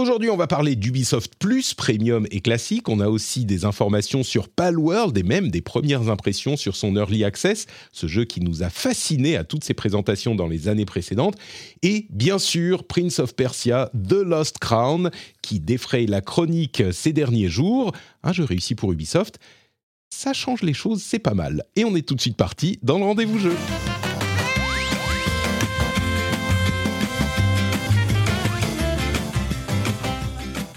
[0.00, 2.88] Aujourd'hui, on va parler d'Ubisoft Plus, Premium et Classique.
[2.88, 7.22] On a aussi des informations sur Palworld et même des premières impressions sur son Early
[7.22, 11.36] Access, ce jeu qui nous a fascinés à toutes ses présentations dans les années précédentes.
[11.82, 15.10] Et bien sûr, Prince of Persia, The Lost Crown,
[15.42, 17.92] qui défraye la chronique ces derniers jours.
[18.22, 19.38] Un jeu réussi pour Ubisoft.
[20.08, 21.64] Ça change les choses, c'est pas mal.
[21.76, 23.54] Et on est tout de suite parti dans le rendez-vous jeu.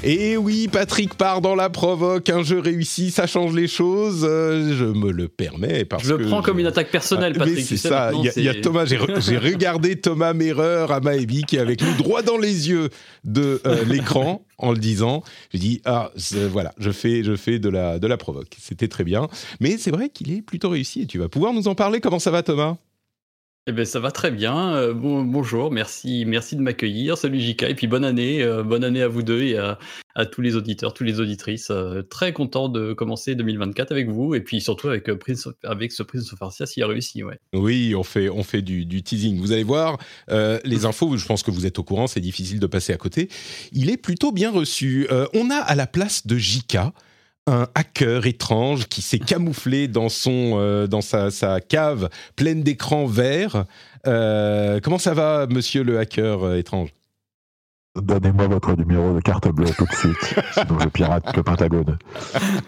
[0.05, 4.25] Et oui, Patrick part dans la provoque, un jeu réussi, ça change les choses.
[4.27, 7.31] euh, je me le permets parce Je le que prends comme je- une attaque personnelle,
[7.37, 7.65] Ah, Patrick.
[7.65, 8.11] c'est ça.
[8.13, 8.83] Il y a- y, Thomas.
[8.85, 12.69] J'ai re- j'ai regardé Thomas Merreur à Maebi qui est avec nous droit dans les
[12.69, 12.89] yeux
[13.23, 15.23] de euh, l'écran en le disant.
[15.53, 16.11] J'ai dit ah
[16.51, 18.57] voilà, je fais je fais de la de la provoque.
[18.59, 19.29] C'était très bien.
[19.61, 22.01] Mais c'est vrai qu'il est plutôt réussi et tu vas pouvoir nous en parler.
[22.01, 22.75] Comment ça va, Thomas?
[23.65, 24.75] Eh ben, ça va très bien.
[24.75, 27.17] Euh, bon, bonjour, merci, merci de m'accueillir.
[27.17, 29.77] Salut Jika, et puis bonne année, euh, bonne année à vous deux et à,
[30.25, 31.69] tous les auditeurs, toutes les auditrices.
[31.71, 36.03] Euh, très content de commencer 2024 avec vous et puis surtout avec Prince, avec ce
[36.03, 37.23] Prince of s'il a réussi.
[37.53, 39.39] Oui, on fait, on fait du, teasing.
[39.39, 39.97] Vous allez voir,
[40.29, 43.29] les infos, je pense que vous êtes au courant, c'est difficile de passer à côté.
[43.71, 45.07] Il est plutôt bien reçu.
[45.33, 46.79] On a à la place de JK
[47.47, 53.65] un hacker étrange qui s'est camouflé dans, son, euh, dans sa, cave pleine d'écrans verts.
[54.07, 56.89] Euh, comment ça va, monsieur le hacker euh, étrange?
[58.03, 61.99] Donnez-moi votre numéro de carte bleue tout de suite, sinon je pirate le Pentagone.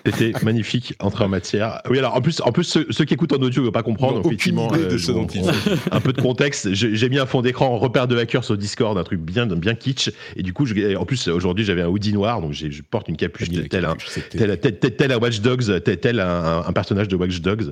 [0.06, 1.82] C'était magnifique, entrée en matière.
[1.90, 3.82] Oui, alors en plus, en plus ceux, ceux qui écoutent en audio ne vont pas
[3.82, 4.22] comprendre.
[4.24, 5.80] Effectivement, idée de euh, ce dont il s'agit.
[5.92, 6.72] Un peu de contexte.
[6.76, 10.12] J'ai mis un fond d'écran repère de hacker sur Discord, un truc bien, bien kitsch.
[10.36, 13.18] Et du coup, je- en plus, aujourd'hui, j'avais un hoodie noir, donc je porte une
[13.18, 13.96] capuche la tel, un,
[14.30, 17.42] tel, tel, tel- tel un Watch Dogs, tel, tel un, un- un personnage de Watch
[17.42, 17.72] Dogs.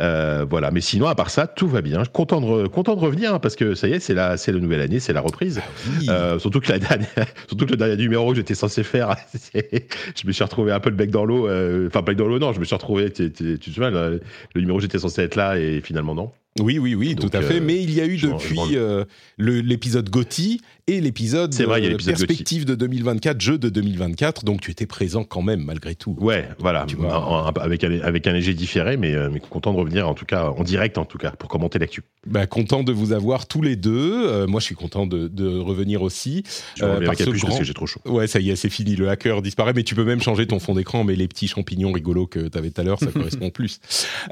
[0.00, 0.70] Euh, voilà.
[0.70, 2.02] Mais sinon, à part ça, tout va bien.
[2.06, 4.80] Content de, content de revenir hein, parce que ça y est, c'est la, la nouvelle
[4.80, 5.60] année, c'est la reprise.
[6.00, 6.06] Oui.
[6.08, 6.78] Euh, surtout que la
[7.48, 9.16] surtout que le dernier numéro que j'étais censé faire,
[9.54, 11.48] je me suis retrouvé un peu le bec dans l'eau.
[11.48, 13.10] euh, Enfin, bec dans l'eau, non, je me suis retrouvé.
[13.12, 14.20] tu- te souviens, le,
[14.56, 16.30] numéro où j'étais censé être là et finalement non.
[16.60, 17.56] Oui, oui, oui, Donc, tout à fait.
[17.56, 19.04] euh, Mais il y a eu depuis euh,
[19.38, 24.44] l'épisode Gotti et l'épisode euh, perspective de 2024, jeu de 2024.
[24.44, 26.16] Donc tu étais présent quand même malgré tout.
[26.20, 27.18] Ouais, voilà, Tu vois.
[27.26, 30.14] En- en- avec, un, avec un léger différé, mais, euh, mais content de revenir en
[30.14, 32.02] tout cas en direct en tout cas pour commenter l'actu.
[32.26, 34.26] Bah, content de vous avoir tous les deux.
[34.28, 36.42] Euh, moi, je suis content de, de revenir aussi.
[36.76, 38.00] Je Euh, par ce capuche parce grand- que j'ai trop chaud.
[38.04, 38.94] Ouais, ça y est, c'est fini.
[38.96, 41.04] Le hacker disparaît, mais tu peux même changer ton fond d'écran.
[41.04, 43.80] Mais les petits champignons rigolos que tu avais tout à l'heure, ça correspond plus.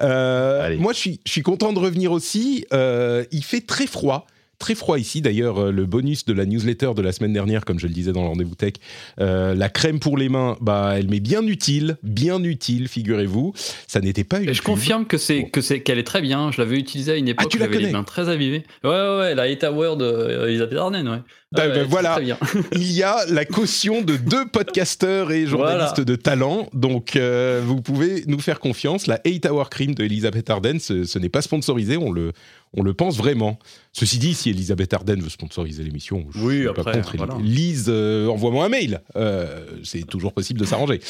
[0.03, 2.67] Euh, moi, je suis, je suis content de revenir aussi.
[2.73, 4.27] Il fait très froid.
[4.63, 5.21] Très froid ici.
[5.21, 8.13] D'ailleurs, euh, le bonus de la newsletter de la semaine dernière, comme je le disais
[8.13, 8.75] dans le rendez-vous tech,
[9.21, 13.55] euh, la crème pour les mains, bah, elle m'est bien utile, bien utile, figurez-vous.
[13.89, 16.53] Ça n'était pas je confirme que c'est que c'est qu'elle est très bien.
[16.53, 17.47] Je l'avais utilisée à une époque.
[17.49, 18.63] Ah, tu la les connais mains très avivées.
[18.85, 19.35] Ouais, ouais, ouais.
[19.35, 21.19] La Hate Award euh, Elisabeth Arden, ouais.
[21.51, 22.13] Bah, ouais, c'est voilà.
[22.13, 22.39] Très bien.
[22.73, 26.05] il y a la caution de deux podcasteurs et journalistes Voilà.
[26.05, 26.69] de talent.
[26.73, 29.07] Donc, euh, vous pouvez nous faire confiance.
[29.07, 32.33] La 8 Hour Cream de Elisabeth Arden, ce, ce n'est pas sponsorisé, on le,
[32.75, 33.59] on le pense vraiment.
[33.93, 37.17] Ceci dit, si Elisabeth Arden veut sponsoriser l'émission, je Oui, suis après, pas contre.
[37.17, 37.37] voilà.
[37.43, 39.03] Lise, euh, envoie-moi un mail.
[39.17, 41.01] Euh, c'est toujours possible de s'arranger.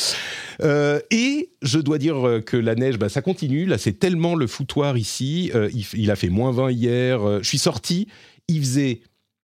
[0.63, 3.67] Euh, et je dois dire que la neige, bah, ça continue.
[3.67, 5.51] Là, c'est tellement le foutoir ici.
[5.95, 7.43] Il, a fait moins 20 hier.
[7.43, 8.09] Je suis sorti,
[8.49, 9.01] il faisait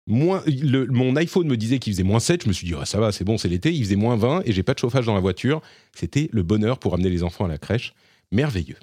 [0.09, 0.43] moins.
[0.47, 2.43] le- mon iPhone me disait qu'il faisait moins 7.
[2.43, 3.73] Je me suis dit, Ah, ça va, c'est bon, c'est l'été.
[3.73, 5.61] Il faisait moins 20 et j'ai pas de chauffage dans la voiture.
[5.95, 7.95] C'était le bonheur pour amener les enfants à la crèche.
[8.33, 8.77] Merveilleux.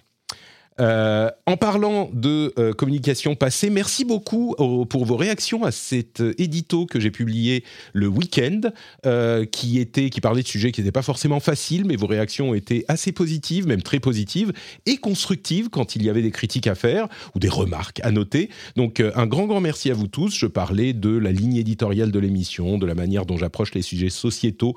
[0.81, 6.19] Euh, en parlant de euh, communication passée, merci beaucoup au- pour vos réactions à cet
[6.19, 7.63] euh, édito que j'ai publié
[7.93, 8.59] le week-end,
[9.51, 12.53] qui était, qui parlait de sujets qui n'étaient pas forcément faciles, mais vos réactions ont
[12.53, 14.51] été assez positives, même très positives
[14.85, 18.49] et constructives quand il y avait des critiques à faire ou des remarques à noter.
[18.75, 20.35] Donc un grand grand merci à vous tous.
[20.37, 24.09] Je parlais de la ligne éditoriale de l'émission, de la manière dont j'approche les sujets
[24.09, 24.75] sociétaux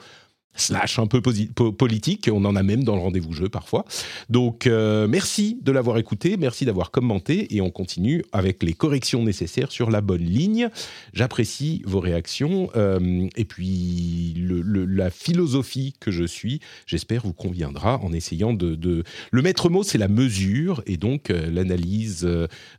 [0.58, 2.28] slash un peu politique.
[2.32, 3.84] On en a même dans le rendez-vous jeu parfois.
[4.28, 9.22] Donc euh, merci de l'avoir écouté, merci d'avoir commenté et on continue avec les corrections
[9.22, 10.68] nécessaires sur la bonne ligne.
[11.12, 18.12] J'apprécie vos réactions euh, et puis la philosophie que je suis, j'espère vous conviendra en
[18.12, 22.28] essayant de, le maître mot c'est la mesure et donc euh, l'analyse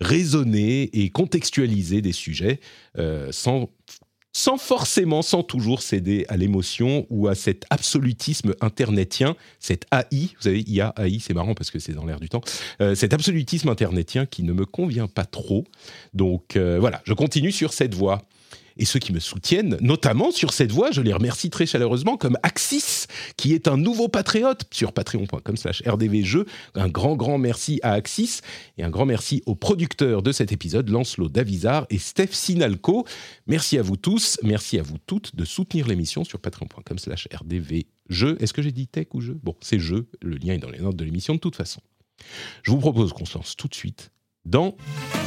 [0.02, 2.60] raisonnée et contextualisée des sujets
[3.32, 3.70] sans
[4.34, 10.42] sans forcément, sans toujours céder à l'émotion ou à cet absolutisme internetien, cet AI, vous
[10.42, 12.42] savez, IA, AI, c'est marrant parce que c'est dans l'air du temps,
[12.82, 15.66] euh, cet absolutisme internetien qui ne me convient pas trop.
[16.14, 18.22] Donc euh, voilà, je continue sur cette voie
[18.80, 22.38] et ceux qui me soutiennent, notamment sur cette voie, je les remercie très chaleureusement, comme
[22.44, 26.46] Axis, qui est un nouveau patriote sur patreon.com slash rdvjeux.
[26.76, 28.42] Un grand, grand merci à Axis
[28.78, 33.06] et un grand merci aux producteurs de cet épisode, Lancelot Davizard et Steph Sinalco.
[33.48, 38.38] Merci à vous tous, merci à vous toutes de soutenir l'émission sur patreon.com slash rdvjeux.
[38.42, 39.38] Est-ce que j'ai dit tech ou jeu?
[39.44, 41.82] Bon, c'est jeu, le lien est dans les notes de l'émission de toute façon.
[42.64, 44.12] Je vous propose qu'on se lance tout de suite
[44.50, 44.76] dans...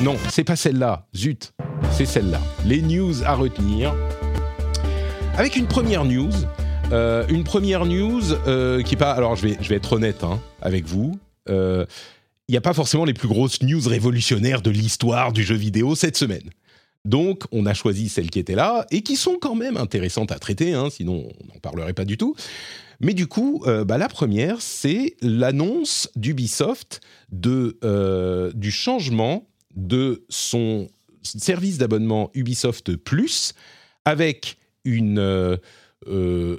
[0.03, 1.53] Non, c'est pas celle-là, zut,
[1.93, 2.41] c'est celle-là.
[2.67, 3.95] Les news à retenir.
[5.37, 6.33] Avec une première news,
[6.91, 9.13] euh, une première news euh, qui est pas...
[9.13, 11.19] Alors je vais, je vais être honnête hein, avec vous.
[11.49, 11.87] Euh,
[12.49, 15.95] Il n'y a pas forcément les plus grosses news révolutionnaires de l'histoire du jeu vidéo
[15.95, 16.51] cette semaine.
[17.05, 20.39] Donc, on a choisi celles qui étaient là et qui sont quand même intéressantes à
[20.39, 22.37] traiter, hein, sinon on n'en parlerait pas du tout.
[23.03, 27.01] Mais du coup, euh, bah, la première, c'est l'annonce d'Ubisoft
[27.45, 30.89] euh, du changement de son
[31.23, 33.55] service d'abonnement Ubisoft Plus
[34.05, 35.57] avec une, euh,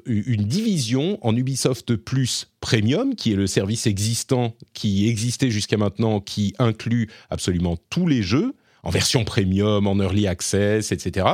[0.06, 6.20] une division en Ubisoft Plus Premium, qui est le service existant qui existait jusqu'à maintenant,
[6.20, 8.54] qui inclut absolument tous les jeux
[8.84, 11.26] en version premium, en early access, etc.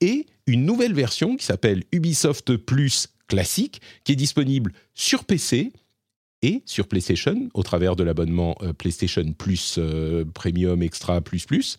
[0.00, 5.72] Et une nouvelle version qui s'appelle Ubisoft Plus classique, qui est disponible sur PC
[6.42, 11.78] et sur PlayStation au travers de l'abonnement euh, PlayStation Plus euh, Premium Extra Plus Plus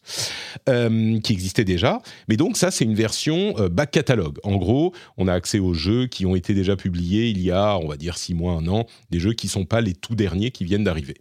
[0.68, 2.02] euh, qui existait déjà.
[2.28, 4.38] Mais donc ça c'est une version euh, back catalogue.
[4.44, 7.78] En gros, on a accès aux jeux qui ont été déjà publiés il y a,
[7.78, 10.52] on va dire six mois, un an, des jeux qui sont pas les tout derniers
[10.52, 11.16] qui viennent d'arriver.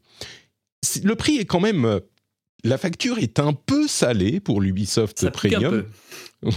[1.02, 2.00] Le prix est quand même
[2.64, 5.70] la facture est un peu salée pour l'Ubisoft Ça pique un Premium.
[5.82, 5.86] peu.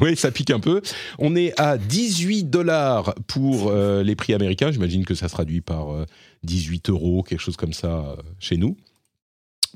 [0.02, 0.82] Oui, ça pique un peu.
[1.18, 4.72] On est à 18 dollars pour euh, les prix américains.
[4.72, 6.06] J'imagine que ça se traduit par euh,
[6.44, 8.78] 18 euros, quelque chose comme ça euh, chez nous.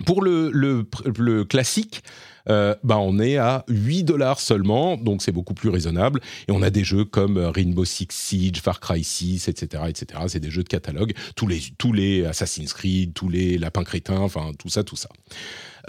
[0.06, 0.86] Pour le, le,
[1.18, 2.04] le classique,
[2.50, 6.20] euh, bah on est à 8 dollars seulement, donc c'est beaucoup plus raisonnable.
[6.50, 9.84] Et on a des jeux comme euh, Rainbow Six Siege, Far Cry 6, etc.
[9.88, 10.22] etc.
[10.28, 11.14] C'est des jeux de catalogue.
[11.38, 15.10] Tous les, tous les Assassin's Creed, tous les Lapins Crétins, enfin tout ça, tout ça.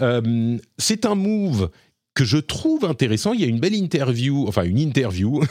[0.01, 1.69] Euh, c'est un move
[2.13, 3.33] que je trouve intéressant.
[3.33, 5.43] Il y a une belle interview, enfin une interview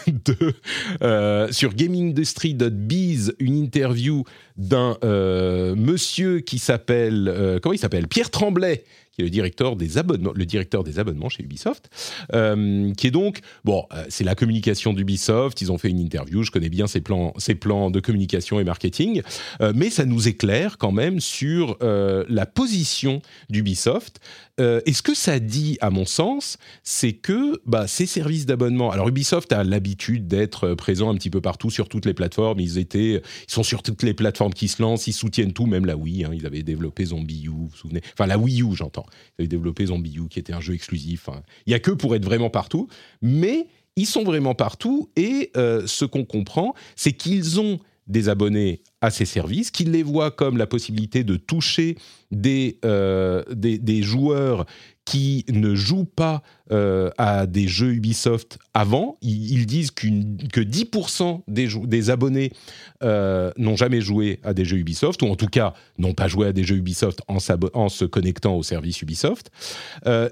[1.02, 4.25] euh, sur gamingindustry.biz, une interview
[4.56, 8.08] d'un euh, monsieur qui s'appelle, comment il s'appelle?
[8.08, 8.82] Pierre Tremblay,
[9.16, 11.88] qui est le directeur des abonnements, le directeur des abonnements chez Ubisoft,
[12.34, 16.42] euh, qui est donc, bon, euh, c'est la communication d'Ubisoft, ils ont fait une interview,
[16.42, 19.22] je connais bien ses plans, ses plans de communication et marketing,
[19.62, 24.20] euh, mais ça nous éclaire quand même sur la position d'Ubisoft.
[24.58, 28.90] Et ce que ça dit, à mon sens, c'est que bah, ces services d'abonnement.
[28.90, 32.60] Alors Ubisoft a l'habitude d'être présent un petit peu partout sur toutes les plateformes.
[32.60, 35.06] Ils étaient, ils sont sur toutes les plateformes qui se lancent.
[35.06, 36.24] Ils soutiennent tout, même la Wii.
[36.24, 36.30] hein.
[36.32, 39.06] Ils avaient développé Zombie U, vous vous souvenez Enfin la Wii U, j'entends.
[39.38, 41.29] Ils avaient développé Zombie U, qui était un jeu exclusif.
[41.29, 41.43] hein.
[41.67, 42.88] Il y a que pour être vraiment partout,
[43.23, 45.11] mais ils sont vraiment partout.
[45.17, 50.03] Et euh, ce qu'on comprend, c'est qu'ils ont des abonnés à ces services, qu'ils les
[50.03, 51.97] voient comme la possibilité de toucher
[52.31, 54.67] des, euh, des, des joueurs
[55.05, 56.43] qui ne jouent pas
[56.73, 59.19] euh, à des jeux Ubisoft avant.
[59.23, 62.50] Ils, disent que 10% des, des abonnés
[63.04, 66.49] euh, n'ont jamais joué à des jeux Ubisoft, ou en tout cas n'ont pas joué
[66.49, 67.38] à des jeux Ubisoft en,
[67.75, 69.50] en se connectant au service Ubisoft.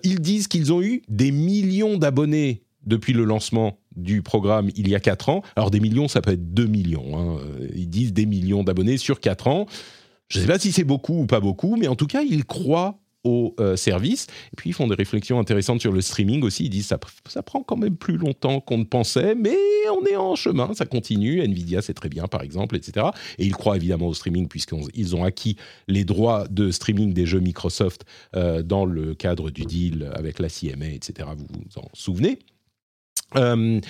[0.02, 4.94] Ils disent qu'ils ont eu des millions d'abonnés depuis le lancement du programme il y
[4.94, 5.42] a 4 ans.
[5.56, 7.18] Alors des millions, ça peut être 2 millions.
[7.18, 7.38] hein.
[7.40, 9.66] Euh, Ils disent des millions d'abonnés sur 4 ans.
[10.28, 12.44] Je ne sais pas si c'est beaucoup ou pas beaucoup, mais en tout cas, ils
[12.44, 14.26] croient au euh, service.
[14.52, 16.64] Et puis, ils font des réflexions intéressantes sur le streaming aussi.
[16.66, 19.56] Ils disent ça, ça prend quand même plus longtemps qu'on ne pensait, mais
[19.98, 21.40] on est en chemin, ça continue.
[21.40, 23.06] Nvidia, c'est très bien, par exemple, etc.
[23.38, 25.56] Et ils croient évidemment au streaming, puisqu'ils ont acquis
[25.88, 28.04] les droits de streaming des jeux Microsoft
[28.36, 31.28] euh, dans le cadre du deal avec la CMA, etc.
[31.36, 32.38] Vous vous en souvenez?
[33.36, 33.80] Euh,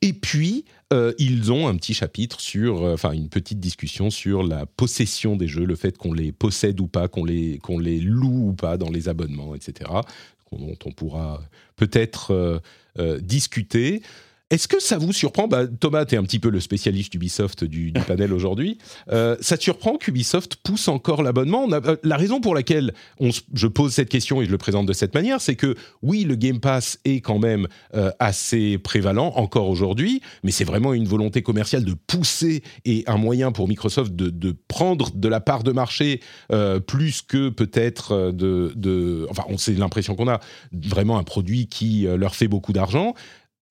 [0.00, 4.42] et puis, euh, ils ont un petit chapitre sur, euh, enfin une petite discussion sur
[4.42, 7.98] la possession des jeux, le fait qu'on les possède ou pas, qu'on les, qu'on les
[7.98, 9.90] loue ou pas dans les abonnements, etc.
[10.52, 11.40] dont on pourra
[11.76, 12.60] peut-être
[13.20, 14.02] discuter.
[14.52, 17.64] Est-ce que ça vous surprend bah, Thomas, tu es un petit peu le spécialiste d'Ubisoft
[17.64, 18.76] du, du panel aujourd'hui.
[19.10, 21.66] Euh, ça te surprend qu'Ubisoft pousse encore l'abonnement?
[21.72, 24.92] Euh, La raison pour laquelle on je pose cette question et je le présente de
[24.92, 29.70] cette manière, c'est que oui, le Game Pass est quand même euh, assez prévalent encore
[29.70, 34.28] aujourd'hui, mais c'est vraiment une volonté commerciale de pousser et un moyen pour Microsoft de,
[34.28, 36.20] de prendre de la part de marché
[36.86, 39.26] plus que peut-être de, de...
[39.30, 40.40] Enfin, on c'est l'impression qu'on a
[40.72, 43.14] vraiment un produit qui leur fait beaucoup d'argent.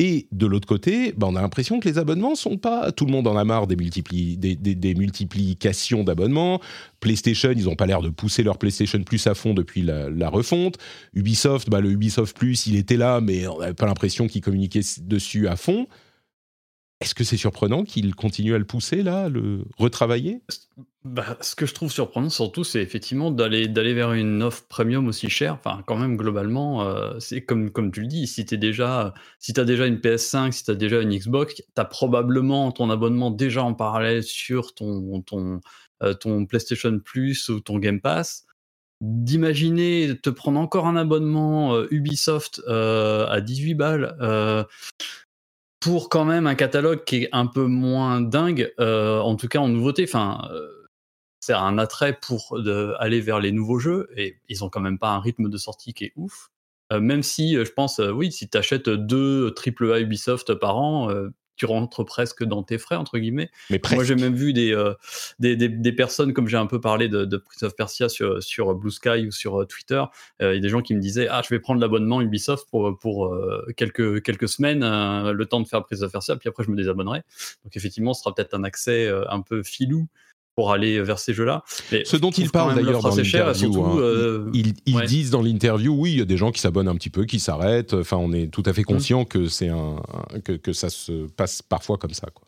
[0.04, 2.92] Et de l'autre côté, bah, on a l'impression que les abonnements sont pas.
[2.92, 4.36] Tout le monde en a marre des, multipli...
[4.36, 6.60] des, des- multiplications d'abonnements.
[7.02, 10.30] PlayStation, ils n'ont pas l'air de pousser leur PlayStation Plus à fond depuis la, la
[10.30, 10.80] refonte.
[11.14, 14.82] Ubisoft, bah, le Ubisoft Plus, il était là, mais on n'avait pas l'impression qu'ils communiquaient
[15.04, 15.86] dessus à fond.
[17.02, 20.42] Est-ce que c'est surprenant qu'ils continuent à le pousser là, le retravailler?
[21.04, 25.28] Bah, ce que je trouve surprenant surtout, c'est effectivement d'aller vers une offre premium aussi
[25.28, 25.56] chère.
[25.56, 29.52] Enfin, quand même globalement, euh, c'est comme comme tu le dis, si t'es déjà si
[29.52, 33.74] t'as déjà une PS5, si t'as déjà une Xbox, t'as probablement ton abonnement déjà en
[33.74, 35.60] parallèle sur ton ton
[36.04, 38.46] euh, PlayStation Plus ou ton Game Pass.
[39.02, 44.16] D'imaginer te prendre encore un abonnement euh, Ubisoft euh, à 18 balles.
[45.82, 49.60] Pour quand même un catalogue qui est un peu moins dingue, euh, en tout cas
[49.60, 50.06] en nouveauté.
[50.08, 50.70] Enfin, euh,
[51.42, 52.56] c'est un attrait pour
[53.00, 55.94] aller vers les nouveaux jeux et ils ont quand même pas un rythme de sortie
[55.94, 56.52] qui est ouf.
[56.94, 61.10] Euh, même si je pense, oui, si tu achètes deux AAA Ubisoft par an,
[61.62, 63.52] tu rentres presque dans tes frais entre guillemets.
[63.70, 63.96] Mais presque.
[63.98, 64.96] Moi, j'ai même vu des, euh,
[65.38, 68.42] des, des, des personnes, comme j'ai un peu parlé de, de Prince of Persia sur,
[68.42, 70.04] sur Blue Sky ou sur euh, Twitter,
[70.42, 72.68] euh, il y a des gens qui me disaient Ah, je vais prendre l'abonnement Ubisoft
[72.72, 76.64] pour, pour euh, quelques, quelques semaines, le temps de faire Prince of Persia, puis après
[76.64, 77.22] je me désabonnerai.
[77.64, 80.08] Donc, effectivement, ce sera peut-être un accès un peu filou
[80.56, 81.64] pour aller vers ces jeux-là.
[81.92, 85.06] Mais Ce dont ils parlent d'ailleurs dans l'interview, hein, euh, ils, ils ouais.
[85.06, 87.40] disent dans l'interview, oui, il y a des gens qui s'abonnent un petit peu, qui
[87.40, 87.94] s'arrêtent.
[87.94, 89.96] Enfin, on est tout à fait conscient que c'est un,
[90.34, 92.28] un- que, que ça se passe parfois comme ça.
[92.34, 92.48] Quoi.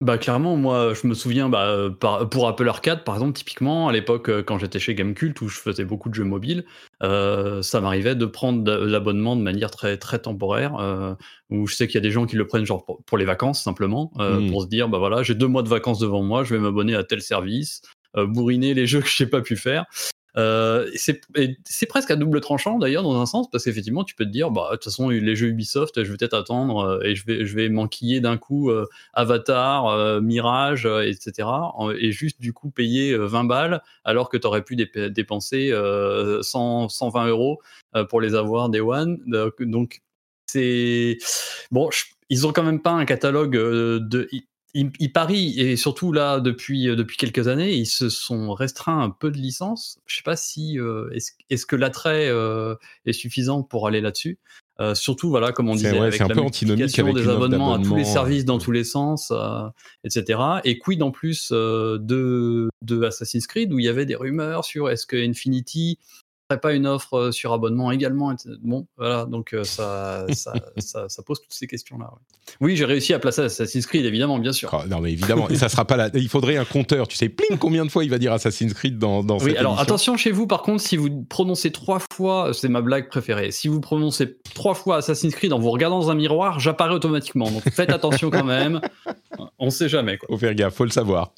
[0.00, 3.88] Bah clairement, moi je me souviens bah, euh, par- pour Apple Arcade par exemple typiquement
[3.88, 6.64] à l'époque euh, quand j'étais chez Gamecult où je faisais beaucoup de jeux mobiles,
[7.02, 11.14] euh, ça m'arrivait de prendre l'abonnement de manière très très temporaire euh,
[11.50, 13.24] où je sais qu'il y a des gens qui le prennent genre pour, pour les
[13.24, 14.50] vacances simplement euh, Mm.
[14.50, 16.94] pour se dire bah voilà j'ai deux mois de vacances devant moi je vais m'abonner
[16.94, 17.82] à tel service
[18.16, 19.84] euh, bourriner les jeux que j'ai pas pu faire.
[20.38, 24.30] Euh, c'est presque à double tranchant d'ailleurs dans un sens parce qu'effectivement tu peux te
[24.30, 27.26] dire bah de toute façon les jeux Ubisoft je vais peut-être attendre euh, et je
[27.26, 27.68] vais je vais
[28.20, 31.48] d'un coup euh, Avatar, euh, Mirage, etc.
[31.98, 35.70] Et juste du coup payer euh, 20 balles alors que tu aurais pu dép- dépenser
[35.72, 37.60] euh, 100, 120 euros
[38.08, 39.18] pour les avoir des One.
[39.60, 40.02] Donc,
[40.46, 41.18] c'est
[41.70, 41.88] bon,
[42.28, 44.28] ils ont quand même pas un catalogue de.
[44.78, 49.00] Ils, ils- parient et surtout là depuis euh, depuis quelques années ils se sont restreints
[49.02, 49.98] un peu de licences.
[50.06, 51.10] Je sais pas si euh,
[51.50, 54.38] est-ce que l'attrait euh, est suffisant pour aller là-dessus.
[54.80, 57.28] Euh, surtout voilà comme on disait ouais, avec un la peu antinomique multiplication avec des
[57.28, 59.32] abonnements à tous les services dans tous les sens,
[60.04, 60.38] etc.
[60.64, 64.88] Et quid en plus de, de Assassin's Creed où il y avait des rumeurs sur
[64.88, 65.98] est-ce que Infinity
[66.56, 68.34] pas une offre euh, sur abonnement également.
[68.62, 72.06] Bon, voilà, donc euh, ça, ça, ça, ça pose toutes ces questions-là.
[72.06, 72.54] ouais.
[72.60, 74.70] Oui, j'ai réussi à placer Assassin's Creed, évidemment, bien sûr.
[74.72, 76.10] Ah, non, mais évidemment, et ça sera pas là.
[76.14, 77.06] Il faudrait un compteur.
[77.06, 79.58] Tu sais, pling, combien de fois il va dire Assassin's Creed dans, dans Oui, cette
[79.58, 83.08] alors émission attention chez vous, par contre, si vous prononcez trois fois, c'est ma blague
[83.08, 86.94] préférée, si vous prononcez trois fois Assassin's Creed en vous regardant dans un miroir, j'apparais
[86.94, 87.50] automatiquement.
[87.50, 88.80] Donc faites attention quand même.
[89.58, 90.28] On sait jamais, quoi.
[90.30, 91.32] Faut faire gaffe, faut le savoir.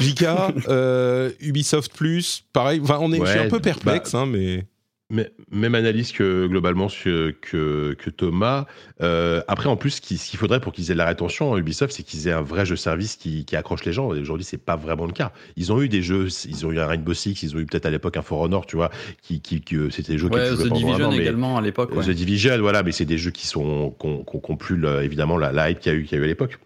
[0.00, 0.24] JK,
[0.68, 2.80] euh, Ubisoft Plus, pareil.
[2.82, 4.64] Enfin, on est, je suis Ouais, un peu perplexe, hein, mais
[5.10, 8.64] Mais- Même analyse que globalement que, que, Thomas.
[9.02, 11.92] Euh, après, en plus, ce qu'il faudrait pour qu'ils aient de la rétention à Ubisoft,
[11.92, 14.14] c'est qu'ils aient un vrai jeu service qui, qui accroche les gens.
[14.14, 15.30] Et aujourd'hui, c'est pas vraiment le cas.
[15.56, 17.84] Ils ont eu des jeux, ils ont eu un Rainbow Six, ils ont eu peut-être
[17.84, 18.90] à l'époque un For Honor, tu vois,
[19.20, 21.60] qui, qui, qui, euh, c'était des jeux Ouais, qui The Division an, mais- également à
[21.60, 21.94] l'époque.
[21.94, 22.04] ouais.
[22.06, 24.06] The Division, voilà, mais c'est des jeux qui sont qui
[24.50, 26.28] ont plus évidemment la, la hype qu'il y a eu qu'il y a eu à
[26.28, 26.58] l'époque.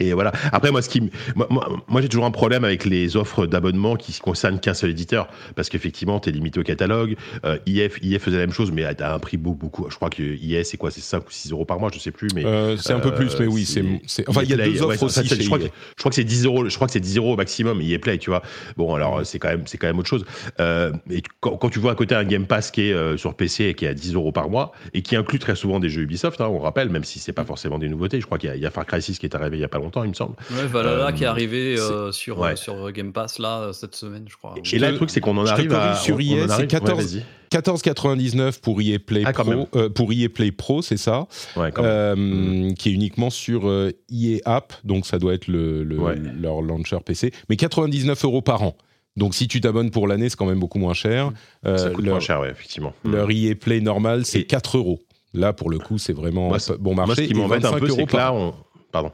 [0.00, 0.32] Et voilà.
[0.52, 1.48] Après, moi, ce qui, moi,
[1.88, 5.28] moi, j'ai toujours un problème avec les offres d'abonnement qui ne concernent qu'un seul éditeur,
[5.56, 7.16] parce qu'effectivement, tu es limité au catalogue.
[7.44, 9.90] Euh, IF, IF faisait la même chose, mais à un prix beaucoup, beaucoup.
[9.90, 12.10] Je crois que IS, c'est quoi, c'est 5 ou 6 euros par mois, je sais
[12.12, 12.44] plus, mais.
[12.44, 13.36] euh, c'est un peu Euh, plus.
[13.40, 13.84] Mais oui, c'est.
[14.06, 15.14] c'est- Enfin, il y a Play, deux offres ouais, aussi.
[15.14, 16.68] ça, chez je, crois que, je crois que c'est 10 euros.
[16.68, 17.80] Je crois que c'est 10 euros au maximum.
[17.80, 18.42] EA Play, tu vois.
[18.76, 20.24] Bon, alors c'est quand même, c'est quand même autre chose.
[20.60, 23.34] Euh, et quand, quand tu vois à côté un Game Pass qui est euh, sur
[23.34, 25.88] PC et qui est à 10 euros par mois et qui inclut très souvent des
[25.88, 28.20] jeux Ubisoft, hein, on rappelle, même si c'est pas forcément des nouveautés.
[28.20, 29.60] Je crois qu'il y, a- il y a Far Cry 6 qui est arrivé il
[29.60, 30.34] y a pas longtemps, il me semble.
[30.50, 32.52] Ouais, Valhalla Euh, qui est arrivé euh, sur, ouais.
[32.52, 34.54] euh, sur Game Pass là euh, cette semaine, je crois.
[34.72, 35.94] Et là, le truc, c'est qu'on en arrive à.
[35.96, 37.24] sur EA, c'est arrive- 14 ouais, vas-y.
[37.50, 39.32] 14,99 pour EA Play Ah.
[39.32, 41.26] Pro, euh, pour EA Play Pro, c'est ça,
[41.56, 42.74] euh, Mm.
[42.74, 46.14] qui est uniquement sur euh, EA App, donc ça doit être le, le- Ouais.
[46.40, 48.76] leur launcher PC, mais 99 euros par an.
[49.16, 51.32] Donc si tu t'abonnes pour l'année, c'est quand même beaucoup moins cher.
[51.66, 52.92] Euh, ça coûte leur, moins cher, ouais, effectivement.
[53.04, 55.00] leur EA Play normal, c'est Et- 4 euros.
[55.34, 57.24] Là, pour le coup, c'est vraiment Moi, bon Moi, marché.
[57.24, 58.54] ce qui m'embête un 25 peu, euros c'est que là, on.
[58.92, 59.10] Pardon.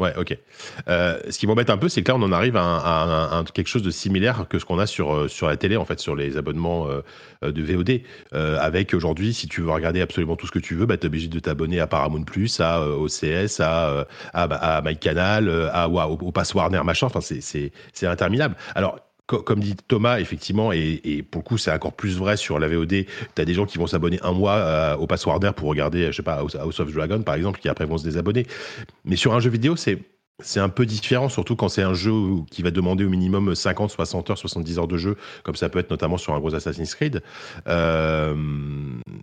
[0.00, 0.36] Ouais, ok.
[0.88, 3.84] Euh, ce qui m'embête un peu, c'est que là, on en arrive à, quelque chose
[3.84, 6.88] de similaire que ce qu'on a sur, euh, la télé, en fait, sur les abonnements
[6.88, 8.00] euh, de VOD.
[8.32, 11.06] Avec aujourd'hui, si tu veux regarder absolument tout ce que tu veux, bah, tu es
[11.06, 16.32] obligé de t'abonner à Paramount Plus, à OCS, à, à, à MyCanal, à, au, au
[16.32, 17.06] Pass Warner, machin.
[17.06, 17.72] Enfin, c'est-
[18.04, 18.56] interminable.
[18.74, 22.68] Alors, comme dit Thomas, effectivement, et, pour le coup, c'est encore plus vrai sur la
[22.68, 22.88] VOD.
[22.88, 26.06] Tu as des gens qui vont s'abonner un mois euh, au Pass Warner pour regarder,
[26.06, 28.46] je sais pas, House House of Dragon, par exemple, qui après vont se désabonner.
[29.04, 29.98] Mais sur un jeu vidéo, c'est.
[30.42, 32.10] C'est un peu différent, surtout quand c'est un jeu
[32.50, 35.78] qui va demander au minimum 50, 60 heures, 70 heures de jeu, comme ça peut
[35.78, 37.22] être notamment sur un gros Assassin's Creed.
[37.68, 38.34] Euh,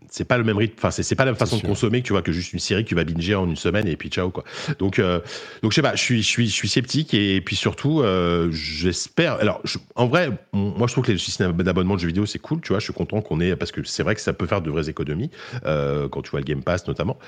[0.10, 2.14] c'est pas le même rythme, enfin, c'est pas la même façon de consommer que tu
[2.14, 4.30] vois que juste une série que tu vas binger en une semaine et puis ciao,
[4.30, 4.46] quoi.
[4.80, 5.20] Donc, euh,
[5.62, 8.50] donc je sais pas, je suis, je suis, je suis sceptique et, puis surtout, euh,
[8.52, 9.34] j'espère.
[9.34, 12.40] Alors, je- en vrai, moi je trouve que les systèmes d'abonnement de jeux vidéo c'est
[12.40, 12.80] cool, tu vois.
[12.80, 14.88] Je suis content qu'on ait parce que c'est vrai que ça peut faire de vraies
[14.90, 15.30] économies
[15.66, 17.20] euh, quand tu vois le Game Pass notamment.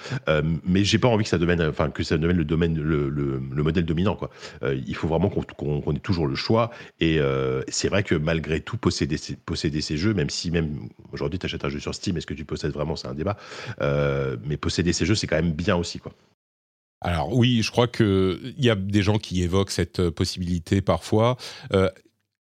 [0.64, 3.42] Mais j'ai pas envie que ça devienne, enfin que ça devienne le domaine, le, le,
[3.52, 4.30] le modèle dominant, quoi.
[4.62, 5.42] Euh, il faut vraiment qu'on
[5.82, 9.82] qu'on ait toujours le choix et euh, c'est vrai que malgré tout posséder ces, posséder
[9.82, 12.46] ces jeux, même si même aujourd'hui tu achètes un jeu sur Steam, est-ce que tu
[12.46, 13.36] possèdes vraiment, c'est un débat.
[13.82, 16.14] Euh, mais posséder ces jeux c'est quand même bien aussi, quoi.
[17.02, 21.36] Alors oui, je crois qu'il y a des gens qui évoquent cette possibilité parfois.
[21.74, 21.90] euh,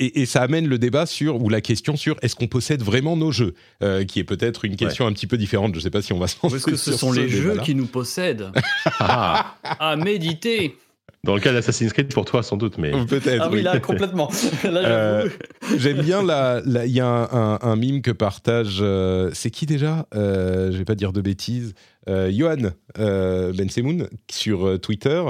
[0.01, 3.17] et, et ça amène le débat sur, ou la question sur, est-ce qu'on possède vraiment
[3.17, 3.53] nos jeux?
[3.83, 5.73] Euh, Qui est peut-être une question un petit peu différente.
[5.73, 7.27] Je ne sais pas si on va se lancer est-ce que ce sur sont les
[7.27, 8.51] jeux qui nous possèdent?
[8.99, 10.77] Ah, À méditer
[11.23, 13.61] dans le cas d'Assassin's Creed pour toi sans doute, mais Peut-être, Ah oui, oui.
[13.63, 14.29] là, complètement.
[14.63, 15.29] Là, Euh,
[15.61, 15.79] j'avoue.
[15.79, 16.61] J'aime bien la.
[16.65, 18.79] la- Il y a un, un, un mime que partage.
[18.81, 20.05] euh, c'est qui déjà?
[20.15, 21.73] Euh, Je vais pas dire de bêtises.
[22.07, 25.21] Euh, Johan euh, Ben Semoun sur euh, Twitter.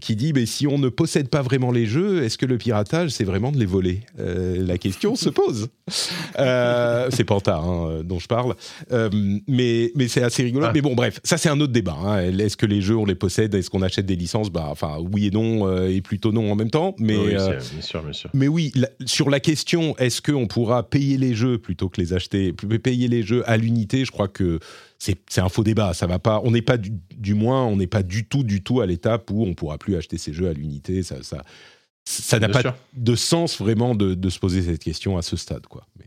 [0.00, 3.10] qui dit mais si on ne possède pas vraiment les jeux, est-ce que le piratage
[3.10, 4.00] c'est vraiment de les voler?
[4.16, 5.68] La question se pose.
[7.10, 8.54] C'est Panta hein, dont je parle,
[9.48, 10.66] mais mais c'est assez rigolo.
[10.68, 10.72] Ah.
[10.74, 11.96] Mais bon bref, ça c'est un autre débat.
[12.04, 12.20] hein.
[12.38, 13.54] Est-ce que les jeux on les possède?
[13.54, 14.50] Est-ce qu'on achète des licences?
[14.50, 16.94] Bah enfin oui et non et plutôt non en même temps.
[16.98, 18.30] Mais Oui, c'est- bien sûr, bien sûr.
[18.34, 22.12] mais oui, la- sur la question, est-ce qu'on pourra payer les jeux plutôt que les
[22.12, 24.58] acheter, payer les jeux à l'unité Je crois que
[24.98, 25.92] c'est un faux débat.
[25.94, 26.40] Ça va pas.
[26.44, 29.30] On n'est pas du, du moins, on n'est pas du tout, du tout à l'étape
[29.30, 31.02] où on pourra plus acheter ces jeux à l'unité.
[31.02, 31.42] Ça, ça,
[32.04, 32.74] ça n'a pas sûr.
[32.94, 35.86] de sens vraiment de, de se poser cette question à ce stade, quoi.
[35.98, 36.06] Mais-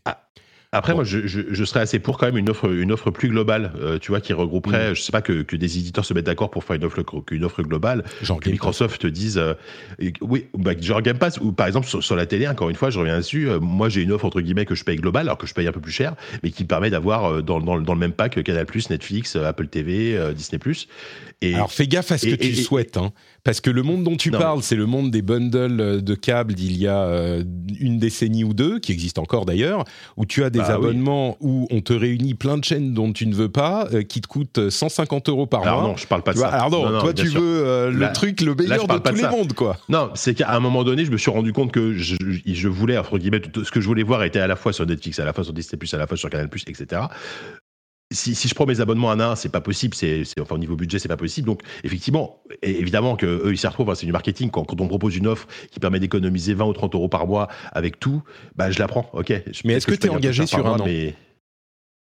[0.78, 0.98] Après, Bon.
[1.00, 3.72] moi, je, je, je serais assez pour quand même une offre, une offre plus globale,
[3.82, 6.50] euh, tu vois, qui regrouperait, je sais pas, que, que des éditeurs se mettent d'accord
[6.52, 7.00] pour faire une offre,
[7.32, 9.54] une offre globale, genre que Game Microsoft te dise, euh,
[10.22, 12.90] oui, bah, genre Game Pass, ou par exemple sur, sur la télé, encore une fois,
[12.90, 15.38] je reviens dessus, euh, moi j'ai une offre entre guillemets que je paye globale, alors
[15.38, 17.80] que je paye un peu plus cher, mais qui me permet d'avoir euh, dans, dans,
[17.80, 20.60] dans le même pack Canal+, Netflix, Apple TV, Disney+.
[21.42, 23.12] Et Alors fais gaffe à ce que et- tu souhaites, hein,
[23.44, 26.54] parce que le monde dont tu Non, parles, c'est le monde des bundles de câbles
[26.54, 27.38] d'il y a
[27.80, 29.84] une décennie ou deux, qui existent encore d'ailleurs,
[30.18, 30.86] où tu as des Bah oui.
[30.88, 34.21] abonnements où on te réunit plein de chaînes dont tu ne veux pas, euh, qui
[34.21, 35.89] te coûtent 150 euros par alors mois.
[35.91, 36.47] non, je parle pas de ça.
[36.49, 37.41] alors non, Non, non, toi tu sûr.
[37.41, 39.77] veux euh, le Là- truc le meilleur de tous les mondes, quoi.
[39.89, 42.97] Non, c'est qu'à un moment donné, je me suis rendu compte que je, je voulais,
[42.97, 45.25] entre guillemets, tout ce que je voulais voir était à la fois sur Netflix, à
[45.25, 47.01] la fois sur Disney+, à la fois sur Canal+, etc.
[48.10, 49.93] Si, si je prends mes abonnements à un, c'est pas possible.
[49.93, 51.46] C'est, enfin, au niveau budget, c'est pas possible.
[51.46, 53.89] Donc, effectivement, et évidemment que eux, ils s'y retrouvent.
[53.89, 54.50] hein, c'est du marketing.
[54.50, 57.50] Quand, quand on propose une offre qui permet d'économiser 20 ou 30 euros par mois
[57.74, 58.24] avec tout,
[58.56, 59.10] bah, je la prends.
[59.13, 59.34] Ok.
[59.52, 61.15] Je- Mais est-ce que un peu engagé sur un an mais...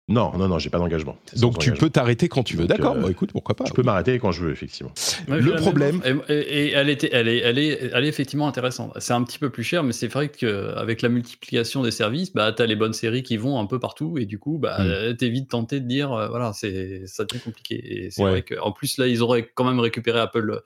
[0.08, 1.16] Non, non, non, j'ai pas d'engagement.
[1.36, 1.76] Donc tu engagement.
[1.86, 2.66] peux t'arrêter quand tu veux.
[2.66, 3.64] D'accord, euh, bah, écoute, pourquoi pas.
[3.66, 4.92] Je peux m'arrêter quand je veux, effectivement.
[5.28, 6.02] Ouais, Le problème-.
[6.28, 8.92] Et, elle, était, elle, est, elle, est, elle est effectivement intéressante.
[8.98, 12.52] C'est un petit peu plus cher, mais c'est vrai qu'avec la multiplication des services, bah,
[12.52, 14.86] tu as les bonnes séries qui vont un peu partout, et du coup, bah, Mm.
[14.86, 17.76] euh, t'es vite tenté de dire, euh, voilà, c'est, ça devient compliqué.
[18.04, 18.30] Et c'est Ouais.
[18.30, 20.60] vrai qu'en plus, là, ils auraient quand même récupéré Apple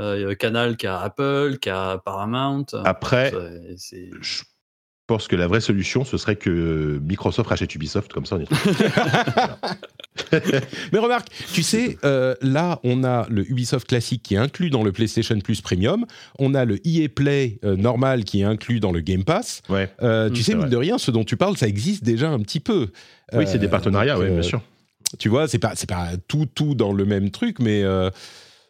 [0.00, 2.66] euh, Canal, qui a Apple, qui a Paramount.
[2.84, 4.42] Après, C'est- c'est- je
[5.06, 8.48] pense que la vraie solution, ce serait que Microsoft rachète Ubisoft, comme ça on est
[10.92, 14.82] Mais remarque, tu sais, euh, là, on a le Ubisoft classique qui est inclus dans
[14.82, 16.06] le PlayStation Plus Premium.
[16.38, 19.62] On a le EA Play euh, normal qui est inclus dans le Game Pass.
[19.68, 19.90] Ouais.
[20.02, 20.70] Euh, tu sais, c'est mine vrai.
[20.70, 22.88] de rien, ce dont tu parles, ça existe déjà un petit peu.
[23.32, 24.62] Oui, c'est des partenariats, oui, euh, bien sûr.
[25.18, 28.10] Tu vois, c'est pas, c'est pas tout, tout dans le même truc, mais euh,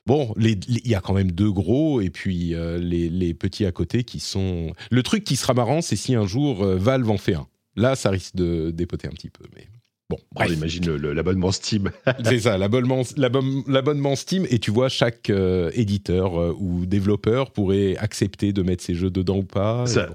[0.06, 3.72] bon, il y a quand même deux gros et puis euh, les, les petits à
[3.72, 4.72] côté qui sont.
[4.90, 7.46] Le truc qui sera marrant, c'est si un jour euh, Valve en fait un.
[7.76, 9.66] Là, ça risque de dépoter un petit peu, mais
[10.10, 10.18] bon.
[10.32, 10.50] Bref.
[10.50, 11.90] On imagine l'abonnement Steam.
[12.24, 13.02] C'est ça, l'abonnement,
[14.14, 19.10] Steam, et tu vois, chaque euh, éditeur ou développeur pourrait accepter de mettre ses jeux
[19.10, 19.86] dedans ou pas.
[19.86, 20.14] Ça- bon.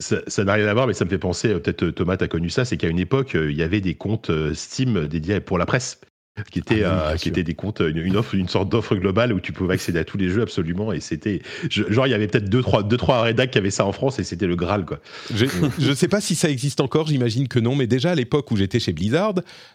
[0.00, 2.64] Ça n'a rien à voir, mais ça me fait penser, peut-être Thomas, t'as connu ça,
[2.64, 6.00] c'est qu'à une époque, il y avait des comptes Steam dédiés pour la presse.
[6.50, 7.28] Qui étaient, Ah oui, euh, qui sûr.
[7.32, 10.04] étaient des comptes, une, une offre, une sorte d'offre globale où tu pouvais accéder à
[10.04, 10.92] tous les jeux absolument.
[10.92, 13.84] Et c'était, genre, il y avait peut-être deux, trois, deux, trois rédacs qui avaient ça
[13.86, 15.00] en France et c'était le Graal, quoi.
[15.34, 15.46] Je
[15.88, 18.56] ne sais pas si ça existe encore, j'imagine que non, mais déjà à l'époque où
[18.56, 19.34] j'étais chez Blizzard,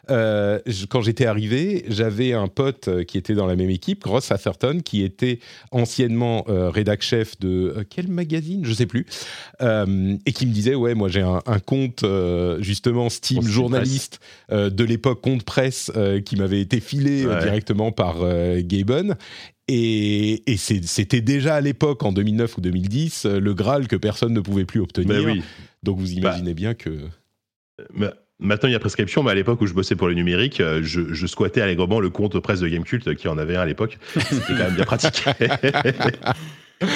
[0.10, 4.04] euh, je- quand j'étais arrivé, j'avais un pote euh, qui était dans la même équipe,
[4.06, 5.40] Ross Atherton, qui était
[5.72, 9.06] anciennement euh, rédac chef de euh, quel magazine, je sais plus,
[9.62, 12.06] et qui me disait ouais, moi j'ai un, un compte
[12.60, 14.20] justement Steam journaliste
[14.52, 15.92] de l'époque compte presse
[16.26, 17.42] qui m'avait m'avait été filé euh, Ouais.
[17.44, 19.16] directement par euh, Gaben.
[19.68, 24.42] Et, c'était déjà à l'époque, en 2009 ou 2010, euh, le Graal que personne ne
[24.42, 25.24] pouvait plus obtenir.
[25.26, 25.42] Oui.
[25.84, 26.90] Donc vous imaginez bien que...
[27.94, 30.60] Ma- Maintenant, il y a prescription, mais à l'époque où je bossais pour le numérique,
[30.60, 33.66] euh, je, je squattais allègrement le compte presse de Gamecult qui en avait un à
[33.66, 33.98] l'époque.
[34.20, 35.24] C'était quand même bien pratique.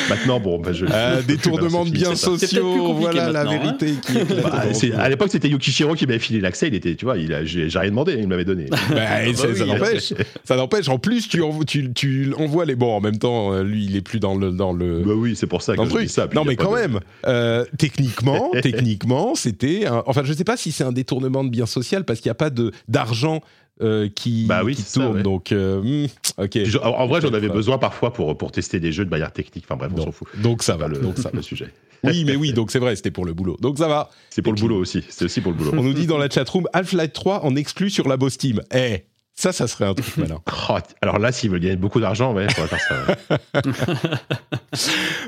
[0.09, 0.85] Maintenant, bon, bah, je.
[0.85, 3.45] Euh, je- des tournements de biens sociaux, voilà la hein.
[3.57, 4.13] vérité qui
[4.43, 4.91] Bah, aujourd'hui.
[4.93, 6.67] à l'époque, c'était Yukishiro qui m'avait filé l'accès.
[6.67, 8.65] Il était, tu vois, il a, j'ai j'ai rien demandé, il me l'avait donné.
[8.89, 9.55] Bah, ça, oui.
[9.55, 10.13] ça n'empêche.
[10.43, 10.89] Ça n'empêche.
[10.89, 12.91] En plus, tu, envo- tu, tu envoies les bons.
[12.97, 15.03] En même temps, euh, lui, il est plus dans le dans le.
[15.05, 16.27] bah oui, c'est pour ça que je dis ça.
[16.33, 16.99] non, mais quand de- même.
[17.25, 19.85] euh, techniquement, techniquement, c'était.
[19.85, 22.31] un- Enfin, je sais pas si c'est un détournement de bien social parce qu'il n'y
[22.31, 23.41] a pas de d'argent
[23.81, 25.17] euh, qui, Bah oui, qui ça, tourne.
[25.17, 25.23] ouais.
[25.23, 26.07] Donc, euh, hmm,
[26.43, 26.49] ok.
[26.49, 29.09] Puis je- en en vrai, j'en avais besoin parfois pour, pour tester des jeux de
[29.09, 29.65] manière technique.
[29.67, 30.27] Enfin bref, on s'en fout.
[30.41, 30.87] Donc ça va.
[30.87, 31.71] le, Donc ça le sujet.
[32.03, 32.53] Oui, mais oui.
[32.53, 32.95] Donc c'est vrai.
[32.95, 33.57] C'était pour le boulot.
[33.61, 34.09] Donc ça va.
[34.29, 35.03] C'est pour le boulot aussi.
[35.09, 35.71] C'est aussi pour le boulot.
[35.75, 38.61] On nous dit dans la chatroom Half-Life 3 en exclut sur la Steam.
[38.75, 39.03] Eh,
[39.35, 40.39] ça, ça serait un truc malin.
[40.69, 42.95] Oh, alors là, s'ils veulent gagner beaucoup d'argent, ouais, on va faire ça.
[43.33, 43.61] ouais.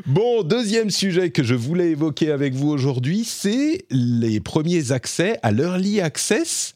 [0.05, 5.51] Bon, deuxième sujet que je voulais évoquer avec vous aujourd'hui, c'est les premiers accès à
[5.51, 6.75] l'early access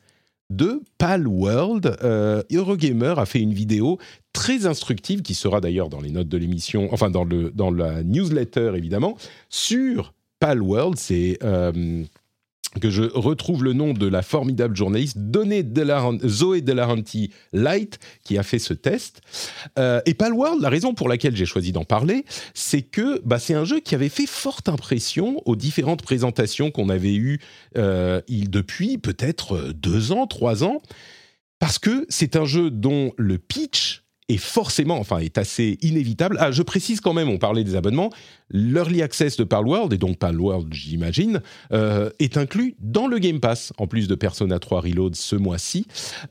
[0.50, 1.98] de Palworld.
[2.04, 3.98] Euh, Eurogamer a fait une vidéo
[4.34, 8.74] très instructive qui sera d'ailleurs dans les notes de l'émission, enfin dans, le, la newsletter
[8.76, 9.18] évidemment,
[9.50, 10.98] sur Palworld.
[10.98, 12.04] C'est euh,
[12.80, 18.44] que je retrouve le nom de la formidable journaliste Delahan- Zoé Delahanty Light qui a
[18.44, 19.22] fait ce test.
[19.80, 23.54] Euh, et Palworld, la raison pour laquelle j'ai choisi d'en parler, c'est que bah, c'est
[23.54, 27.40] un jeu qui avait fait forte impression aux différentes présentations qu'on avait eues
[27.78, 30.82] euh, depuis peut-être euh, deux ans, trois ans,
[31.60, 36.38] parce que c'est un jeu dont le pitch est forcément, enfin, est assez inévitable.
[36.40, 38.10] Ah, je précise quand même, on parlait des abonnements,
[38.50, 43.74] l'early access de Palworld, et donc Palworld, j'imagine, euh, est inclus dans le Game Pass,
[43.78, 45.86] en plus de Persona 3 Reload ce mois-ci.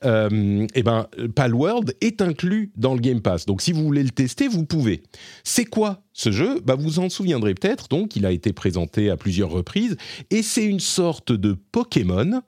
[0.05, 3.47] Euh, et ben, Palworld est inclus dans le Game Pass.
[3.47, 5.03] Donc, si vous voulez le tester, vous pouvez.
[5.45, 6.61] C'est quoi ce jeu?
[6.65, 7.89] Bah, Vous en souviendrez peut-être.
[7.89, 9.97] Donc, il a été présenté à plusieurs reprises.
[10.31, 12.43] Et c'est une sorte de Pokémon.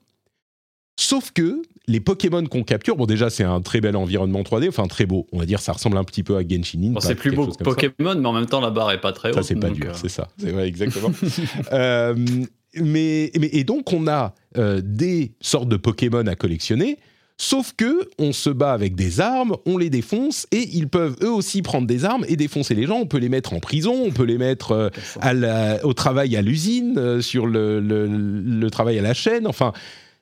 [0.97, 4.87] Sauf que les Pokémon qu'on capture, bon déjà c'est un très bel environnement 3D, enfin
[4.87, 7.05] très beau, on va dire ça ressemble un petit peu à Genshin Bon, Impact.
[7.07, 7.63] c'est plus beau que.
[7.63, 9.35] Pokémon, mais en même temps, la barre est pas très haute.
[9.35, 10.27] Ça, c'est pas dur, euh, c'est ça.
[10.37, 11.11] C'est vrai, exactement.
[11.73, 12.15] Euh,
[12.75, 16.97] mais, mais- et donc, on a euh, des sortes de Pokémon à collectionner.
[17.37, 21.29] Sauf que on se bat avec des armes, on les défonce et ils peuvent eux
[21.31, 22.95] aussi prendre des armes et défoncer les gens.
[22.97, 26.41] On peut les mettre en prison, on peut les mettre à la- au travail à
[26.41, 29.47] l'usine, sur le, le- le travail à la chaîne.
[29.47, 29.73] Enfin,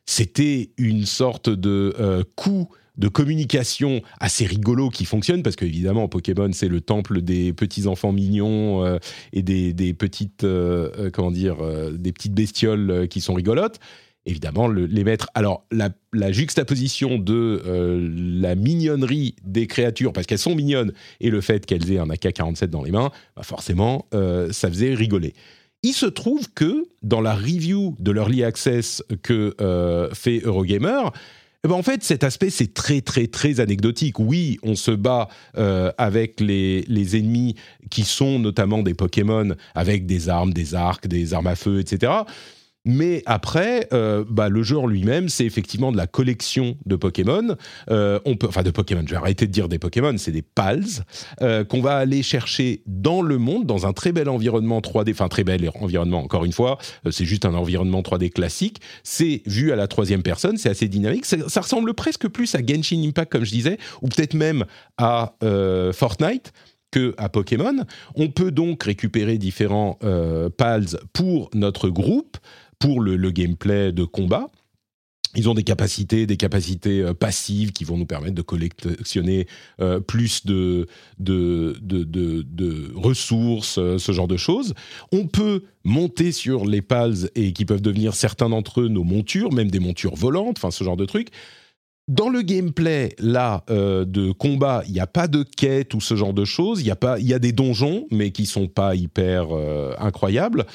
[0.06, 6.50] c'était une sorte de euh, coup de communication assez rigolo qui fonctionne parce qu'évidemment Pokémon
[6.54, 9.00] c'est le temple des petits enfants mignons euh,
[9.32, 11.58] et des, petites euh, comment dire
[11.92, 13.80] des petites bestioles qui sont rigolotes.
[14.26, 17.62] Évidemment le- les mettre alors la, la juxtaposition de
[18.42, 22.68] la mignonnerie des créatures parce qu'elles sont mignonnes et le fait qu'elles aient un AK-47
[22.68, 25.34] dans les mains bah forcément ça faisait rigoler
[25.84, 31.10] il se trouve que dans la review de l'Early Access que euh, fait Eurogamer,
[31.66, 34.20] eh ben en fait, cet aspect, c'est très, très, très anecdotique.
[34.20, 37.56] Oui, on se bat euh, avec les, les ennemis
[37.90, 42.12] qui sont notamment des Pokémon avec des armes, des arcs, des armes à feu, etc.
[42.86, 47.56] Mais après, euh, bah, le jeu en lui-même, c'est effectivement de la collection de Pokémon.
[47.90, 49.04] Euh, on peut, enfin de Pokémon.
[49.06, 50.84] Je vais arrêter de dire des Pokémon, c'est des pals
[51.42, 55.12] euh, qu'on va aller chercher dans le monde, dans un très bel environnement 3D.
[55.12, 56.22] Enfin très bel environnement.
[56.22, 56.78] Encore une fois,
[57.10, 58.82] c'est juste un environnement 3D classique.
[59.04, 61.26] C'est vu à la troisième personne, c'est assez dynamique.
[61.26, 64.66] Ça, ressemble presque plus à Genshin Impact, comme je disais, ou peut-être même
[64.98, 65.36] à
[65.94, 66.52] Fortnite
[66.92, 67.86] que à Pokémon.
[68.16, 69.98] On peut donc récupérer différents
[70.58, 72.38] pals pour notre groupe,
[72.84, 74.52] pour le, gameplay de combat.
[75.36, 79.48] Ils ont des capacités, des capacités euh, passives qui vont nous permettre de collectionner
[79.80, 84.74] euh, plus de, de- de ressources, euh, ce genre de choses.
[85.14, 89.54] On peut monter sur les pals et qui peuvent devenir certains d'entre eux nos montures,
[89.54, 91.30] même des montures volantes, enfin ce genre de trucs.
[92.10, 96.16] Dans le gameplay là euh, de combat, il n'y a pas de quête ou ce
[96.16, 96.82] genre de choses.
[96.82, 99.94] Il y a pas, il y a des donjons, mais qui sont pas hyper euh,
[99.98, 100.66] incroyables.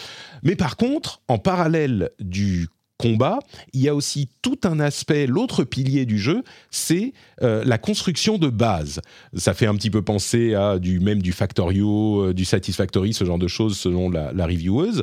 [0.43, 3.41] Mais par contre, en parallèle du combat,
[3.75, 7.13] il y a aussi tout un aspect, l'autre pilier du jeu, c'est
[7.43, 9.03] euh, la construction de base.
[9.35, 13.39] Ça fait un petit peu penser à du même du Factorio, du Satisfactory, ce genre
[13.39, 15.03] de choses selon la, la revieweuse.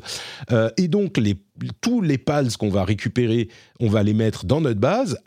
[0.78, 1.38] Et donc les
[1.82, 5.18] tous les pals qu'on va récupérer, on va les mettre dans notre base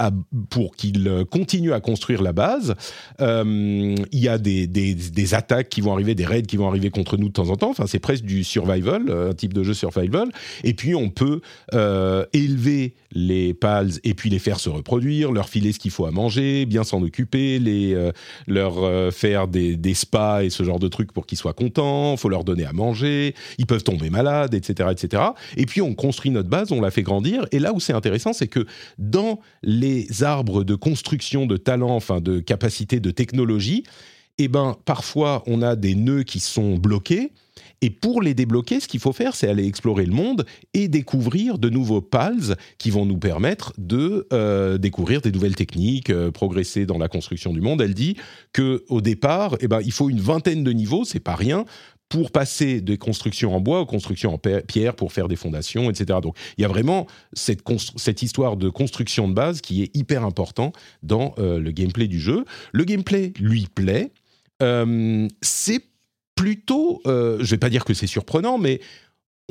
[0.50, 2.74] pour qu'ils euh, continuent à construire la base.
[3.20, 7.16] Euh, Il y a des, attaques qui vont arriver, des raids qui vont arriver contre
[7.16, 7.70] nous de temps en temps.
[7.70, 10.28] Enfin, c'est presque du survival, euh, un type de jeu survival.
[10.64, 11.40] Et puis, on peut
[12.32, 16.10] élever les pals et puis les faire se reproduire, leur filer ce qu'il faut à
[16.10, 18.12] manger, bien s'en occuper, les, euh,
[18.46, 22.16] leur euh, faire des, des spas et ce genre de trucs pour qu'ils soient contents.
[22.16, 23.34] faut leur donner à manger.
[23.58, 25.22] Ils peuvent tomber malades, etc., etc.
[25.56, 27.46] Et puis, on construit notre base, on la fait grandir.
[27.52, 28.66] Et là où c'est intéressant, c'est que
[28.98, 33.84] dans les arbres de construction de talent, enfin de capacité de technologie,
[34.38, 37.32] eh ben, parfois, on a des nœuds qui sont bloqués.
[37.80, 41.58] Et pour les débloquer, ce qu'il faut faire, c'est aller explorer le monde et découvrir
[41.58, 46.86] de nouveaux pals qui vont nous permettre de euh, découvrir des nouvelles techniques, euh, progresser
[46.86, 47.80] dans la construction du monde.
[47.80, 48.16] Elle dit
[48.52, 51.64] que au départ, eh ben, il faut une vingtaine de niveaux, c'est pas rien,
[52.08, 56.20] pour passer des constructions en bois aux constructions en pierre pour faire des fondations, etc.
[56.22, 60.72] Donc il y a vraiment cette histoire de construction de base qui est hyper important
[61.02, 62.44] dans euh, le gameplay du jeu.
[62.72, 64.12] Le gameplay lui plaît.
[64.62, 65.84] Euh, c'est
[66.38, 68.80] plutôt, euh, je vais pas dire que c'est surprenant, mais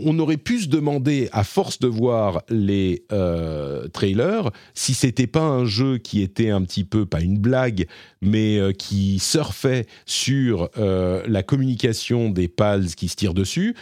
[0.02, 5.42] on aurait pu se demander, à force de voir les euh, trailers, si c'était pas
[5.42, 7.88] un jeu qui était un petit peu, pas une blague,
[8.22, 13.76] mais euh, qui surfait sur la communication des pals qui se tirent dessus.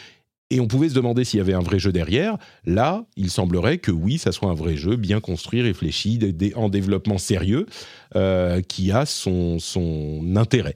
[0.50, 2.38] Et on pouvait se demander s'il y avait un vrai jeu derrière.
[2.65, 6.20] Là, il semblerait que oui, ça soit un vrai jeu, bien construit, réfléchi,
[6.56, 7.68] en développement sérieux,
[8.68, 10.76] qui a son, son intérêt.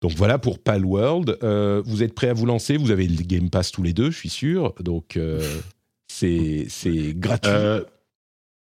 [0.00, 1.38] Donc voilà pour Palworld.
[1.42, 2.76] Euh, vous êtes prêts à vous lancer?
[2.76, 4.74] Vous avez le Game Pass tous les deux, je suis sûr.
[4.80, 5.40] Donc euh,
[6.08, 6.66] c'est
[7.14, 7.50] gratuit.
[7.52, 7.82] Euh,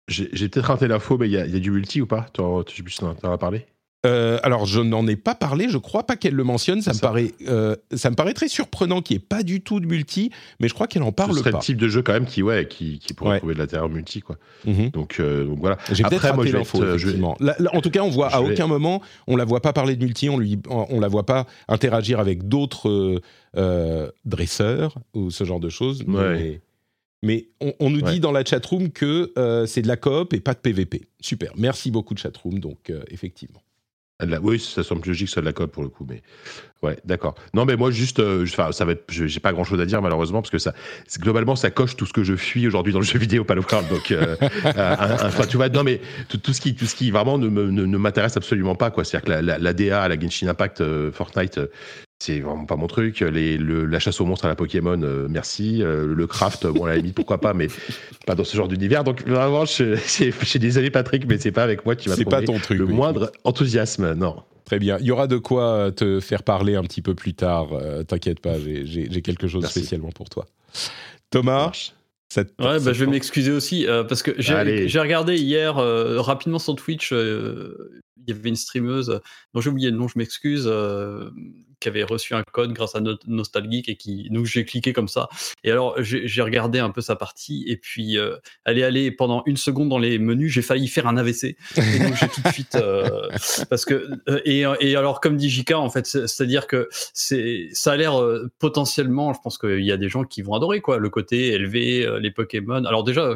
[0.09, 2.27] J'ai peut-être raté l'info, mais il y, a du multi ou pas?
[2.33, 3.67] Tu t'en as parlé?
[4.05, 5.69] Euh, alors je n'en ai pas parlé.
[5.69, 6.83] Je crois pas qu'elle le mentionne.
[6.83, 7.01] Ça me Ça.
[7.01, 10.31] paraît euh, ça me paraît très surprenant qu'il n'y ait pas du tout de multi,
[10.61, 11.59] mais je crois qu'elle en Ce parle serait pas.
[11.59, 13.39] le type de jeu quand même qui, ouais, qui, qui pourrait Ouais.
[13.39, 14.37] trouver de l'intérieur multi, quoi.
[14.67, 14.91] Mhm.
[14.91, 15.79] Donc, euh, donc voilà.
[15.93, 17.37] J'ai peut-être moi, raté je vais l'info, être, je vais- effectivement.
[17.41, 19.61] Là- là, en tout cas, on voit je à vais- aucun moment, on la voit
[19.63, 23.21] pas parler de multi, on lui, on, la voit pas interagir avec d'autres
[24.25, 26.05] dresseurs ou ce genre de choses.
[27.27, 28.13] Mais, on, on nous Ouais.
[28.13, 31.07] dit dans la chatroom que euh, c'est de la coop et pas de PVP.
[31.21, 31.53] Super.
[31.57, 32.59] Merci beaucoup chatroom.
[32.59, 33.63] Donc euh, effectivement.
[34.21, 36.23] La- Oui, ça semble logique, ça de la code pour le coup, mais
[36.83, 37.35] ouais, d'accord.
[37.53, 40.41] Non, mais moi juste, euh, ça va être, j'ai pas grand chose à dire malheureusement
[40.41, 40.73] parce que ça,
[41.19, 43.89] globalement, ça coche tout ce que je fuis aujourd'hui dans le jeu vidéo Palworld.
[43.89, 47.11] Donc, euh, euh, enfin, tu vois, non, mais tout, tout ce qui, tout ce qui
[47.11, 49.05] vraiment ne, me- ne, ne m'intéresse absolument pas, quoi.
[49.05, 51.59] C'est-à-dire que la, la, la DA, la Genshin Impact, euh, Fortnite.
[52.31, 53.21] Euh, c'est vraiment pas mon truc.
[53.21, 55.83] Les, le- la chasse aux monstres à la Pokémon, euh, merci.
[55.83, 57.69] Euh, le craft, bon, à la limite, pourquoi pas, mais
[58.27, 59.05] pas dans ce genre d'univers.
[59.05, 62.09] Donc, vraiment, je, je, je suis désolé, Patrick, mais c'est pas avec moi que tu
[62.09, 62.79] vas C'est pas trouver ton truc.
[62.79, 62.93] le oui.
[62.95, 64.15] moindre enthousiasme.
[64.15, 64.43] Non.
[64.65, 64.97] Très bien.
[65.01, 67.75] Il y aura de quoi euh, te faire parler un petit peu plus tard.
[67.75, 69.81] euh, T'inquiète pas, j'ai- quelque chose Merci.
[69.81, 70.47] spécialement pour toi.
[71.31, 71.93] Thomas, marche.
[72.31, 76.21] ça te- Ouais, bah, je vais m'excuser aussi euh, parce que j'ai regardé hier euh,
[76.21, 77.13] rapidement sur Twitch.
[77.13, 79.21] euh, Il y avait une streameuse
[79.53, 81.29] dont j'ai oublié le nom, je m'excuse, euh,
[81.85, 85.07] qui avait reçu un code grâce à No- Nostalgeek et qui donc j'ai cliqué comme
[85.09, 85.29] ça.
[85.65, 89.43] Et alors j'ai regardé un peu sa partie et puis euh, elle est allée pendant
[89.45, 91.45] une seconde dans les menus, j'ai failli faire un AVC.
[91.77, 93.29] Et donc j'ai tout de suite euh,
[93.69, 97.69] parce que euh, et, et alors comme dit JK en fait, c'est- c'est-à-dire que c'est
[97.73, 100.81] ça a l'air euh, potentiellement, je pense qu'il y a des gens qui vont adorer
[100.81, 102.85] quoi, le côté élevé, les Pokémon.
[102.87, 103.35] Alors déjà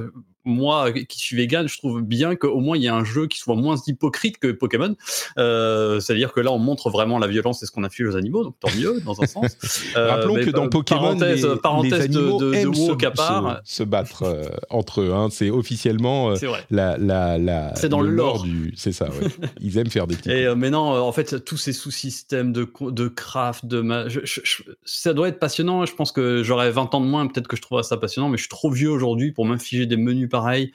[0.49, 3.39] moi qui suis vegan, je trouve bien qu'au moins il y a un jeu qui
[3.39, 4.95] soit moins hypocrite que Pokémon.
[5.39, 8.45] Euh, C'est-à-dire que là on montre vraiment la violence et ce qu'on fait aux animaux,
[8.45, 9.57] donc tant mieux dans un sens.
[9.97, 12.75] Euh, Rappelons que dans pa- Pokémon, parenthèse, les, parenthèse les animaux de, de, de aiment
[12.75, 15.13] se, woke à part, se- se battre euh, entre eux.
[15.15, 15.29] hein.
[15.31, 16.37] C'est officiellement euh,
[16.71, 18.43] la, la, la, C'est dans le lore.
[18.43, 18.73] du.
[18.77, 19.29] C'est ça, ouais.
[19.61, 20.31] Ils aiment faire des petits.
[20.33, 24.09] Et euh, mais non, euh, en fait, tous ces sous-systèmes de, de craft, de ma-
[24.09, 25.87] je- je- je- ça doit être passionnant.
[25.87, 28.37] Je pense que j'aurais 20 ans de moins, peut-être que je trouverais ça passionnant, mais
[28.37, 30.73] je suis trop vieux aujourd'hui pour m'infliger des menus pareils.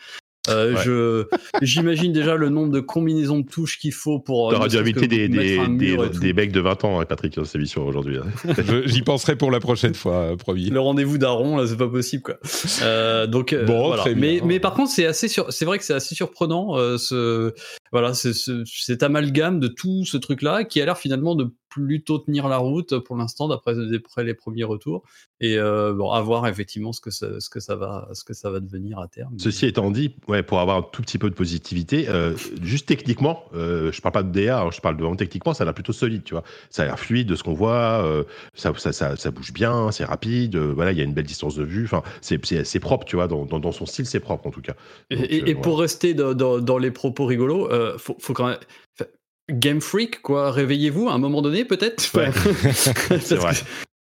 [0.50, 0.82] Euh, Ouais.
[0.84, 1.26] je
[1.62, 4.50] j'imagine déjà le nombre de combinaisons de touches qu'il faut pour.
[4.50, 5.58] euh, T'auras ne dû inviter des, des,
[6.20, 8.18] des, mecs de 20 ans, hein, Patrick, dans cette émission aujourd'hui.
[8.18, 8.54] hein.
[8.86, 10.70] J'y penserai pour la prochaine fois, euh, promis.
[10.70, 12.36] le rendez-vous d'Aaron là c'est pas possible quoi
[12.82, 14.02] Euh, donc Bon, voilà.
[14.02, 14.22] très bien.
[14.22, 17.54] mais mais par contre c'est assez sur c'est vrai que c'est assez surprenant euh, ce
[17.94, 21.54] voilà c'est ce, cet amalgame de tout ce truc là qui a l'air finalement de
[21.70, 23.74] plutôt tenir la route pour l'instant d'après
[24.24, 25.04] les premiers retours
[25.42, 28.34] et euh, bon à voir effectivement ce que ça, ce que ça va ce que
[28.34, 31.30] ça va devenir à terme Ceci étant dit, ouais, pour avoir un tout petit peu
[31.30, 35.16] de positivité, euh, juste techniquement, euh, je parle pas de DA, hein, je parle de
[35.16, 36.44] techniquement, ça a l'air plutôt solide, tu vois.
[36.70, 39.92] Ça a l'air fluide de ce qu'on voit, euh, ça, ça, ça, ça bouge bien,
[39.92, 43.16] c'est rapide, voilà, il y a une belle distance de vue, enfin, c'est, propre, tu
[43.16, 44.76] vois, dans, dans, dans son style, c'est propre en tout cas.
[45.10, 48.58] Et, Donc, et- et pour rester dans les propos rigolos, euh, faut, faut quand même.
[49.52, 52.32] Game Freak, quoi, réveillez-vous à un moment donné, peut-être Ouais.
[52.64, 53.54] Parce C'est vrai.
[53.54, 53.60] que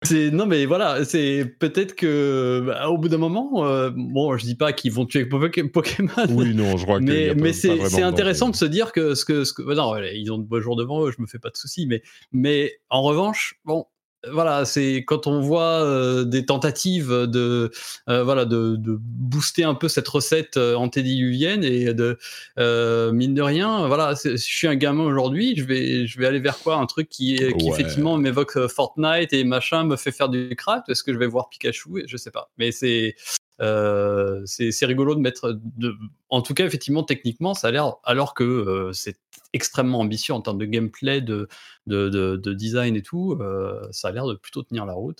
[0.07, 4.45] C'est non mais voilà, c'est peut-être que bah, au bout d'un moment, euh, bon, je
[4.45, 7.03] dis pas qu'ils vont tuer Poké- Pokémon, Oui, non, je crois que.
[7.05, 10.37] mais mais c'est intéressant de se dire que ce que ce que non, ils ont
[10.39, 13.59] de beaux jours devant eux, je me fais pas de soucis, mais mais en revanche,
[13.65, 13.85] bon,
[14.31, 17.71] voilà, c'est quand on voit euh, des tentatives de
[18.09, 22.17] euh, voilà de, de booster un peu cette recette euh, antédiluvienne et de
[22.57, 26.39] euh, mine de rien, voilà, je suis un gamin aujourd'hui, je vais je vais aller
[26.39, 26.75] vers quoi?
[26.77, 27.69] Un truc qui qui Ouais.
[27.69, 30.89] effectivement m'évoque euh, Fortnite et machin me fait faire du craft.
[30.89, 32.03] Est-ce que je vais voir Pikachu?
[32.07, 33.15] Je sais pas, mais c'est
[33.61, 35.59] euh, c'est rigolo de mettre.
[35.77, 35.95] De...
[36.29, 37.95] En tout cas, effectivement, techniquement, ça a l'air.
[38.03, 39.17] Alors que euh, c'est
[39.53, 41.47] extrêmement ambitieux en termes de gameplay, de,
[41.87, 45.19] de, de, de design et tout, euh, ça a l'air de plutôt tenir la route.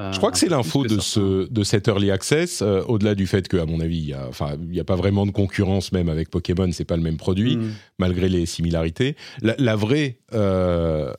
[0.00, 3.16] Euh, Je crois que c'est l'info que de, ce, de cet early access, euh, au-delà
[3.16, 6.30] du fait qu'à mon avis, il n'y a, enfin, pas vraiment de concurrence même avec
[6.30, 7.72] Pokémon, c'est pas le même produit, Mm.
[7.98, 9.16] malgré les similarités.
[9.42, 11.12] La, la vraie, euh,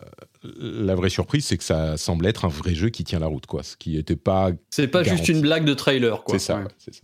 [0.44, 3.46] la vraie surprise, c'est que ça semble être un vrai jeu qui tient la route,
[3.46, 3.64] quoi.
[3.64, 6.38] Ce qui n'était pas C'est pas juste une blague de trailer, quoi.
[6.40, 6.68] C'est ça, Ouais.
[6.78, 7.04] c'est ça.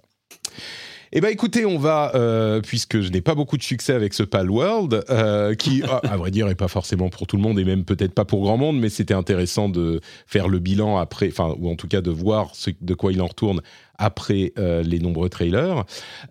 [1.17, 4.21] Eh ben écoutez, on va, euh, puisque je n'ai pas beaucoup de succès avec ce
[4.21, 7.57] Pal World, euh, qui, à, à vrai dire, est pas forcément pour tout le monde
[7.57, 11.29] et même peut-être pas pour grand monde, mais c'était intéressant de faire le bilan après,
[11.29, 13.61] enfin, ou en tout cas de voir ce, de quoi il en retourne
[13.97, 15.85] après euh, les nombreux trailers.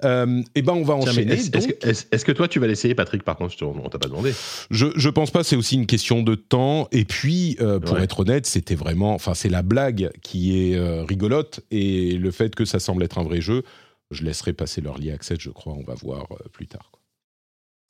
[0.05, 1.33] Euh, eh ben on va Tiens, enchaîner.
[1.33, 2.25] Est-ce donc.
[2.25, 4.35] que, toi, tu vas l'essayer, Patrick Par contre, on t'a pas demandé.
[4.71, 6.89] Je, je pense pas, c'est aussi une question de temps.
[6.93, 8.05] Et puis, euh, pour Ouais.
[8.05, 9.15] être honnête, c'était vraiment.
[9.15, 11.61] Enfin, c'est la blague qui est rigolote.
[11.71, 13.63] Et le fait que ça semble être un vrai jeu,
[14.11, 15.73] je laisserai passer l'early access, je crois.
[15.75, 16.89] On va voir euh, plus tard.
[16.93, 17.01] quoi.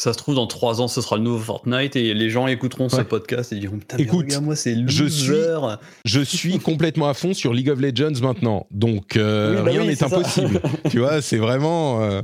[0.01, 2.89] Ça se trouve, dans trois ans, ce sera le nouveau Fortnite et les gens écouteront
[2.89, 5.77] ce podcast et diront Putain, Écoute, regarde-moi, c'est je loser.
[6.05, 8.67] Je suis complètement à fond sur League of Legends maintenant.
[8.73, 10.61] Donc, euh, Oui, bah rien oui, n'est impossible.
[10.91, 12.03] tu vois, c'est vraiment.
[12.03, 12.23] euh,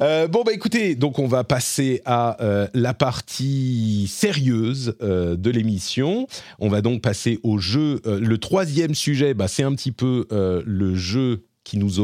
[0.00, 2.36] Euh, bon bah écoutez, donc on va passer à
[2.72, 6.26] la partie sérieuse de l'émission.
[6.60, 8.00] On va donc passer au jeu.
[8.06, 12.00] le troisième sujet, bah, c'est un petit peu le jeu qui nous,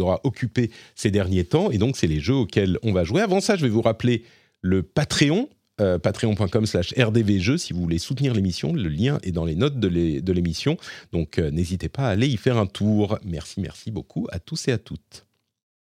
[0.00, 3.20] aura occupé ces derniers temps, et donc c'est les jeux auxquels on va jouer.
[3.20, 4.24] Avant ça, je vais vous rappeler
[4.60, 5.48] le Patreon.
[5.80, 9.80] euh, patreon.com slash rdvjeux si vous voulez soutenir l'émission le lien est dans les notes
[9.80, 10.76] de l'émission
[11.12, 14.68] donc euh, n'hésitez pas à aller y faire un tour merci merci beaucoup à tous
[14.68, 15.24] et à toutes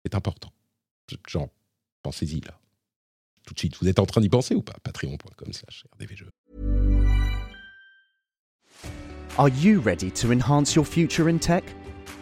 [0.05, 0.53] c'est important
[1.29, 1.49] genre,
[2.03, 2.59] pensez-y là.
[3.47, 3.77] Tout de suite.
[3.81, 4.77] Vous êtes en train d'y penser ou pas?
[4.83, 6.31] Patreon.com slash rdvjeux.
[9.39, 11.65] Are you ready to enhance your future in tech?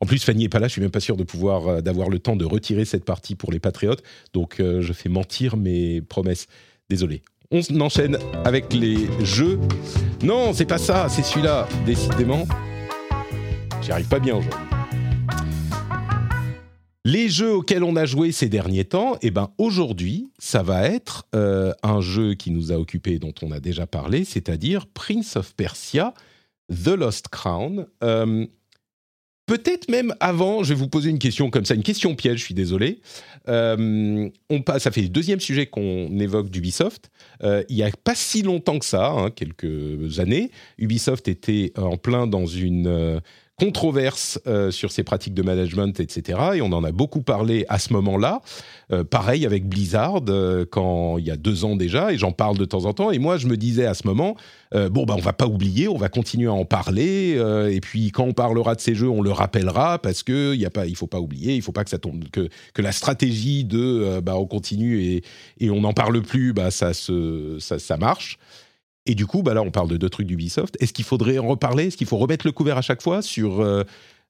[0.00, 0.68] En plus, Fanny est pas là.
[0.68, 3.34] Je suis même pas sûr de pouvoir euh, d'avoir le temps de retirer cette partie
[3.34, 4.02] pour les patriotes.
[4.32, 6.46] Donc, euh, je fais mentir mes promesses.
[6.88, 7.22] Désolé.
[7.50, 9.58] On enchaîne avec les jeux.
[10.22, 11.08] Non, c'est pas ça.
[11.08, 11.68] C'est celui-là.
[11.84, 12.46] Décidément,
[13.82, 14.60] j'y arrive pas bien aujourd'hui.
[17.04, 21.28] Les jeux auxquels on a joué ces derniers temps, eh ben aujourd'hui, ça va être
[21.36, 25.54] euh, un jeu qui nous a occupé, dont on a déjà parlé, c'est-à-dire Prince of
[25.54, 26.14] Persia,
[26.68, 27.86] The Lost Crown.
[29.46, 32.44] Peut-être même avant, je vais vous poser une question comme ça, une question piège, je
[32.44, 32.98] suis désolé.
[33.48, 37.10] Euh, on passe, ça fait le deuxième sujet qu'on évoque d'Ubisoft.
[37.44, 41.96] Euh, il n'y a pas si longtemps que ça, hein, quelques années, Ubisoft était en
[41.96, 43.20] plein dans une
[43.60, 46.38] euh, controverse euh, sur ses pratiques de management, etc.
[46.54, 48.40] Et on en a beaucoup parlé à ce moment-là.
[48.92, 52.58] Euh, pareil avec Blizzard, euh, quand il y a deux ans déjà, et j'en parle
[52.58, 53.10] de temps en temps.
[53.10, 54.36] Et moi, je me disais à ce moment,
[54.74, 57.36] euh, bon, bah, on va pas oublier, on va continuer à en parler.
[57.70, 60.66] et puis, quand on parlera de ces jeux, on le rappellera parce que il y
[60.66, 62.92] a pas, il faut pas oublier, il faut pas que ça tombe, que, que la
[62.92, 65.22] stratégie de, bah, on continue et,
[65.58, 68.38] et on n'en parle plus, bah, ça se, ça, ça marche.
[69.06, 70.76] Et du coup, bah là, on parle de deux trucs d'Ubisoft.
[70.80, 71.86] Est-ce qu'il faudrait en reparler?
[71.86, 73.84] Est-ce qu'il faut remettre le couvert à chaque fois sur euh,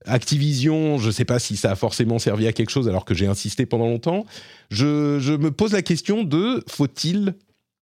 [0.04, 0.98] Activision?
[0.98, 3.26] Je ne sais pas si ça a forcément servi à quelque chose alors que j'ai
[3.26, 4.26] insisté pendant longtemps.
[4.70, 7.34] Je, me pose la question de faut-il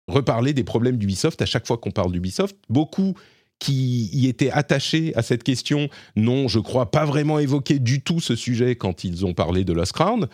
[0.07, 2.57] reparler des problèmes d'Ubisoft à chaque fois qu'on parle d'Ubisoft?
[2.69, 3.15] Beaucoup
[3.59, 8.21] qui y étaient attachés à cette question n'ont, je crois, pas vraiment évoqué du tout
[8.21, 10.29] ce sujet quand ils ont parlé de Lost Crown.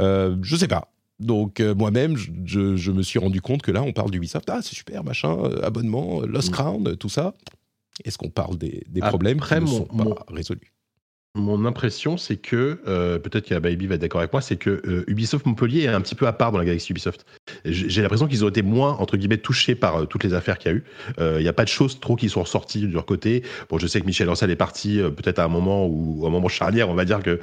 [0.00, 0.92] Euh, je sais pas.
[1.18, 4.48] Donc euh, moi-même, je, je- je me suis rendu compte que là, on parle d'Ubisoft.
[4.50, 6.52] Ah, c'est super, machin, euh, abonnement, euh, Lost Mm.
[6.52, 7.34] Crown, tout ça.
[8.04, 10.72] Est-ce qu'on parle des, des Après, problèmes qui ne mon- sont pas mon- résolus?
[11.36, 14.80] Mon impression, c'est que, euh, peut-être que Baby va être d'accord avec moi, c'est que
[14.86, 17.26] euh, Ubisoft Montpellier est un petit peu à part dans la galaxie Ubisoft.
[17.66, 20.72] J'ai l'impression qu'ils ont été moins, entre guillemets, touchés par euh, toutes les affaires qu'il
[20.72, 20.84] y a eu.
[21.18, 23.42] Il n'y a pas de choses trop qui sont ressorties de leur côté.
[23.68, 26.48] Bon, je sais que Michel Ancel est parti peut-être à un moment à un moment
[26.48, 27.38] charnière, on va dire que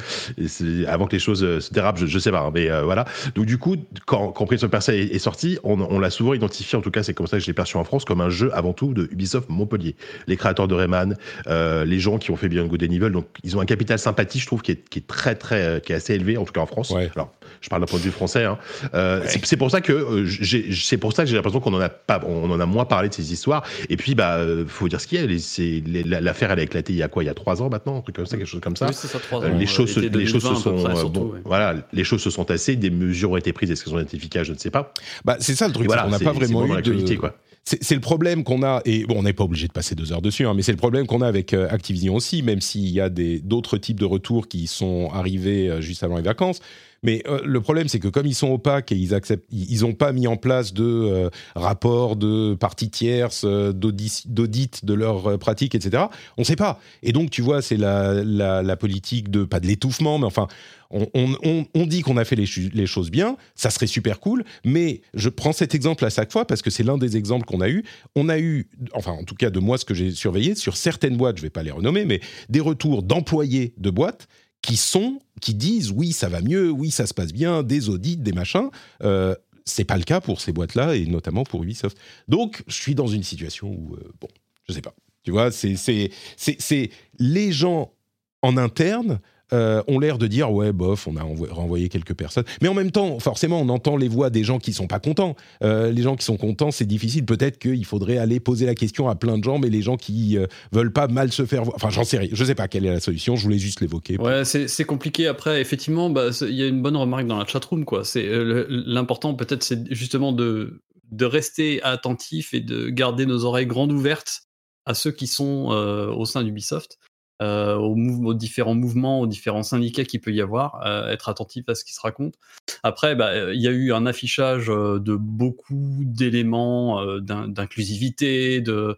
[0.87, 3.05] avant que les choses se dérapent, je, je sais pas, hein, mais voilà.
[3.35, 3.75] Donc du coup,
[4.07, 7.13] quand, quand Prince of Persia est, sorti, on, l'a souvent identifié, en tout cas c'est
[7.13, 9.49] comme ça que je l'ai perçu en France, comme un jeu avant tout de Ubisoft
[9.49, 9.95] Montpellier.
[10.27, 11.15] Les créateurs de Rayman,
[11.47, 14.45] les gens qui ont fait Beyond Good Evil, donc ils ont un capital sympathie, je
[14.47, 16.61] trouve, qui est, qui est très très, euh, qui est assez élevé, en tout cas
[16.61, 16.89] en France.
[16.91, 17.09] Ouais.
[17.15, 17.31] Alors,
[17.61, 18.43] je parle d'un point de vue français.
[18.45, 18.57] Hein.
[18.93, 21.73] Euh, c'est- C'est pour ça que euh, j'ai- c'est pour ça que j'ai l'impression qu'on
[21.73, 23.63] en a pas, on en a moins parlé de ces histoires.
[23.89, 26.19] Et puis, bah, faut dire ce qu'il y a.
[26.21, 27.23] L'affaire, elle a éclaté il y a quoi?
[27.23, 28.87] Il y a trois ans maintenant, un truc comme ça, quelque chose comme ça.
[28.87, 30.95] Oui, ça, trois Euh, ans, les choses, les choses se 2020 à peu sont, près,
[30.95, 31.39] surtout, bon, ouais.
[31.45, 33.71] voilà, les choses se sont tassées, des mesures ont été prises.
[33.71, 34.93] Est-ce qu'elles ont été efficaces Je ne sais pas.
[35.25, 37.19] bah, C'est ça le truc, voilà, qu'on n'a pas vraiment eu l'actualité, de...
[37.19, 37.35] quoi.
[37.65, 40.21] C'est le problème qu'on a, et bon, on n'est pas obligé de passer deux heures
[40.21, 42.99] dessus, hein, mais c'est le problème qu'on a avec euh, Activision aussi, même s'il y
[42.99, 46.59] a d'autres types de retours qui sont arrivés euh, juste avant les vacances.
[47.03, 49.93] Mais euh, le problème, c'est que comme ils sont opaques et ils acceptent, ils n'ont
[49.93, 55.37] pas mis en place de euh, rapports de parties tierces, euh, d'audit de leurs euh,
[55.37, 56.05] pratiques, etc.
[56.37, 56.79] On ne sait pas.
[57.01, 60.47] Et donc, tu vois, c'est la, la, politique de pas de l'étouffement, mais enfin,
[60.91, 65.29] on, dit qu'on a fait les, les choses bien, ça serait super cool, mais je
[65.29, 67.83] prends cet exemple à chaque fois parce que c'est l'un des exemples qu'on a eu.
[68.15, 71.17] On a eu, enfin en tout cas de moi ce que j'ai surveillé, sur certaines
[71.17, 74.27] boîtes, je vais pas les renommer, mais des retours d'employés de boîtes
[74.63, 78.17] qui sont, qui disent oui ça va mieux, oui ça se passe bien, des audits,
[78.17, 78.69] des machins.
[79.03, 79.35] Euh,
[79.65, 81.97] c'est pas le cas pour ces boîtes-là et notamment pour Ubisoft.
[82.27, 84.27] Donc je suis dans une situation où euh, bon,
[84.67, 84.95] je sais pas.
[85.23, 86.89] Tu vois, c'est
[87.19, 87.93] les gens
[88.41, 89.21] en interne
[89.53, 92.73] euh, ont l'air de dire ouais bof on a envo- renvoyé quelques personnes mais en
[92.73, 96.01] même temps forcément on entend les voix des gens qui sont pas contents Euh, les
[96.01, 99.37] gens qui sont contents c'est difficile peut-être qu'il faudrait aller poser la question à plein
[99.37, 102.03] de gens mais les gens qui euh, veulent pas mal se faire voir enfin j'en
[102.03, 104.83] sais rien je sais pas quelle est la solution je voulais juste l'évoquer Ouais, c'est
[104.85, 105.27] compliqué.
[105.27, 107.83] Après, effectivement, bah, il y a une bonne remarque dans la chatroom.
[107.85, 108.03] quoi.
[108.03, 110.81] C'est euh, L'important, peut-être, c'est justement de,
[111.11, 114.41] de rester attentif et de garder nos oreilles grandes ouvertes
[114.85, 115.67] à ceux qui sont
[116.15, 116.97] au sein d'Ubisoft,
[117.43, 121.65] euh, aux, aux différents mouvements, aux différents syndicats qu'il peut y avoir, euh, être attentif
[121.67, 122.35] à ce qui se raconte.
[122.83, 127.49] Après, bah, euh, il y a eu un affichage euh, de beaucoup d'éléments euh, d'in-
[127.49, 128.95] d'inclusivité, de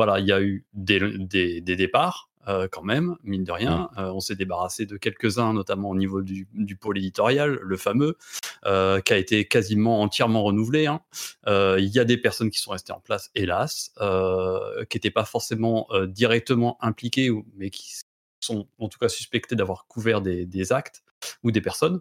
[0.00, 2.29] voilà, il y a eu des, des, des départs.
[2.48, 3.90] Euh, quand même, mine de rien.
[3.98, 8.16] Euh, on s'est débarrassé de quelques-uns, notamment au niveau du, du pôle éditorial, le fameux,
[8.64, 10.86] euh, qui a été quasiment entièrement renouvelé.
[10.86, 11.00] hein.
[11.46, 15.88] Il y a des personnes qui sont restées en place, hélas, qui n'étaient pas forcément
[16.08, 17.92] directement impliquées, mais qui
[18.40, 21.02] sont en tout cas suspectées d'avoir couvert des, des actes
[21.42, 22.00] ou des personnes.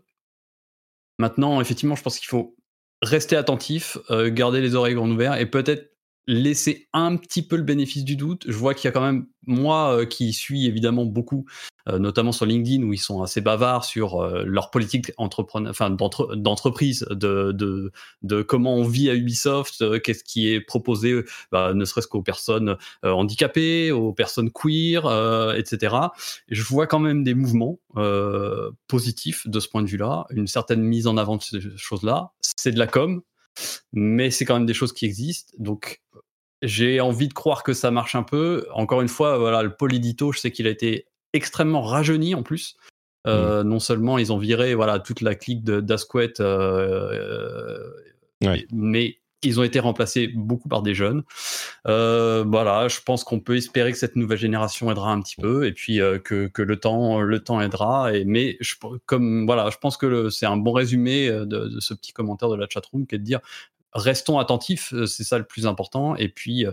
[1.17, 2.55] Maintenant, effectivement, je pense qu'il faut
[3.01, 5.91] rester attentif, euh, garder les oreilles grandes ouvertes et peut-être
[6.29, 8.43] laisser un petit peu le bénéfice du doute.
[8.47, 11.45] Je vois qu'il y a quand même, moi euh, qui suis évidemment beaucoup,
[11.87, 17.91] euh, notamment sur LinkedIn, où ils sont assez bavards sur euh, leur politique d'entreprise, de,
[18.21, 22.77] de, comment on vit à Ubisoft, qu'est-ce qui est proposé, bah, ne serait-ce qu'aux personnes
[23.01, 25.95] handicapées, aux personnes queer, etc.
[26.47, 27.79] Et je vois quand même des mouvements
[28.87, 32.33] positifs de ce point de vue-là, une certaine mise en avant de ces choses-là.
[32.41, 33.23] C'est de la com,
[33.93, 35.53] mais c'est quand même des choses qui existent.
[35.57, 36.01] Donc,
[36.61, 38.67] j'ai envie de croire que ça marche un peu.
[38.73, 42.43] Encore une fois, voilà, le pôle édito, je sais qu'il a été extrêmement rajeuni en
[42.43, 42.75] plus.
[43.27, 47.79] Euh, Non seulement ils ont viré voilà toute la clique de d'Asquette, euh,
[48.41, 48.65] Ouais.
[48.71, 51.23] mais ils ont été remplacés beaucoup par des jeunes.
[51.87, 55.65] Euh, voilà, je pense qu'on peut espérer que cette nouvelle génération aidera un petit peu,
[55.65, 58.13] et puis euh, que, que le temps le temps aidera.
[58.13, 58.75] Et mais je,
[59.05, 62.49] comme voilà, je pense que c'est un bon résumé euh, de, de ce petit commentaire
[62.49, 63.39] de la chatroom, qui est de dire
[63.93, 66.15] restons attentifs, euh, c'est ça le plus important.
[66.15, 66.65] Et puis,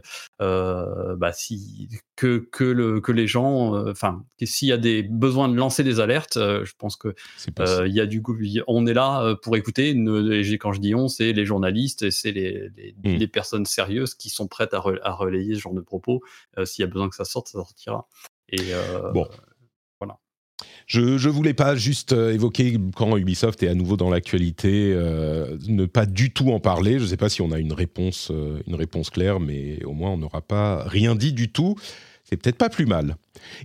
[0.43, 5.03] euh, bah, si que que le que les gens, euh, enfin, s'il y a des
[5.03, 7.14] besoins de lancer des alertes, euh, je pense que
[7.61, 8.37] euh, il y a du coup,
[8.67, 9.95] on est là euh, pour écouter.
[9.95, 14.14] Ne- quand je dis on, c'est les journalistes, et c'est les, les, les personnes sérieuses
[14.14, 16.23] qui sont prêtes à, re- à relayer ce genre de propos.
[16.59, 18.09] Euh, S'il y a besoin que ça sorte, ça sortira.
[18.49, 19.29] Et euh, Bon.
[20.87, 25.59] Je, je voulais pas juste euh, évoquer quand Ubisoft est à nouveau dans l'actualité, euh,
[25.66, 26.99] ne pas du tout en parler.
[26.99, 29.93] Je ne sais pas si on a une réponse, euh, une réponse claire, mais au
[29.93, 31.74] moins on n'aura pas rien dit du tout.
[32.22, 33.16] C'est peut-être pas plus mal.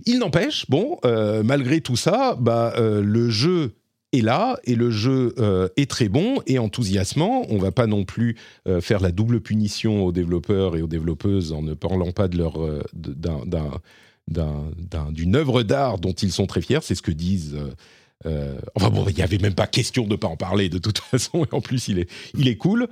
[0.04, 3.72] Il n'empêche, bon, malgré tout ça, bah, le jeu
[4.12, 5.34] est là et le jeu
[5.76, 7.44] est très bon et enthousiasmant.
[7.48, 8.36] On va pas non plus
[8.80, 12.56] faire la double punition aux développeurs et aux développeuses en ne parlant pas de leur
[12.94, 13.80] d'un-
[14.28, 16.80] d'un- d'un- d'un- d'une œuvre d'art dont ils sont très fiers.
[16.82, 17.54] C'est ce que disent.
[17.54, 17.72] euh,
[18.26, 20.98] euh, enfin bon, il n'y avait même pas question de pas en parler de toute
[21.10, 21.44] façon.
[21.44, 22.08] Et en plus, il est
[22.38, 22.88] il est cool.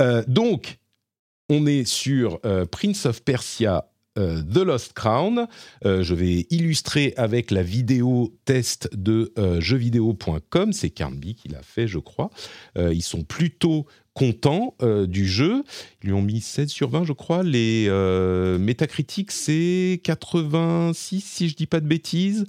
[0.00, 0.78] Euh, donc,
[1.50, 3.86] on est sur Prince of Persia.
[4.18, 5.46] Euh, The Lost Crown.
[5.84, 10.72] Euh, je vais illustrer avec la vidéo test de euh, jeuxvideo.com.
[10.72, 12.30] C'est Carnby qui l'a fait, je crois.
[12.76, 14.74] Euh, ils sont plutôt contents
[15.08, 15.62] du jeu.
[16.02, 17.42] Ils lui ont mis 16 sur 20, je crois.
[17.42, 17.88] Les
[18.58, 22.44] Metacritic, c'est 86, si je dis pas de bêtises.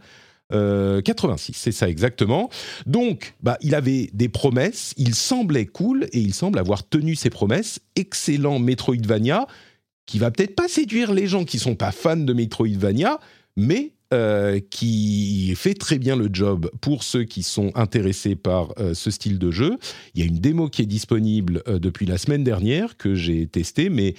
[0.52, 2.50] Euh, 86, c'est ça exactement.
[2.86, 7.30] Donc, bah, il avait des promesses, il semblait cool et il semble avoir tenu ses
[7.30, 7.80] promesses.
[7.96, 9.48] Excellent Metroidvania,
[10.12, 13.18] qui va peut-être pas séduire les gens qui sont pas fans de Metroidvania,
[13.56, 18.94] mais euh, qui fait très bien le job pour ceux qui sont intéressés par euh,
[18.94, 19.78] ce style de jeu.
[20.14, 23.48] Il y a une démo qui est disponible euh, depuis la semaine dernière que j'ai
[23.48, 24.16] testée, mais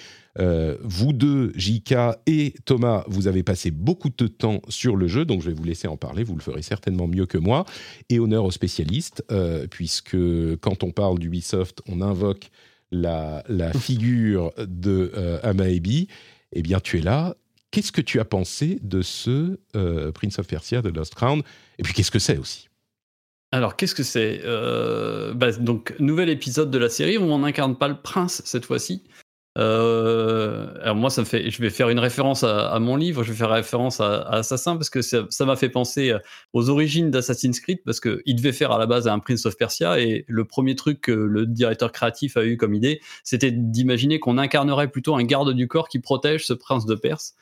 [0.82, 5.43] vous deux, JK et Thomas, vous avez passé beaucoup de temps sur le jeu, donc
[5.43, 7.66] je vais vous laisser en parler, vous le ferez certainement mieux que moi.
[8.09, 9.22] Et honneur aux spécialistes,
[9.70, 10.16] puisque
[10.62, 12.51] quand on parle d'Ubisoft, on invoque
[12.93, 16.09] la, la figure de euh, Amaebi.
[16.53, 17.34] Eh bien, tu es là.
[17.70, 21.43] Qu'est-ce que tu as pensé de ce euh, Prince of Persia de Lost Crown?
[21.78, 22.68] Et puis, qu'est-ce que c'est aussi?
[23.51, 24.43] Alors, qu'est-ce que c'est?
[24.45, 28.66] Euh, bah, Donc, nouvel épisode de la série où on n'incarne pas le prince cette
[28.66, 29.03] fois-ci.
[29.59, 33.32] Euh, alors moi, ça me fait, je vais faire une référence à, mon livre, je
[33.32, 36.14] vais faire référence à, Assassin parce que ça m'a fait penser
[36.53, 39.57] aux origines d'Assassin's Creed parce que il devait faire à la base un Prince of
[39.57, 44.18] Persia et le premier truc que le directeur créatif a eu comme idée, c'était d'imaginer
[44.20, 47.34] qu'on incarnerait plutôt un garde du corps qui protège ce prince de Perse.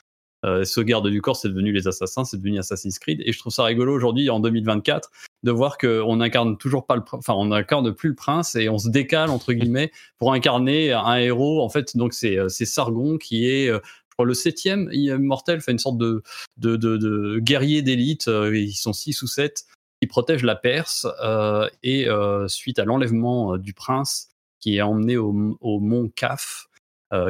[0.44, 3.22] Euh, ce garde du corps, c'est devenu les assassins, c'est devenu Assassin's Creed.
[3.26, 5.10] Et je trouve ça rigolo aujourd'hui, en 2024,
[5.42, 8.78] de voir qu'on incarne toujours pas le, enfin, on incarne plus le prince et on
[8.78, 11.62] se décale entre guillemets pour incarner un héros.
[11.62, 15.60] En fait, donc c'est euh, c'est Sargon qui est, euh, je crois, le septième immortel,
[15.60, 16.22] fait une sorte de
[16.58, 18.28] de, de, de guerrier d'élite.
[18.28, 19.64] euh, Ils sont six ou sept
[20.02, 24.28] qui protègent la Perse euh, et euh, suite à l'enlèvement euh, du prince
[24.58, 26.69] qui est emmené au, au mont Kaf, euh,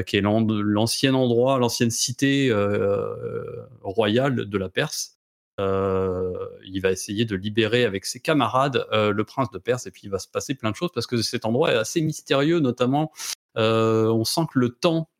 [0.06, 3.14] qui est l'ancien endroit, l'ancienne cité euh,
[3.82, 5.20] royale de la Perse.
[5.60, 6.32] Euh,
[6.64, 10.02] il va essayer de libérer avec ses camarades euh, le prince de Perse et puis
[10.04, 13.12] il va se passer plein de choses parce que cet endroit est assez mystérieux, notamment
[13.58, 15.10] euh, on sent que le temps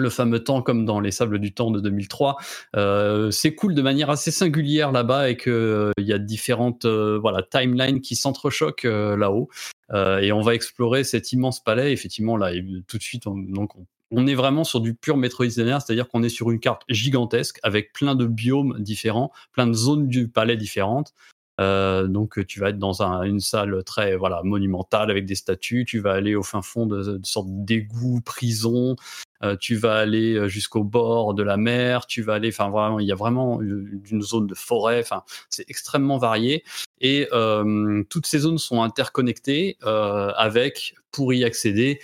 [0.00, 2.36] le fameux temps comme dans les sables du temps de 2003
[2.76, 7.42] euh, s'écoule de manière assez singulière là-bas et que euh, y a différentes euh, voilà
[7.42, 9.48] timelines qui s'entrechoquent euh, là-haut
[9.92, 12.52] Euh, et on va explorer cet immense palais effectivement là
[12.88, 13.72] tout de suite on, donc
[14.10, 17.92] on, est vraiment sur du pur Metroidvania, c'est-à-dire qu'on est sur une carte gigantesque avec
[17.94, 21.14] plein de biomes différents, plein de zones du palais différentes.
[21.58, 25.84] Donc tu vas être dans un- une salle très voilà monumentale avec des statues.
[25.86, 28.96] Tu vas aller au fin fond de, de sorte d'égout, prison.
[29.44, 32.06] Euh, tu vas aller euh, jusqu'au bord de la mer.
[32.06, 35.00] Tu vas aller, enfin vraiment, il y a vraiment une une zone de forêt.
[35.00, 36.64] Enfin, c'est extrêmement varié
[37.00, 42.00] et euh, toutes ces zones sont interconnectées euh, avec pour y accéder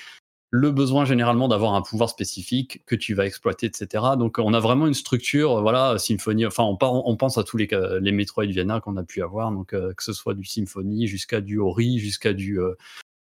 [0.51, 4.05] le besoin généralement d'avoir un pouvoir spécifique que tu vas exploiter, etc.
[4.17, 6.47] Donc on a vraiment une structure, euh, voilà, symphonie.
[6.47, 7.69] Enfin, on, part- on pense à tous les,
[8.01, 11.59] les Metroidvania qu'on a pu avoir, donc euh, que ce soit du Symphony jusqu'à du
[11.59, 12.61] Ori, jusqu'à du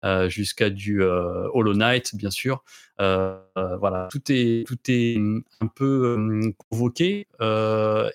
[0.04, 2.62] euh, jusqu'à du euh, Hollow Knight, bien sûr.
[3.00, 3.36] Euh,
[3.80, 7.26] voilà, tout est tout est hum, un peu hum, convoqué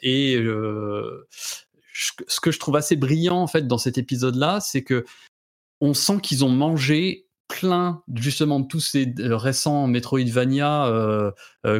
[0.01, 0.37] et
[1.95, 5.03] ce que je trouve assez brillant en fait dans cet épisode-là, c'est que
[5.81, 11.33] on sent qu'ils ont mangé plein justement de tous ces récents Metroidvania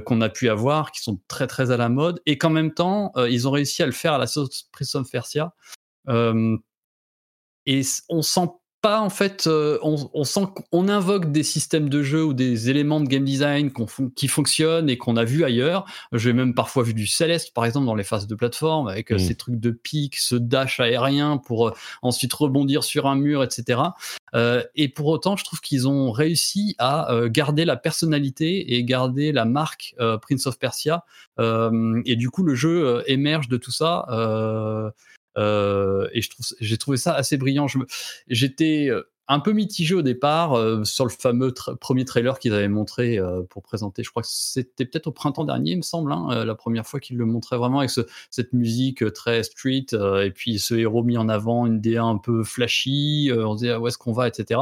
[0.05, 3.13] qu'on a pu avoir, qui sont très très à la mode, et qu'en même temps,
[3.29, 5.53] ils ont réussi à le faire à la sauce Prince of Persia.
[7.65, 8.49] Et on sent
[8.83, 12.69] pas en fait, euh, on, on sent qu'on invoque des systèmes de jeu ou des
[12.69, 15.85] éléments de game design fon- qui fonctionnent et qu'on a vu ailleurs.
[16.11, 19.15] J'ai même parfois vu du Céleste, par exemple, dans les phases de plateforme, avec euh,
[19.15, 19.19] Mm.
[19.19, 23.79] ces trucs de pique, ce dash aérien pour euh, ensuite rebondir sur un mur, etc.
[24.35, 29.31] Euh, et pour autant, je trouve qu'ils ont réussi à garder la personnalité et garder
[29.31, 31.05] la marque Prince of Persia.
[31.39, 34.05] Et du coup, le jeu émerge de tout ça.
[35.37, 37.67] Euh, et je trouve, j'ai trouvé ça assez brillant.
[38.27, 42.53] J'étais euh, un peu mitigé au départ euh, sur le fameux tra- premier trailer qu'ils
[42.53, 44.03] avaient montré euh, pour présenter.
[44.03, 46.99] Je crois que c'était peut-être au printemps dernier, il me semble, hein, la première fois
[46.99, 49.85] qu'ils le montraient vraiment avec ce- cette musique très street
[50.23, 53.31] et puis ce héros mis en avant, une DA un peu flashy.
[53.33, 54.59] on se disait ah, où est-ce qu'on va, etc.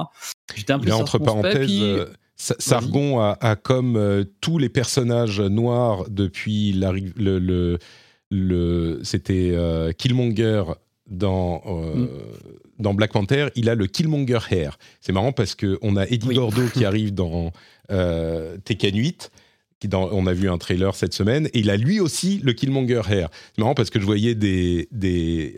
[0.55, 1.95] J'étais un peu entre parenthèses, puis-
[2.37, 7.77] Sa- Sargon a, a comme euh, tous les personnages noirs depuis le, le-
[9.03, 10.63] c'était euh, Killmonger
[11.09, 12.07] dans, euh,
[12.79, 14.77] dans Black Panther, il a le Killmonger Hair.
[15.01, 16.35] C'est marrant parce qu'on a Eddie Oui.
[16.35, 17.51] Gordo qui arrive dans
[17.91, 19.31] euh, Tekken 8.
[19.93, 23.29] On a vu un trailer cette semaine et il a lui aussi le Killmonger Hair.
[23.31, 24.87] C'est marrant parce que je voyais des,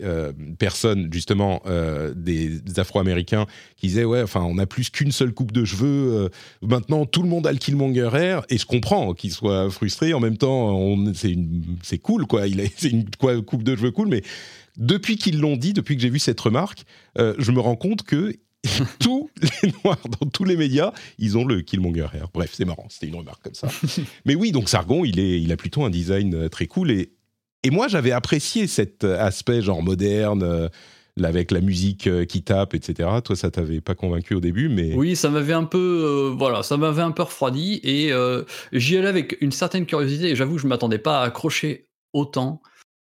[0.02, 3.46] euh, personnes, justement, euh, des, Afro-Américains
[3.76, 6.14] qui disaient Ouais, enfin, on a plus qu'une seule coupe de cheveux.
[6.14, 6.28] euh,
[6.62, 10.14] maintenant, tout le monde a le Killmonger Hair et je comprends qu'ils soient frustrés.
[10.14, 10.96] En même temps,
[11.82, 12.46] c'est cool, quoi.
[12.46, 14.22] Il a, c'est une quoi, coupe de cheveux cool, mais
[14.76, 16.84] depuis qu'ils l'ont dit, depuis que j'ai vu cette remarque,
[17.16, 18.34] je me rends compte que
[18.98, 19.30] tous
[19.62, 22.28] les noirs dans tous les médias, ils ont le Killmonger Hair.
[22.32, 23.68] Bref, c'est marrant, c'était une remarque comme ça.
[24.24, 26.90] Mais oui, donc Sargon, il, est, il a plutôt un design euh, très cool.
[26.90, 27.12] Et,
[27.62, 30.68] et moi, j'avais apprécié cet euh, aspect genre moderne, euh,
[31.22, 33.08] avec la musique qui tape, etc.
[33.24, 34.94] Toi, ça t'avait pas convaincu au début, mais...
[34.94, 38.42] Oui, ça m'avait un peu, euh, voilà, ça m'avait un peu refroidi et euh,
[38.72, 40.30] j'y allais avec une certaine curiosité.
[40.30, 42.62] Et j'avoue, je m'attendais pas à accrocher autant.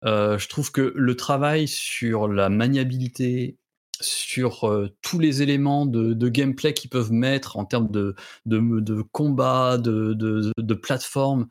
[0.05, 3.57] Euh, je trouve que le travail sur la maniabilité,
[4.01, 9.77] sur euh, tous les éléments de, gameplay qu'ils peuvent mettre en termes de, de, combat,
[9.77, 11.47] de, plateforme,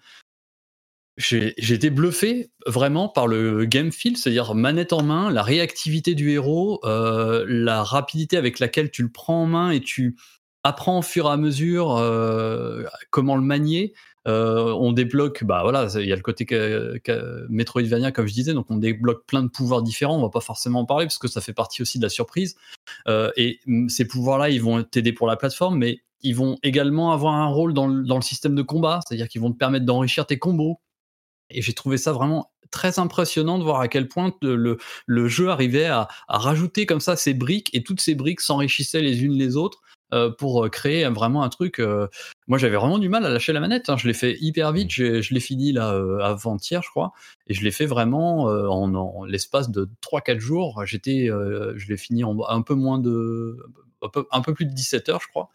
[1.17, 6.15] j'ai j'ai été bluffé vraiment par le game feel, c'est-à-dire manette en main, la réactivité
[6.15, 10.17] du héros, euh, la rapidité avec laquelle tu le prends en main et tu
[10.63, 13.95] apprends au fur et à mesure euh, comment le manier.
[14.27, 17.15] Euh, on débloque, bah voilà, il y a le côté ca-
[17.49, 20.19] Metroidvania comme je disais, donc on débloque plein de pouvoirs différents.
[20.19, 22.57] On va pas forcément en parler parce que ça fait partie aussi de la surprise.
[23.09, 27.35] Euh, et ces pouvoirs-là, ils vont t'aider pour la plateforme, mais ils vont également avoir
[27.35, 30.27] un rôle dans le, dans le système de combat, c'est-à-dire qu'ils vont te permettre d'enrichir
[30.27, 30.81] tes combos.
[31.51, 34.79] Et j'ai trouvé ça vraiment très impressionnant de voir à quel point le,
[35.29, 39.33] jeu arrivait à, rajouter comme ça ces briques et toutes ces briques s'enrichissaient les unes
[39.33, 39.81] les autres
[40.13, 41.81] euh, pour euh, créer vraiment un truc.
[41.81, 42.07] euh,
[42.49, 43.89] Moi, j'avais vraiment du mal à lâcher la manette.
[43.89, 43.97] hein.
[43.97, 44.91] Je l'ai fait hyper vite.
[44.91, 45.89] Je l'ai fini là
[46.23, 47.13] avant-hier, je crois,
[47.47, 50.85] et je l'ai fait vraiment en, l'espace de 3-4 jours.
[50.85, 53.57] J'étais, je l'ai fini en un peu moins de,
[54.31, 55.49] un peu, plus de 17 heures, je crois.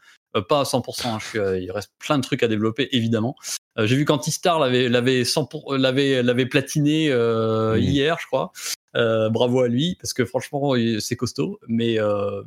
[0.50, 1.08] Pas à 100%.
[1.08, 3.36] hein, il reste plein de trucs à développer, évidemment.
[3.78, 8.52] Euh, J'ai vu qu'Antistar l'avait l'avait 100 pour- l'avait l'avait platiné euh, hier, je crois.
[8.98, 11.60] Euh, bravo à lui parce que franchement c'est costaud.
[11.68, 12.42] Mais euh,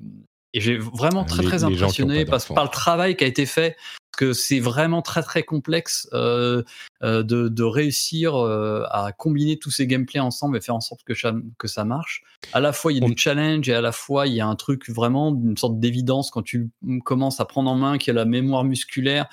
[0.53, 3.77] et j'ai vraiment très Les- très impressionné parce, par le travail qui a été fait.
[4.13, 6.63] Parce que c'est vraiment très très complexe euh,
[7.03, 11.03] euh, de, de réussir euh, à combiner tous ces gameplays ensemble et faire en sorte
[11.05, 12.23] que, ça- que ça marche.
[12.53, 14.47] À la fois il y a du challenge et à la fois il y a
[14.47, 16.71] un truc vraiment d'une sorte d'évidence quand tu
[17.05, 19.27] commences à prendre en main qu'il y a la mémoire musculaire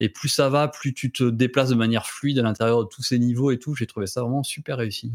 [0.00, 3.02] et plus ça va, plus tu te déplaces de manière fluide à l'intérieur de tous
[3.02, 3.74] ces niveaux et tout.
[3.74, 5.12] J'ai trouvé ça vraiment super réussi.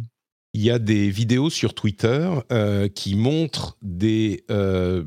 [0.54, 5.04] Il y a des vidéos sur Twitter euh, qui montrent des, euh,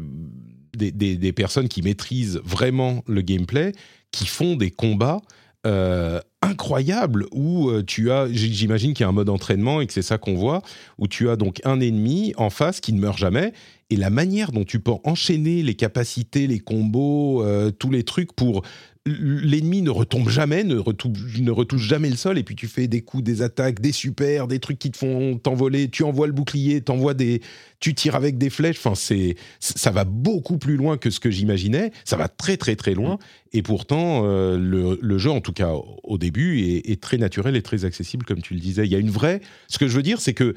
[0.74, 3.72] des, des- personnes qui maîtrisent vraiment le gameplay,
[4.10, 5.20] qui font des combats
[5.66, 9.92] euh, incroyables où euh, tu as, j'imagine qu'il y a un mode entraînement et que
[9.92, 10.62] c'est ça qu'on voit,
[10.98, 13.52] où tu as donc un ennemi en face qui ne meurt jamais
[13.90, 17.44] et la manière dont tu peux enchaîner les capacités, les combos,
[17.78, 18.62] tous les trucs pour
[19.06, 22.86] l'ennemi ne retombe jamais, ne retouche, ne retouche jamais le sol, et puis tu fais
[22.86, 26.32] des coups, des attaques, des super, des trucs qui te font t'envoler, tu envoies le
[26.32, 27.42] bouclier, t'envoies des,
[27.80, 31.30] tu tires avec des flèches, enfin c'est, ça va beaucoup plus loin que ce que
[31.30, 33.18] j'imaginais, ça va très très très loin,
[33.52, 37.18] et pourtant euh, le, le jeu, en tout cas au- au début, est, est très
[37.18, 38.86] naturel et très accessible, comme tu le disais.
[38.86, 40.54] Il y a une vraie, ce que je veux dire, c'est que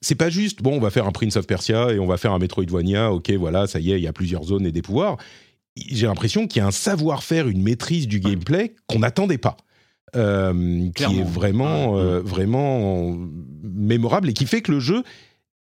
[0.00, 2.32] c'est pas juste, bon, on va faire un Prince of Persia et on va faire
[2.32, 5.16] un Metroidvania, ok, voilà, ça y est, il y a plusieurs zones et des pouvoirs.
[5.76, 9.56] J'ai l'impression qu'il y a un savoir-faire, une maîtrise du gameplay qu'on n'attendait pas.
[10.14, 13.16] euh, qui est vraiment, euh, vraiment
[13.62, 15.02] mémorable et qui fait que le jeu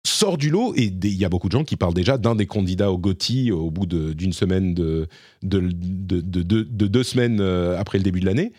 [0.06, 0.72] sort du lot.
[0.76, 3.50] Et il y a beaucoup de gens qui parlent déjà d'un des candidats au GOTY
[3.52, 5.08] au bout d'une semaine, de,
[5.42, 8.52] de, de- de- de- de deux semaines euh, après le début de l'année.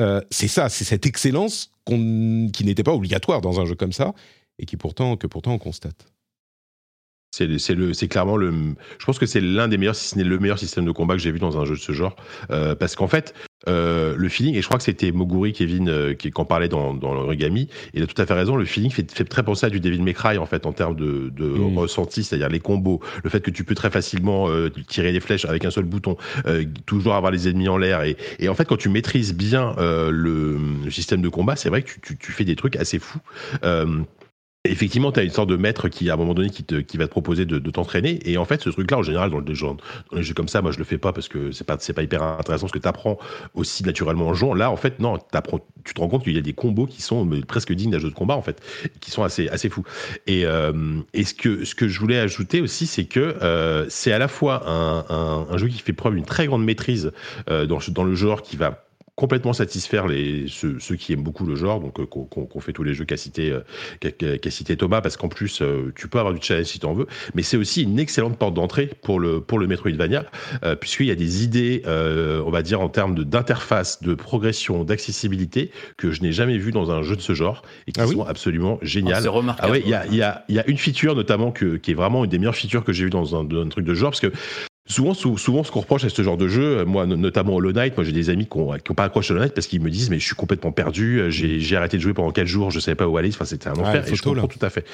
[0.00, 4.14] Euh, c'est ça, c'est cette excellence qui n'était pas obligatoire dans un jeu comme ça
[4.58, 6.06] et qui pourtant, que pourtant on constate.
[7.30, 8.52] C'est le- clairement le.
[8.98, 11.14] Je pense que c'est l'un des meilleurs, si ce n'est le meilleur système de combat
[11.14, 12.16] que j'ai vu dans un jeu de ce genre,
[12.50, 13.34] Euh, parce qu'en fait,
[13.68, 16.68] euh, le feeling, et je crois que c'était Moguri, Kevin, euh, qui, qui en parlait
[16.68, 18.56] dans, dans l'origami, il a tout à fait raison.
[18.56, 20.96] Le feeling fait, fait très penser à du Devil May Cry en fait en termes
[20.96, 21.44] de, de
[21.76, 25.44] ressenti, c'est-à-dire les combos, le fait que tu peux très facilement euh, tirer des flèches
[25.44, 26.16] avec un seul bouton,
[26.86, 30.58] toujours avoir les ennemis en l'air, et, et en fait quand tu maîtrises bien le,
[30.84, 33.20] le système de combat, c'est vrai que tu, tu, tu fais des trucs assez fous.
[34.64, 36.96] Effectivement, tu as une sorte de maître qui, à un moment donné, qui, te, qui
[36.96, 38.18] va te proposer de, t'entraîner.
[38.28, 39.76] Et en fait, ce truc-là, en général, dans, le, dans
[40.12, 42.02] les jeux comme ça, moi, je le fais pas parce que c'est pas, c'est pas
[42.02, 43.18] hyper intéressant ce que tu apprends
[43.54, 44.54] aussi naturellement en jouant.
[44.54, 45.16] Là, en fait, non,
[45.84, 48.10] tu te rends compte qu'il y a des combos qui sont presque dignes d'un jeu
[48.10, 48.60] de combat, en fait,
[49.00, 49.84] qui sont assez, assez fous.
[50.26, 50.72] Et, euh,
[51.14, 54.68] ce, que, ce que je voulais ajouter aussi, c'est que euh, c'est à la fois
[54.68, 57.12] un jeu qui fait preuve d'une très grande maîtrise
[57.48, 58.87] euh, dans, dans le genre qui va
[59.18, 62.72] complètement satisfaire les, ceux, ceux qui aiment beaucoup le genre, donc euh, qu'on qu'on fait
[62.72, 63.62] tous les jeux qu'a cité, euh,
[63.98, 66.86] qu'a qu'a cité Thomas, parce qu'en plus, euh, tu peux avoir du challenge si tu
[66.86, 70.24] en veux, mais c'est aussi une excellente porte d'entrée pour le, pour le Metroidvania,
[70.62, 74.84] euh, puisqu'il y a des idées, euh, on va dire, en termes d'interface, de, progression,
[74.84, 78.06] d'accessibilité, que je n'ai jamais vu dans un jeu de ce genre, et qui Ah
[78.06, 79.22] oui sont absolument géniales.
[79.22, 79.68] c'est remarquable.
[79.68, 81.74] Ah ouais, il y a, il y, a, il y a une feature notamment que,
[81.76, 83.84] qui est vraiment une des meilleures features que j'ai vues dans un, dans un truc
[83.84, 84.30] de ce genre, parce que
[84.88, 87.54] souvent, sou- souvent ce qu'on reproche à ce genre de jeu, euh, moi no- notamment
[87.54, 89.66] Hollow Knight, moi j'ai des amis qui ont, qui ont pas accroché Hollow Knight parce
[89.66, 92.30] qu'ils me disent mais je suis complètement perdu, euh, j'ai j'ai arrêté de jouer pendant
[92.32, 94.42] 4 jours, je savais pas où aller, enfin c'était un enfer, et je photo, là.
[94.42, 94.84] comprends tout à fait.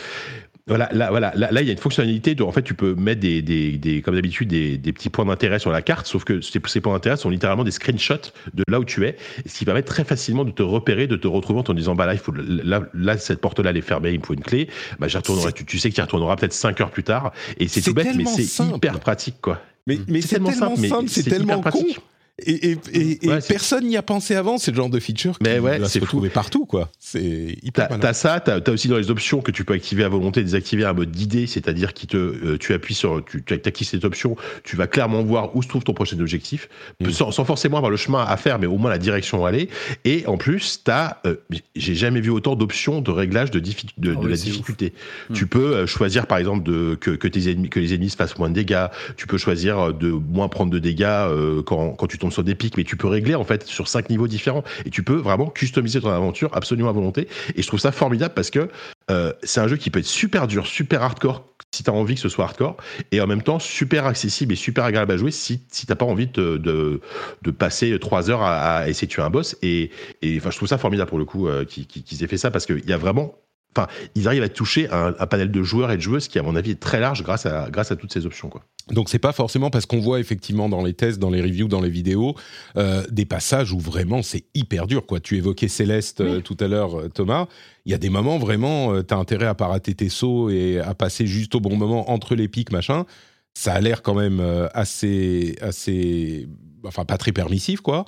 [0.66, 2.94] Voilà, là, voilà, là, là, il y a une fonctionnalité de, en fait, tu peux
[2.94, 6.24] mettre des, des, des comme d'habitude, des, des petits points d'intérêt sur la carte, sauf
[6.24, 9.58] que ces, ces points d'intérêt sont littéralement des screenshots de là où tu es, ce
[9.58, 12.14] qui permet très facilement de te repérer, de te retrouver en te disant, bah là,
[12.14, 15.06] il faut, là, là cette porte-là, elle est fermée, il me faut une clé, bah
[15.06, 17.68] j'y retournerai, tu, tu sais que tu y retourneras peut-être 5 heures plus tard, et
[17.68, 19.60] c'est tout bête, mais c'est hyper pratique, quoi.
[19.86, 21.70] Mais, mais c'est tellement, simple, c'est tellement con.
[21.70, 22.00] pratique.
[22.44, 24.98] Et, et, et- et Ouais, c'est- personne n'y a pensé avant, c'est le genre de
[24.98, 26.04] feature qui Mais ouais, va c'est se fou.
[26.06, 26.90] retrouver partout, quoi.
[26.98, 30.08] C'est hyper T'as ça, t'as as aussi dans les options que tu peux activer à
[30.08, 33.86] volonté, désactiver un mode d'idée, c'est-à-dire qui te, euh, tu appuies sur, tu, tu actives
[33.86, 36.68] cette option, tu vas clairement voir où se trouve ton prochain objectif,
[37.00, 37.10] Mm.
[37.10, 39.68] sans, sans forcément avoir le chemin à faire, mais au moins la direction où aller.
[40.04, 41.36] Et en plus, t'as, euh,
[41.76, 44.92] j'ai jamais vu autant d'options de réglage de, diffi- de, Ah de oui, la difficulté.
[45.30, 45.34] Mm.
[45.34, 48.16] Tu peux euh, choisir par exemple de, que, que tes ennemis, que les ennemis se
[48.16, 48.86] fassent moins de dégâts.
[49.16, 52.44] Tu peux choisir euh, de moins prendre de dégâts euh, quand, quand tu tombes sur
[52.44, 55.16] des pics, mais tu peux régler en fait sur cinq niveaux différents et tu peux
[55.16, 57.28] vraiment customiser ton aventure absolument à volonté.
[57.56, 58.68] Et je trouve ça formidable parce que
[59.10, 62.14] euh, c'est un jeu qui peut être super dur, super hardcore si tu as envie
[62.14, 62.76] que ce soit hardcore,
[63.10, 66.04] et en même temps super accessible et super agréable à jouer si, si t'as pas
[66.04, 69.56] envie de, de, passer trois heures à, essayer de tuer un boss.
[69.62, 69.90] Et,
[70.22, 72.66] et enfin, je trouve ça formidable pour le coup euh, qu'ils aient fait ça parce
[72.66, 73.34] qu'il y a vraiment.
[73.76, 76.42] Enfin, ils arrivent à toucher un, un panel de joueurs et de joueuses qui, à
[76.42, 78.48] mon avis, est très large grâce à, grâce à toutes ces options.
[78.48, 78.62] Quoi.
[78.90, 81.80] Donc c'est pas forcément parce qu'on voit effectivement dans les tests, dans les reviews, dans
[81.80, 82.34] les vidéos,
[82.76, 85.06] euh, des passages où vraiment c'est hyper dur.
[85.06, 85.20] Quoi.
[85.20, 87.46] Tu évoquais Céleste euh, tout à l'heure, euh, Thomas.
[87.86, 90.80] Il y a des moments vraiment, euh, t'as intérêt à pas rater tes sauts et
[90.80, 93.06] à passer juste au bon moment entre les pics, machin.
[93.54, 94.42] Ça a l'air quand même
[94.74, 96.48] assez, assez,
[96.84, 98.04] enfin pas très permissif, quoi.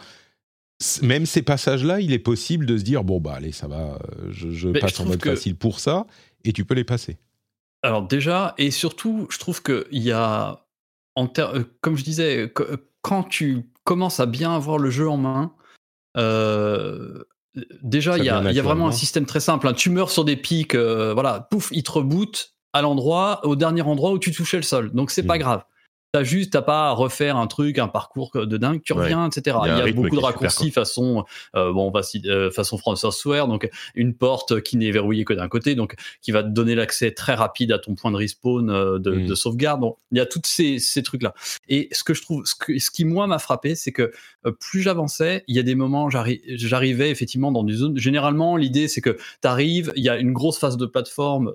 [1.03, 4.31] Même ces passages-là, il est possible de se dire bon bah allez, ça va, euh,
[4.31, 6.07] je, je Mais je passe en mode que- facile pour ça,
[6.45, 7.17] et tu peux les passer.
[7.83, 10.67] Alors déjà, et surtout, je trouve qu'il y a,
[11.15, 14.91] en ter- euh, comme je disais, que- euh, quand tu commences à bien avoir le
[14.91, 15.55] jeu en main,
[16.19, 17.25] euh,
[17.83, 19.69] déjà, il y, a, vient il y a vraiment un système très simple.
[19.69, 19.73] hein.
[19.73, 23.83] Tu meurs sur des pics, euh, voilà, pouf, il te reboot à l'endroit, au dernier
[23.83, 24.91] endroit où tu touchais le sol.
[24.93, 25.41] Donc c'est pas Mm.
[25.41, 25.65] grave.
[26.17, 29.03] T'as juste, t'as pas à refaire un truc, un parcours de dingue, tu Ouais.
[29.03, 29.59] reviens, etc.
[29.65, 31.93] Il y a Il un y a rythme beaucoup de raccourcis façon, euh, bon,
[32.25, 36.31] euh, façon From Software, donc une porte qui n'est verrouillée que d'un côté, donc qui
[36.31, 39.27] va te donner l'accès très rapide à ton point de respawn euh, de, Mm.
[39.27, 39.81] de sauvegarde.
[39.83, 41.35] Bon, il y a tous ces, ces trucs-là.
[41.69, 44.11] Et ce que je trouve, ce, que- ce qui moi m'a frappé, c'est que
[44.47, 47.99] euh, plus j'avançais, il y a des moments, j'arri- j'arrivais effectivement dans des zones.
[47.99, 49.11] Généralement, l'idée c'est que
[49.43, 51.53] tu arrives, il y a une grosse phase de plateforme.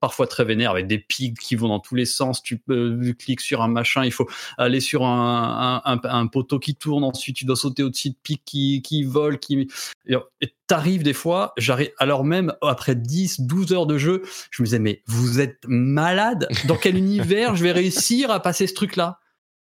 [0.00, 3.14] Parfois très vénère avec des pics qui vont dans tous les sens tu, peux, tu
[3.14, 4.28] cliques sur un machin il faut
[4.58, 8.16] aller sur un, un, un- un poteau qui tourne ensuite tu dois sauter au-dessus de
[8.22, 9.68] pics qui, qui volent qui
[10.08, 14.66] et t'arrives des fois, j'arrive, alors même après 10, 12 heures de jeu, je me
[14.66, 16.48] disais, mais vous êtes malade?
[16.66, 19.20] Dans quel univers je vais réussir à passer ce truc-là?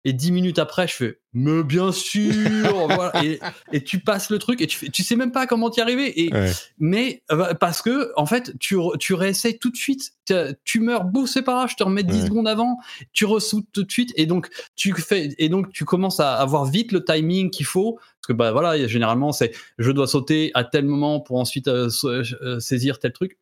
[0.07, 2.33] Et 10 minutes après, je fais, mais bien sûr
[2.87, 3.13] voilà.
[3.23, 3.39] et,
[3.71, 6.23] et tu passes le truc et tu, fais, tu sais même pas comment t'y arriver.
[6.25, 6.51] Et, Ouais.
[6.79, 10.13] Mais euh, parce que, en fait, tu, tu réessayes tout de suite.
[10.65, 12.27] Tu- meurs, bouf, c'est pas grave, je te remets 10 Ouais.
[12.29, 12.79] secondes avant,
[13.13, 14.13] tu ressoutes tout de suite.
[14.17, 17.95] Et donc, tu fais, et donc, tu commences à avoir vite le timing qu'il faut.
[17.97, 21.91] Parce que, bah voilà, généralement, c'est je dois sauter à tel moment pour ensuite euh,
[22.05, 23.39] euh, saisir tel truc.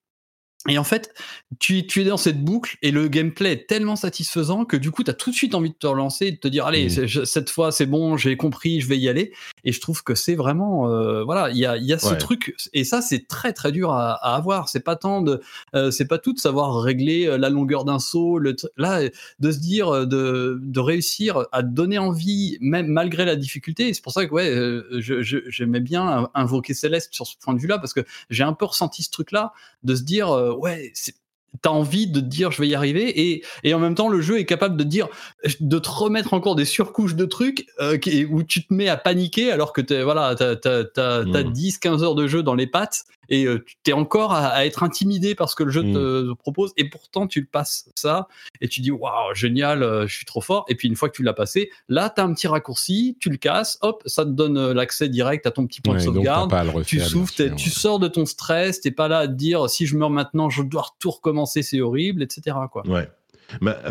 [0.68, 1.14] Et en fait,
[1.61, 5.04] tu, tu es dans cette boucle et le gameplay est tellement satisfaisant que du coup,
[5.04, 7.24] tu as tout de suite envie de te relancer et de te dire, allez, je-
[7.24, 9.32] cette fois, c'est bon, j'ai compris, je vais y aller.
[9.64, 12.09] Et je trouve que c'est vraiment, euh, voilà, il y a, il y a ce
[12.11, 12.18] Ouais.
[12.18, 14.68] truc, et ça, c'est très très dur à, à avoir.
[14.68, 15.40] C'est pas tant de,
[15.74, 18.38] euh, c'est pas tout de savoir régler euh, la longueur d'un saut.
[18.38, 19.00] Le là,
[19.40, 23.92] de se dire, euh, de, de réussir à donner envie, même malgré la difficulté.
[23.94, 27.54] C'est pour ça que ouais, euh, je- je- j'aimais bien invoquer Céleste sur ce point
[27.54, 28.00] de vue-là, parce que
[28.30, 29.52] j'ai un peu ressenti ce truc-là,
[29.82, 31.14] de se dire, ouais, c'est
[31.62, 34.20] T'as envie de te dire je vais y arriver et, et en même temps le
[34.20, 35.09] jeu est capable de te dire
[35.61, 38.96] de te remettre encore des surcouches de trucs euh, qui- où tu te mets à
[38.96, 41.53] paniquer alors que t'es voilà t'as t'as t'as t'as Mm.
[41.53, 44.64] 10 15 heures de jeu dans les pattes et euh, tu t'es encore à, à
[44.64, 47.89] être intimidé par ce que le jeu te, te propose et pourtant tu le passes
[47.95, 48.29] ça
[48.61, 51.16] et tu dis waouh génial euh, je suis trop fort et puis une fois que
[51.16, 54.57] tu l'as passé là t'as un petit raccourci tu le casses hop ça te donne
[54.57, 57.99] euh, l'accès direct à ton petit point Ouais, de sauvegarde refaire, tu souffles, tu sors
[57.99, 60.87] de ton stress, t'es pas là à te dire si je meurs maintenant, je dois
[60.99, 62.57] tout recommencer, c'est horrible, etc.
[62.70, 62.87] Quoi.
[62.87, 63.09] Ouais.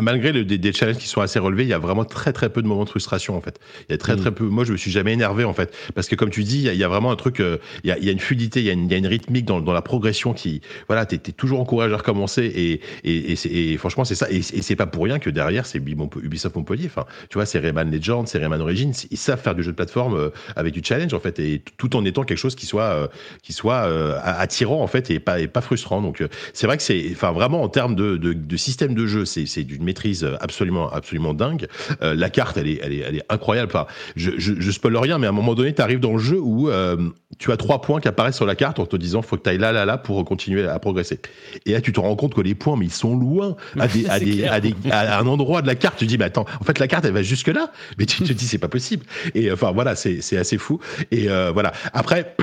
[0.00, 2.62] Malgré le, des, challenges qui sont assez relevés, il y a vraiment très très peu
[2.62, 3.58] de moments de frustration en fait.
[3.88, 4.20] Il y a très mm.
[4.20, 4.44] très peu.
[4.44, 6.84] Moi, je me suis jamais énervé en fait, parce que comme tu dis, il y
[6.84, 7.40] a, vraiment un truc.
[7.40, 8.94] Euh, il, y a, il, y a, une fluidité, il y a une, il y
[8.94, 12.44] a une rythmique dans, dans, la progression qui, voilà, t'es es toujours encouragé à recommencer
[12.44, 14.30] et, et, et, et franchement, c'est ça.
[14.30, 16.86] Et, c'est pas pour rien que derrière, c'est Ubisoft Montpellier.
[16.86, 18.92] Enfin, tu vois, c'est Rayman Legends, c'est Rayman Origins.
[19.10, 21.96] Ils savent faire du jeu de plateforme euh, avec du challenge en fait, et tout
[21.96, 23.08] en étant quelque chose qui soit euh,
[23.42, 23.88] qui soit
[24.22, 26.00] attirant en fait et pas et pas frustrant.
[26.00, 29.24] Donc c'est vrai que c'est, enfin vraiment en termes de, de, de système de jeu,
[29.24, 31.66] c'est d'une maîtrise absolument, absolument dingue.
[32.02, 33.70] Euh, la carte, elle est, elle est, elle est incroyable.
[33.74, 33.86] Enfin,
[34.16, 36.38] je, je, je spoil rien, mais à un moment donné, tu arrives dans le jeu
[36.40, 36.96] où euh,
[37.38, 39.50] tu as trois points qui apparaissent sur la carte en te disant faut que tu
[39.50, 41.20] ailles là, là, là pour continuer à progresser.
[41.66, 44.06] Et là, tu te rends compte que les points, mais ils sont loin, à, des,
[44.08, 45.98] à, des, à, des, à, un endroit de la carte.
[45.98, 47.72] Tu te dis, mais attends, en fait, la carte, elle va jusque là.
[47.98, 49.04] Mais tu te dis, c'est pas possible.
[49.34, 50.80] Et enfin, voilà, c'est assez fou.
[51.10, 51.72] Et euh, voilà.
[51.92, 52.36] Après,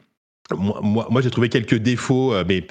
[0.56, 2.66] moi, moi, moi j'ai trouvé quelques défauts, mais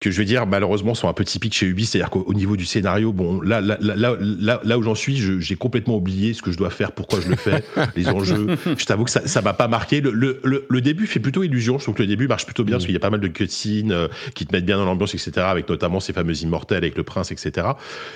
[0.00, 2.64] que je vais dire malheureusement sont un peu typiques chez Ubi, c'est-à-dire qu'au niveau du
[2.64, 6.50] scénario, bon, là, là, là, là, là où j'en suis, j'ai complètement oublié ce que
[6.52, 7.62] je dois faire, pourquoi je le fais,
[7.96, 8.56] les enjeux.
[8.78, 10.00] Je t'avoue que ça, ça m'a pas marqué.
[10.00, 11.78] Le, le, le, début fait plutôt illusion.
[11.78, 13.28] Je trouve que le début marche plutôt bien parce qu'il y a pas mal de
[13.28, 15.32] cutscenes euh, qui te mettent bien dans l'ambiance, etc.
[15.40, 17.66] Avec notamment ces fameux immortels avec le prince, etc.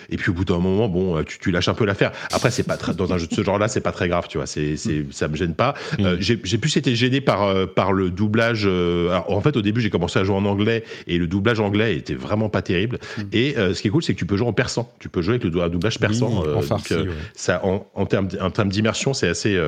[0.09, 2.12] Et puis au bout d'un moment, bon, euh, tu, tu lâches un peu l'affaire.
[2.32, 4.39] Après, c'est pas très, dans un jeu de ce genre-là, c'est pas très grave, tu
[4.39, 4.47] vois.
[4.47, 5.74] C'est, c'est, ça me gêne pas.
[6.01, 8.64] Euh, j'ai, j'ai plus été gêné par par le doublage.
[8.64, 11.74] Alors, en fait, au début, j'ai commencé à jouer en anglais et le doublage anglais
[11.83, 12.99] était vraiment pas terrible.
[13.18, 13.22] Mm.
[13.33, 14.89] Et euh, ce qui est cool, c'est que tu peux jouer en persan.
[14.99, 16.43] Tu peux jouer avec le doublage persan.
[16.45, 19.59] Euh, en euh, ça, en, en termes d'immersion, c'est assez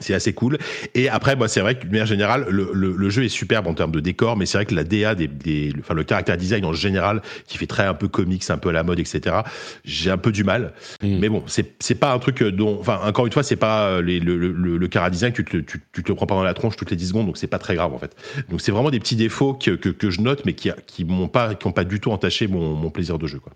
[0.00, 0.58] c'est assez cool.
[0.94, 3.66] Et après, moi, c'est vrai que, de manière générale, le, le, le, jeu est superbe
[3.66, 6.36] en termes de décor, mais c'est vrai que la DA, des, des, enfin, le caractère
[6.36, 9.36] design en général, qui fait très un peu comics, un peu à la mode, etc.,
[9.84, 10.72] j'ai un peu du mal.
[11.02, 11.18] Mm.
[11.18, 14.36] Mais bon, c'est pas un truc dont, enfin, encore une fois, c'est pas les, le,
[14.36, 16.76] le, le cara design, tu te, tu, tu, te le prends pas dans la tronche
[16.76, 18.16] toutes les 10 secondes, donc c'est pas très grave, en fait.
[18.48, 21.28] Donc c'est vraiment des petits défauts que, que, que je note, mais qui, qui m'ont
[21.28, 23.52] pas, qui ont pas du tout entaché mon, mon plaisir de jeu, quoi.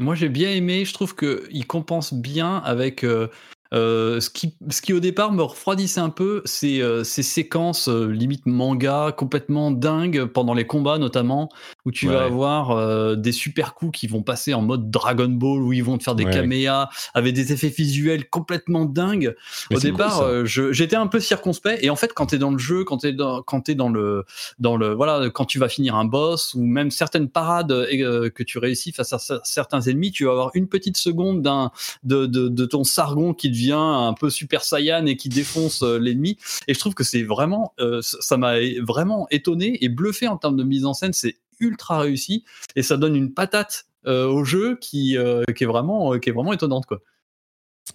[0.00, 0.84] Moi, j'ai bien aimé.
[0.86, 3.28] Je trouve qu'il compense bien avec euh,
[3.72, 7.88] euh, ce, qui, ce qui au départ me refroidissait un peu, c'est euh, ces séquences
[7.88, 11.48] euh, limite manga complètement dingues pendant les combats notamment,
[11.84, 15.72] où tu vas avoir des super coups qui vont passer en mode Dragon Ball, où
[15.72, 19.34] ils vont te faire des caméas avec des effets visuels complètement dingues.
[19.72, 22.84] au départ, j'étais un peu circonspect, et en fait, quand tu es dans le jeu,
[22.84, 24.24] quand tu es dans, quand es dans le,
[24.58, 28.58] dans le, voilà, quand tu vas finir un boss ou même certaines parades que tu
[28.58, 31.70] réussis face à certains ennemis, tu vas avoir une petite seconde d'un
[32.02, 35.98] de, de, de ton sargon qui devient un peu super saiyan et qui défonce euh,
[35.98, 36.38] l'ennemi.
[36.68, 40.56] Et je trouve que c'est vraiment, euh, ça m'a vraiment étonné et bluffé en termes
[40.56, 41.12] de mise en scène.
[41.12, 42.44] C'est ultra réussi
[42.74, 45.16] et ça donne une patate euh, au jeu qui,
[45.56, 47.00] qui est vraiment, qui est vraiment étonnante quoi.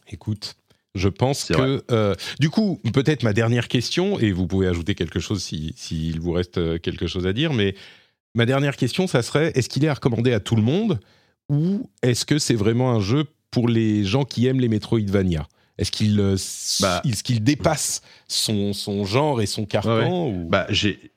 [0.08, 0.56] Écoute,
[0.94, 1.82] je pense que
[2.40, 6.32] du coup, peut-être ma dernière question, et vous pouvez ajouter quelque chose s'il si, vous
[6.32, 7.76] reste quelque chose à dire, mais
[8.36, 11.00] ma dernière question, ça serait est-ce qu'il est à recommander à tout le monde
[11.50, 15.48] ou est-ce que c'est vraiment un jeu pour les gens qui aiment les Metroidvania?
[15.78, 16.36] Est-ce qu'il euh,
[16.82, 20.48] bah, est qu'il dépasse son, son, genre et son carcan ou...
[20.50, 21.12] Bah, j'ai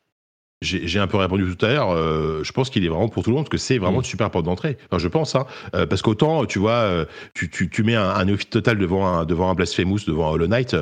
[0.60, 1.90] j'ai un peu répondu tout à l'heure.
[1.90, 4.00] Euh, je pense qu'il est vraiment pour tout le monde parce que c'est vraiment mm.
[4.00, 4.76] une super porte d'entrée.
[4.90, 5.46] Enfin, je pense, hein,
[5.76, 9.24] euh, parce qu'autant tu vois, tu, tu, tu, mets un, un néophyte total devant un
[9.24, 10.74] devant un Blasphemous, devant un Hollow Knight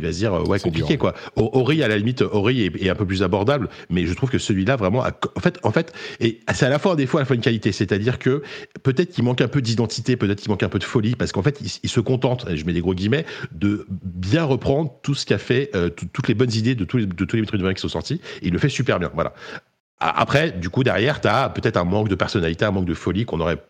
[0.00, 1.14] il va se dire ouais compliqué quoi.
[1.36, 4.76] Ori à la limite Ori est, un peu plus abordable, mais je trouve que celui-là
[4.76, 7.36] vraiment en fait en fait et c'est à la fois un défaut à la fois
[7.36, 8.42] une qualité, c'est-à-dire que
[8.82, 11.42] peut-être qu'il manque un peu d'identité, peut-être qu'il manque un peu de folie parce qu'en
[11.42, 15.38] fait il, se contente, je mets des gros guillemets, de bien reprendre tout ce qu'a
[15.38, 17.88] fait euh, toutes les bonnes idées de tous les de tous les de qui sont
[17.88, 19.34] sortis, et il le fait super bien, voilà.
[20.00, 23.26] Après, du coup, derrière, tu as peut-être un manque de personnalité, un manque de folie
[23.26, 23.62] qu'on aurait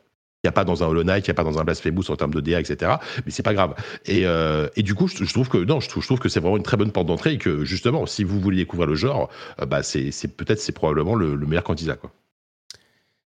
[0.42, 2.10] il n'y a pas dans un Hollow Knight, il n'y a pas dans un Blasphemous
[2.10, 2.92] en termes de DA, etc.
[3.26, 3.74] Mais c'est pas grave.
[4.06, 6.40] Et, euh, et du coup, je, trouve que non, je trouve, je trouve que c'est
[6.40, 9.28] vraiment une très bonne porte d'entrée et que justement, si vous voulez découvrir le genre,
[9.60, 12.10] euh, bah c'est peut-être c'est probablement le, le meilleur candidat quoi.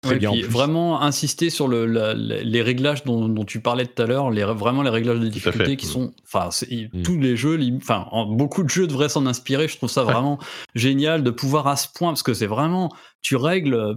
[0.04, 4.30] Ouais, puis vraiment insister sur le, les réglages dont, dont, tu parlais tout à l'heure,
[4.30, 7.02] les, vraiment les réglages de difficulté qui sont, enfin, mm.
[7.02, 9.68] tous les jeux, enfin, beaucoup de jeux devraient s'en inspirer.
[9.68, 10.38] Je trouve ça vraiment
[10.74, 12.90] génial de pouvoir à ce point, parce que c'est vraiment,
[13.22, 13.96] tu règles,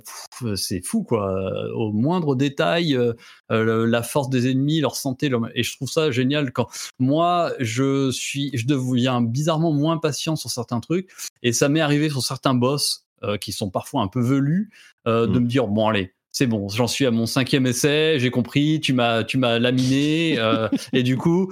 [0.56, 1.30] c'est fou quoi,
[1.76, 3.14] au moindre détail, euh,
[3.52, 6.68] euh, la force des ennemis, leur santé, et je trouve ça génial quand
[7.00, 11.10] moi je suis, je deviens bizarrement moins patient sur certains trucs,
[11.44, 14.70] et ça m'est arrivé sur certains boss euh, qui sont parfois un peu velus,
[15.08, 15.44] euh, de mm.
[15.44, 18.94] me dire bon allez, c'est bon, j'en suis à mon cinquième essai, j'ai compris, tu
[18.94, 21.52] m'as, tu m'as laminé, euh, et du coup,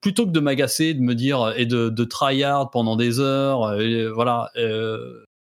[0.00, 3.76] plutôt que de m'agacer, de me dire et de, de tryhard pendant des heures,
[4.14, 4.50] voilà,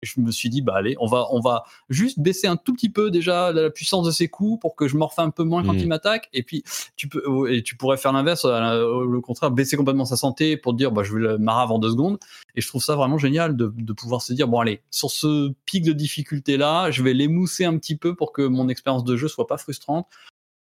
[0.01, 2.89] je me suis dit bah allez on va on va juste baisser un tout petit
[2.89, 5.73] peu déjà la puissance de ses coups pour que je morfe un peu moins quand
[5.73, 5.79] mmh.
[5.79, 6.29] il m'attaque.
[6.33, 6.63] Et puis
[6.95, 10.73] tu peux et tu pourrais faire l'inverse euh, le contraire baisser complètement sa santé pour
[10.73, 12.19] dire bah je vais le marrer avant deux secondes.
[12.55, 15.53] Et je trouve ça vraiment génial de, de pouvoir se dire bon allez sur ce
[15.65, 19.15] pic de difficulté là je vais l'émousser un petit peu pour que mon expérience de
[19.15, 20.07] jeu soit pas frustrante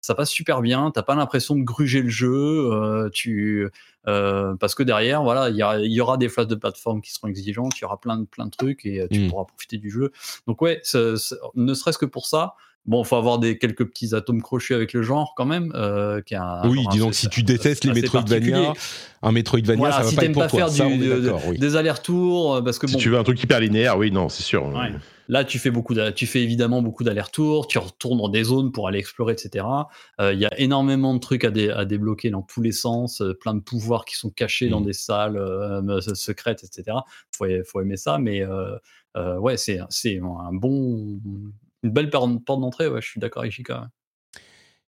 [0.02, 0.91] ça passe super bien.
[0.93, 2.32] T'as pas l'impression de gruger le jeu.
[2.72, 3.68] euh, tu
[4.08, 5.56] euh, parce que derrière, voilà, il
[5.91, 7.74] y, aura des phases de plateforme qui seront exigeantes.
[7.78, 9.30] Il y aura plein de plein de trucs et euh, tu Mm.
[9.30, 10.12] pourras profiter du jeu.
[10.47, 12.54] Donc ouais, ça- ça- ne serait-ce que pour ça.
[12.86, 15.72] Bon, faut avoir des quelques petits atomes crochus avec le genre quand même.
[15.76, 16.39] Euh, qui oui,
[16.84, 18.74] genre dis donc, assez- si tu détestes les Metroidvania,
[19.22, 20.60] un Metroidvania, Voilà, ça va si pas être pour pas toi.
[20.60, 21.60] faire Ça, du- est de- oui.
[21.60, 24.43] des allers-retours, parce que Si bon, tu veux un truc hyper linéaire, oui, non, c'est
[24.43, 24.66] sûr.
[24.68, 24.91] Ouais.
[25.32, 28.72] Là, tu fais beaucoup, d'a- tu fais évidemment beaucoup d'allers-retours, tu retournes dans des zones
[28.72, 29.66] pour aller explorer, etc.
[30.20, 33.22] Euh, Il y a énormément de trucs à, dé- à débloquer dans tous les sens,
[33.22, 34.86] euh, plein de pouvoirs qui sont cachés dans Mm.
[34.86, 36.98] des salles euh, se- secrètes, etc.
[37.38, 38.44] Faut, faut aimer ça, mais
[39.16, 41.20] ouais, c'est un bon,
[41.84, 42.88] une belle porte d'entrée.
[42.88, 43.82] Ouais, je suis d'accord avec Chica.
[43.82, 43.88] ouais.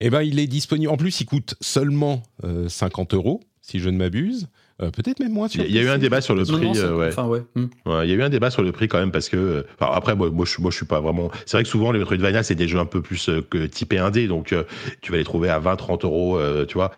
[0.00, 0.90] Eh ben, il est disponible.
[0.92, 4.48] En plus, il coûte seulement euh, 50 euros, si je ne m'abuse.
[4.82, 5.46] Euh, Peut-être même moins.
[5.46, 6.78] Il sur y a- il y a eu un débat sur le Non, prix.
[6.78, 7.08] euh, ouais.
[7.08, 7.42] Enfin, ouais.
[7.54, 7.64] hmm.
[7.86, 9.62] Ouais, il y a eu un débat sur le prix quand même parce que euh,
[9.80, 11.98] enfin, après moi, moi je moi je suis pas vraiment c'est vrai que souvent les
[11.98, 14.64] Metroidvania c'est des jeux un peu plus euh, que typés indé donc euh,
[15.00, 16.92] tu vas les trouver à 20 30 euros euh, tu vois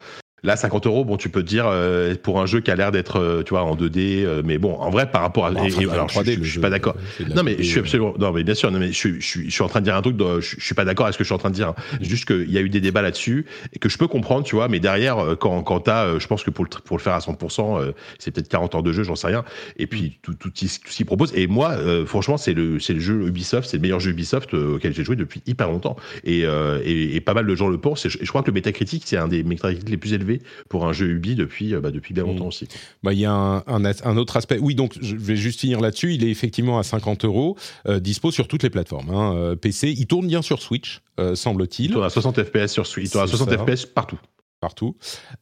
[0.44, 2.92] Là, 50 euros, bon, tu peux te dire, euh, pour un jeu qui a l'air
[2.92, 5.50] d'être, euh, tu vois, en 2D, euh, mais bon, en vrai, par rapport à.
[5.50, 6.94] Bah, et- et- alors, je, 3D, je- je suis pas d'accord.
[7.18, 7.82] la Non, mais 2D, je suis euh.
[7.82, 8.14] absolument.
[8.18, 9.84] Non, mais bien sûr, non, mais je, suis- je, suis- je suis en train de
[9.86, 11.50] dire un truc, de- je, suis pas d'accord avec ce que je suis en train
[11.50, 11.68] de dire.
[11.68, 11.74] hein.
[12.00, 14.68] Juste qu'il y a eu des débats là-dessus et que je peux comprendre, tu vois,
[14.68, 17.14] mais derrière, euh, quand, quand t'as, euh, je pense que pour le, pour le faire
[17.14, 19.44] à 100%, euh, c'est peut-être 40 heures de jeu, j'en sais rien.
[19.76, 21.32] Et puis, tout, tout, ce tout ce qu'ils proposent.
[21.34, 24.54] Et moi, euh, franchement, c'est le, c'est le jeu Ubisoft, c'est le meilleur jeu Ubisoft
[24.54, 25.96] euh, auquel j'ai joué depuis hyper longtemps.
[26.22, 28.06] Et, euh, et, et pas mal de gens le pensent.
[28.06, 30.27] Et je, et je crois que le Metacritic, c'est un des Metacritic les plus élevés
[30.68, 32.68] pour un jeu Ubi depuis, euh, bah, depuis bien longtemps aussi.
[33.02, 34.58] Bah, il y a un, un as- un autre aspect.
[34.60, 36.14] Oui, donc je vais juste finir là-dessus.
[36.14, 37.56] Il est effectivement à 50 euros,
[37.86, 39.10] euh, dispo sur toutes les plateformes.
[39.10, 42.68] hein, euh, PC, il tourne bien sur Switch, euh, Il semble-t-il, tourne à 60 FPS
[42.72, 43.58] sur Switch, il tourne à C'est 60 ça.
[43.58, 44.18] FPS partout.
[44.60, 44.96] partout.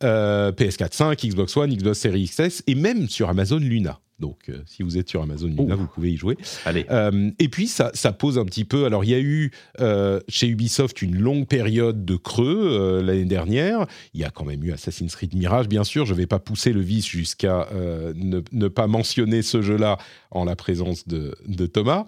[0.04, 3.98] Euh, PS4 5, Xbox One, Xbox Series XS et même sur Amazon Luna.
[4.18, 5.76] Donc, euh, si vous êtes sur Amazon Luna, Oh.
[5.80, 6.38] vous pouvez y jouer.
[6.64, 6.86] Allez.
[6.90, 8.86] Euh, et puis, ça, ça pose un petit peu.
[8.86, 9.50] Alors, il y a eu
[9.80, 13.86] euh, chez Ubisoft une longue période de creux l'année dernière.
[14.14, 16.06] Il y a quand même eu Assassin's Creed Mirage, bien sûr.
[16.06, 19.98] Je ne vais pas pousser le vice jusqu'à ne, ne pas mentionner ce jeu-là
[20.30, 22.04] en la présence de, de Thomas.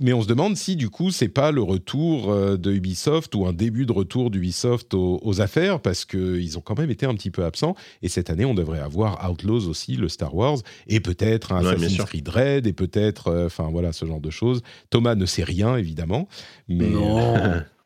[0.00, 3.52] Mais on se demande si, du coup, c'est pas le retour de Ubisoft ou un
[3.52, 7.30] début de retour d'Ubisoft aux, aux affaires, parce qu'ils ont quand même été un petit
[7.30, 7.74] peu absents.
[8.02, 10.58] Et cette année, on devrait avoir Outlaws aussi, le Star Wars,
[10.88, 12.04] et peut-être un Ouais, Assassin's.
[12.06, 14.62] Creed Red, et peut-être, euh, enfin voilà, ce genre de choses.
[14.90, 16.28] Thomas ne sait rien, évidemment,
[16.68, 17.34] mais Non.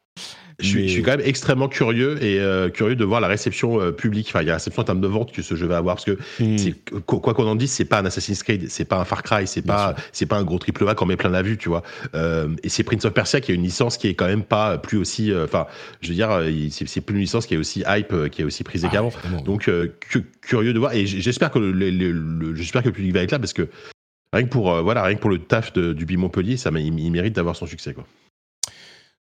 [0.61, 3.29] Je suis, Mais- je suis quand même extrêmement curieux et euh, curieux de voir la
[3.29, 5.55] réception euh, publique, enfin, il y a la réception en termes de vente que ce
[5.55, 6.57] jeu va avoir parce que Hmm.
[7.07, 9.63] quoi qu'on en dise, c'est pas un Assassin's Creed, c'est pas un Far Cry, c'est
[9.63, 11.83] pas, c'est pas un gros triple A qu'on met plein la vue, tu vois.
[12.15, 14.79] Euh, et c'est Prince of Persia qui est une licence qui est quand même pas
[14.79, 15.67] plus aussi, enfin,
[16.01, 16.31] je veux dire,
[16.87, 19.13] c'est plus une licence qui est aussi hype, qui est aussi prisée Ah, qu'avant.
[19.45, 22.95] Donc cu- curieux de voir et j'espère que le, le- le- le- j'espère que le
[22.95, 23.69] public va être là parce que
[24.33, 26.99] rien que pour voilà rien que pour le taf de- du Bi Montpellier, ça il,
[26.99, 28.05] il mérite d'avoir son succès quoi.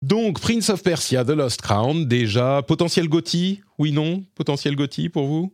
[0.04, 3.62] Donc, Prince of Persia, The Lost Crown, déjà, potentiel Gotti?
[3.80, 4.24] Oui, non?
[4.36, 5.54] Potentiel Gotti pour vous?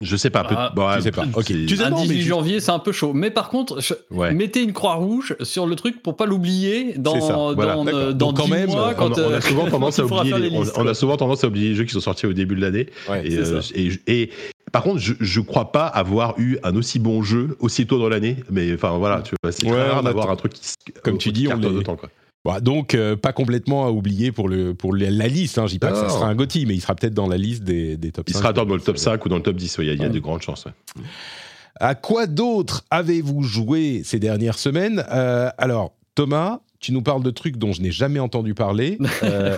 [0.00, 1.24] Je sais pas, peut- Ah, bon, tu sais pas.
[1.34, 1.46] Ok.
[1.46, 3.12] Tu sais- Un non, mais 18 tu- janvier, c'est un peu chaud.
[3.14, 4.32] Mais par contre, je- Ouais.
[4.32, 8.12] mettez une croix rouge sur le truc pour pas l'oublier dans, ça, voilà, dans, euh,
[8.12, 10.04] dans quand 10 même, mois, on- quand, on, a- on euh, a souvent tendance à
[10.04, 10.94] oublier, les- les on, listes, on a quoi.
[10.94, 12.86] souvent tendance à oublier les jeux qui sont sortis au début de l'année.
[13.08, 13.90] Ouais, et, c'est euh, et,
[14.22, 14.30] et-
[14.70, 18.36] par contre, je, je crois pas avoir eu un aussi bon jeu aussitôt dans l'année.
[18.50, 20.60] Mais enfin voilà, tu vois, c'est Ouais, rare d'avoir un truc qui,
[21.02, 22.08] Comme tu dis, on les- autant, quoi.
[22.44, 25.58] Voilà, donc, euh, pas complètement à oublier pour, le, pour le- la liste.
[25.58, 25.66] Hein.
[25.66, 26.08] Je dis pas que ça Non.
[26.08, 28.38] sera un Gotti, mais il sera peut-être dans la liste des, des top Il 5.
[28.40, 29.76] sera dans le top 5 ou dans le top 10.
[29.78, 30.12] ouais, Il y a, il y a Ouais.
[30.12, 30.64] de grandes chances.
[30.64, 30.72] ouais.
[31.80, 35.04] À quoi d'autre avez-vous joué ces dernières semaines?
[35.12, 38.98] Euh, Alors, Thomas, tu nous parles de trucs dont je n'ai jamais entendu parler.
[39.24, 39.56] Euh,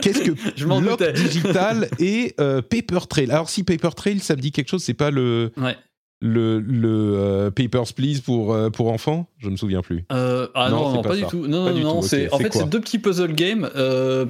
[0.00, 1.02] Qu'est-ce que Je m'en Lock.
[1.12, 3.30] Digital et euh, Paper Trail?
[3.30, 5.76] Alors, si Paper Trail, ça me dit quelque chose, c'est pas le, Ouais.
[6.26, 9.28] Le, le euh, Papers, Please pour, euh, pour enfants?
[9.38, 10.04] Je me souviens plus.
[10.10, 11.46] Euh, ah Non, non, c'est non, pas du tout.
[11.46, 13.68] Non, Pas non, en fait c'est deux petits puzzle games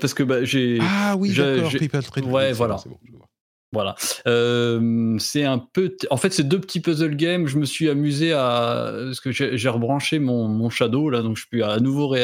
[0.01, 2.24] parce que bah, j'ai Ah oui, d'accord, je- Paper Trail.
[2.24, 2.74] Ouais, voilà.
[2.74, 3.28] bon, c'est bon, je vois.
[3.72, 3.97] Voilà.
[4.28, 5.97] Euh, c'est un peu.
[6.11, 7.47] En fait, c'est deux petits puzzle games.
[7.49, 8.92] Je me suis amusé à.
[9.07, 12.14] Parce que j'ai rebranché mon, mon Shadow, là, donc je peux à nouveau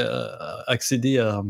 [0.68, 1.42] accéder à,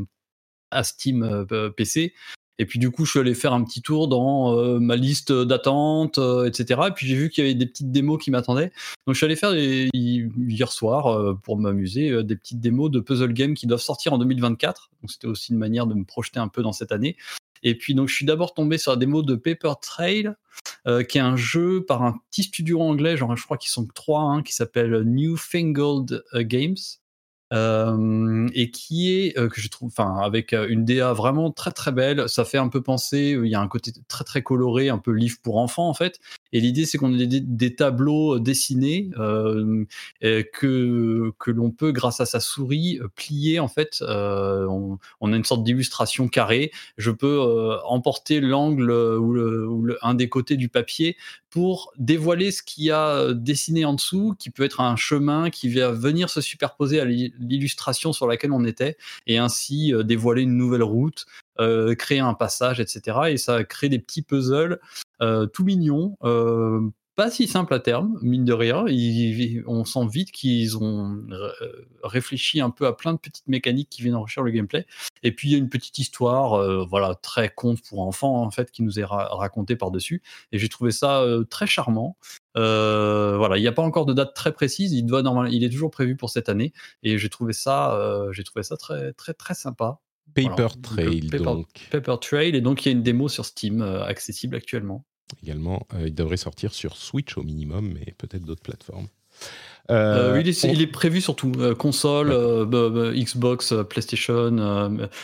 [0.70, 2.14] à Steam euh, PC.
[2.60, 5.32] Et puis, du coup, je suis allé faire un petit tour dans euh, ma liste
[5.32, 6.78] d'attente, euh, etc.
[6.88, 8.70] Et puis, j'ai vu qu'il y avait des petites démos qui m'attendaient.
[9.06, 13.32] Donc, je suis allé faire hier soir, euh, pour m'amuser, des petites démos de puzzle
[13.32, 14.90] games qui doivent sortir en 2024.
[15.00, 17.16] Donc, c'était aussi une manière de me projeter un peu dans cette année.
[17.62, 20.34] Et puis, donc, je suis d'abord tombé sur la démo de Paper Trail,
[21.08, 24.20] qui est un jeu par un petit studio anglais, genre je crois qu'ils sont trois,
[24.20, 26.76] hein, qui s'appelle Newfangled Games.
[27.52, 32.28] Et qui est que je trouve, enfin, avec une DA vraiment très très belle.
[32.28, 35.12] Ça fait un peu penser, il y a un côté très très coloré, un peu
[35.12, 36.20] livre pour enfants en fait.
[36.52, 39.84] Et l'idée, c'est qu'on a des, tableaux dessinés euh,
[40.22, 43.98] que l'on peut, grâce à sa souris, plier en fait.
[44.02, 44.66] Euh,
[45.20, 46.72] on, a une sorte d'illustration carrée.
[46.96, 51.16] Je peux euh, emporter l'angle ou, un des côtés du papier
[51.50, 55.68] pour dévoiler ce qu'il y a dessiné en dessous, qui peut être un chemin qui
[55.68, 58.96] va venir se superposer à l'illustration sur laquelle on était,
[59.26, 61.26] et ainsi euh, dévoiler une nouvelle route,
[61.60, 63.18] euh, créer un passage, etc.
[63.28, 64.80] Et ça crée des petits puzzles
[65.20, 66.80] euh, tout mignons, euh,
[67.16, 68.86] pas si simple à terme, mine de rien.
[69.66, 71.22] On sent vite qu'ils ont
[72.02, 74.86] réfléchi un peu à plein de petites mécaniques qui viennent enrichir le gameplay.
[75.22, 78.70] Et puis il y a une petite histoire, voilà, très conte pour enfants en fait,
[78.70, 80.22] qui nous est ra racontée par dessus.
[80.52, 82.16] Et j'ai trouvé ça très charmant.
[82.54, 84.92] Voilà, il n'y a pas encore de date très précise.
[84.92, 86.72] Il doit il est toujours prévu pour cette année.
[87.02, 88.00] Et j'ai trouvé ça,
[88.32, 90.00] j'ai trouvé ça très très très sympa.
[90.34, 90.68] Paper.
[90.82, 91.68] Trail donc, donc.
[91.90, 95.04] Paper Trail et donc il y a une démo sur Steam euh, accessible actuellement
[95.42, 95.86] également.
[95.94, 99.08] Euh, il devrait sortir sur Switch au minimum, mais peut-être d'autres plateformes.
[99.90, 100.68] Euh, euh, il, est, on...
[100.68, 103.14] il, est, prévu surtout euh, console, ouais.
[103.14, 104.50] Xbox, PlayStation.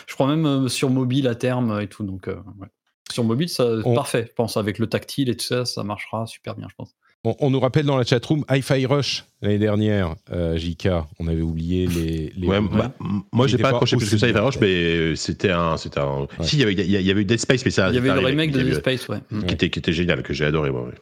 [0.07, 2.03] je crois même sur mobile à terme et tout.
[2.05, 2.69] Donc, ouais.
[3.11, 3.95] sur mobile, ça, on...
[3.95, 4.27] parfait.
[4.29, 6.95] Je pense avec le tactile et tout ça, ça marchera super bien, je pense.
[7.27, 10.89] On, on, nous rappelle dans la chatroom Hi-Fi Rush l'année dernière, euh, JK.
[11.19, 12.33] On avait oublié les.
[12.37, 12.93] les ouais, bah,
[13.33, 16.21] moi, j'ai pas accroché plus que ça Hi-Fi Rush, mais c'était un, c'était un.
[16.21, 16.27] Ouais.
[16.43, 17.89] Si, il y, avait, il y avait eu Dead Space, mais ça.
[17.89, 19.19] Il y avait le remake de Dead Space, ouais.
[19.49, 20.85] Qui, était, qui était génial, que j'ai adoré, moi.
[20.85, 20.95] Ouais.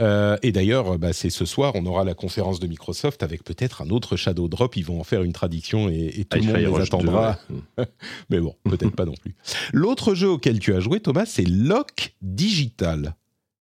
[0.00, 3.82] Euh, et d'ailleurs, bah, c'est ce soir, on aura la conférence de Microsoft avec peut-être
[3.82, 4.76] un autre Shadow Drop.
[4.76, 7.38] Ils vont en faire une traduction et, et tout le monde les attendra.
[8.30, 9.34] mais bon, peut-être pas non plus.
[9.74, 13.14] L'autre jeu auquel tu as joué, Thomas, c'est Lock Digital.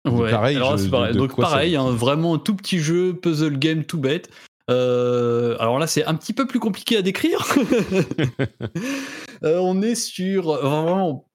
[0.06, 1.10] Ouais, pareil, alors, je, pareil.
[1.10, 4.30] De, de donc pareil, hein, vraiment un tout petit jeu, puzzle game tout bête.
[4.70, 7.45] Euh, alors là, c'est un petit peu plus compliqué à décrire.
[9.43, 11.28] euh, on est sur vraiment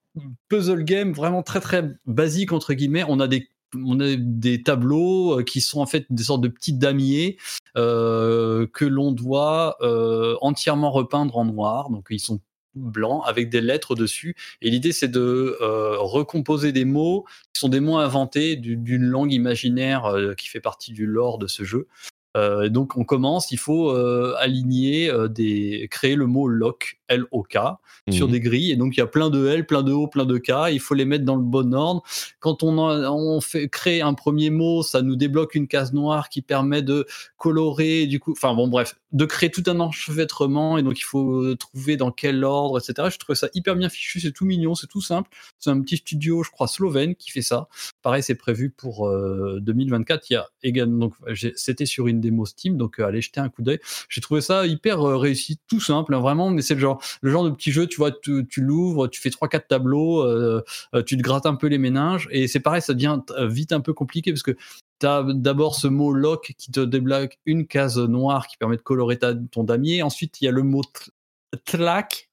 [0.49, 3.05] puzzle game vraiment très très basique entre guillemets.
[3.07, 3.49] On a des
[3.85, 7.37] on a des tableaux qui sont en fait des sortes de petits damiers
[7.77, 11.91] euh, que l'on doit euh, entièrement repeindre en noir.
[11.91, 12.41] Donc ils sont
[12.77, 14.37] blancs avec des lettres dessus.
[14.63, 19.33] Et l'idée c'est de euh, recomposer des mots qui sont des mots inventés d'une langue
[19.33, 21.89] imaginaire euh, qui fait partie du lore de ce jeu.
[22.37, 23.91] Euh, donc on commence, il faut
[24.37, 27.57] aligner des, créer le mot lock, L-O-K,
[28.07, 28.13] mmh.
[28.13, 28.73] sur des grilles.
[28.73, 30.71] Et donc il y a plein de L, plein de O, plein de K.
[30.71, 32.03] Il faut les mettre dans le bon ordre.
[32.41, 36.29] Quand on, a, on fait créer un premier mot, ça nous débloque une case noire
[36.29, 40.79] qui permet de colorer, du coup, enfin bon bref, de créer tout un enchevêtrement.
[40.79, 43.09] Et donc il faut trouver dans quel ordre, etc.
[43.11, 45.31] Je trouve ça hyper bien fichu, c'est tout mignon, c'est tout simple.
[45.59, 47.69] C'est un petit studio, je crois, slovène qui fait ça.
[48.03, 49.11] Pareil, c'est prévu pour
[49.61, 50.31] 2024.
[50.31, 51.15] Il y a également, donc
[51.57, 53.79] c'était sur une démo Steam, donc euh, allez jeter un coup d'œil.
[54.09, 57.31] J'ai trouvé ça hyper euh, réussi, tout simple, hein, vraiment, mais c'est le genre, le
[57.31, 60.63] genre de petit jeu, tu vois, tu, l'ouvres, tu fais trois quatre tableaux, euh,
[61.07, 63.93] tu te grattes un peu les méninges, et c'est pareil, ça devient vite un peu
[63.93, 64.57] compliqué parce que
[64.99, 68.83] tu as d'abord ce mot lock qui te débloque une case noire qui permet de
[68.83, 70.03] colorer ton damier.
[70.03, 70.83] Ensuite, il y a le mot
[71.65, 72.31] tlac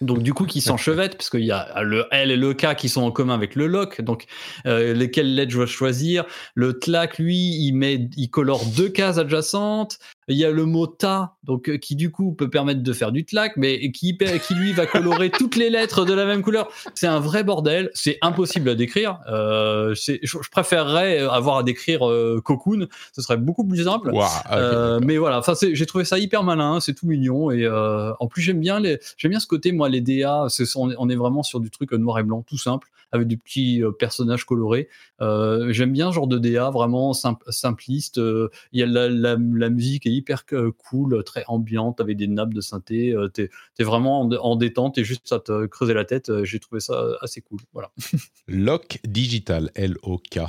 [0.00, 2.88] donc du coup qui s'enchevêtrent parce qu'il y a le L et le K qui
[2.88, 4.24] sont en commun avec le lock donc
[4.66, 6.24] euh, lesquelles lettres je dois choisir?
[6.54, 9.98] Le tlac lui il met il colore deux cases adjacentes.
[10.28, 13.12] Il y a le mot ta donc euh, qui du coup peut permettre de faire
[13.12, 16.68] du tlac mais qui qui lui va colorer toutes les lettres de la même couleur.
[16.94, 17.90] C'est un vrai bordel.
[17.92, 19.18] C'est impossible à décrire.
[19.28, 22.86] Euh, je, je, préférerais avoir à décrire euh, Cocoon.
[23.14, 24.10] Ce serait beaucoup plus simple.
[24.12, 25.38] Wow, okay, mais voilà.
[25.38, 26.80] Enfin j'ai trouvé ça hyper malin.
[26.80, 27.50] C'est tout mignon.
[27.50, 31.16] Et en plus j'aime bien les j'aime bien ce côté moi les DA, on est
[31.16, 34.88] vraiment sur du truc noir et blanc, tout simple, avec des petits personnages colorés.
[35.20, 38.18] Euh, J'aime bien ce genre de DA, vraiment simple, simpliste.
[38.18, 40.44] Il y a la, musique est hyper
[40.78, 43.14] cool, très ambiante, avec des nappes de synthé.
[43.34, 46.44] T'es es vraiment en, en détente et juste à te creuser la tête.
[46.44, 47.60] J'ai trouvé ça assez cool.
[47.72, 47.90] Voilà.
[48.48, 50.40] Lock Digital, L-O-K.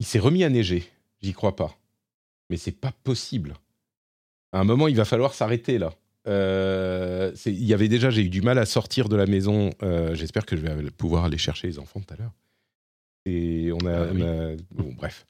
[0.00, 0.84] Il s'est remis à neiger.
[1.20, 1.78] J'y crois pas.
[2.50, 3.54] Mais c'est pas possible.
[4.52, 5.94] À un moment, il va falloir s'arrêter là.
[6.28, 9.70] Euh, il y avait déjà, j'ai eu du mal à sortir de la maison.
[9.82, 12.32] Euh, J'espère que je vais pouvoir aller chercher les enfants tout à l'heure.
[13.24, 15.26] Et on a, ah, on a bon, bref.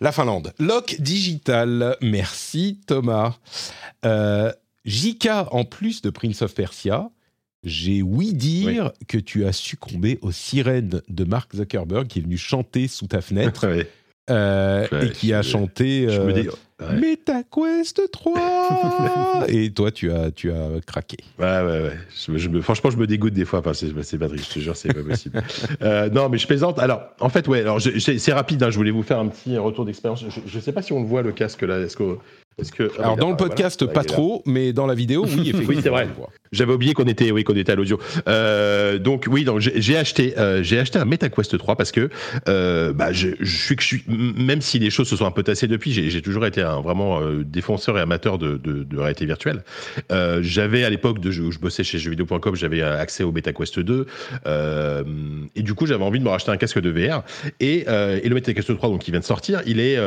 [0.00, 0.52] La Finlande.
[0.58, 1.96] Lock Digital.
[2.00, 3.38] Merci Thomas.
[4.04, 4.52] Euh,
[4.86, 7.10] JK, en plus de Prince of Persia,
[7.62, 9.06] j'ai ouï dire oui.
[9.06, 13.20] que tu as succombé aux sirènes de Mark Zuckerberg qui est venu chanter sous ta
[13.20, 13.68] fenêtre.
[13.76, 13.84] oui.
[14.28, 17.16] Euh, ouais, et qui a chanté je me dis, ouais.
[17.16, 21.16] MetaQuest 3 et toi tu as tu as craqué.
[21.38, 21.98] Ouais ouais ouais.
[22.14, 24.58] Je, je me, franchement je me dégoûte des fois enfin c'est pas triste je te
[24.60, 25.42] jure c'est pas possible.
[25.82, 26.78] Euh, non mais je plaisante.
[26.78, 29.84] Alors en fait ouais alors c'est rapide hein, je voulais vous faire un petit retour
[29.84, 30.24] d'expérience.
[30.28, 31.78] Je, je sais pas si on le voit le casque là.
[31.80, 32.18] Est-ce que
[32.68, 35.50] Que ah, Alors dans le voilà, podcast, voilà, pas trop, mais dans la vidéo, oui,
[35.50, 35.60] effectivement.
[35.70, 36.08] Oui, c'est vrai.
[36.52, 38.00] J'avais oublié qu'on était, oui, qu'on était à l'audio.
[38.26, 42.10] Euh, donc oui, donc j'ai acheté, euh, j'ai acheté un MetaQuest 3 parce que,
[42.48, 45.44] euh, bah, je, je suis, je suis, même si les choses se sont un peu
[45.44, 49.62] tassées depuis, j'ai toujours été un vraiment défenseur et amateur de, de, de réalité virtuelle.
[50.40, 54.06] J'avais à l'époque où je bossais chez jeuxvideo.com, j'avais accès au MetaQuest 2,
[54.46, 55.04] euh,
[55.54, 57.22] et du coup j'avais envie de me racheter un casque de VR.
[57.60, 59.98] Et, et le MetaQuest 3, donc qui vient de sortir, il est,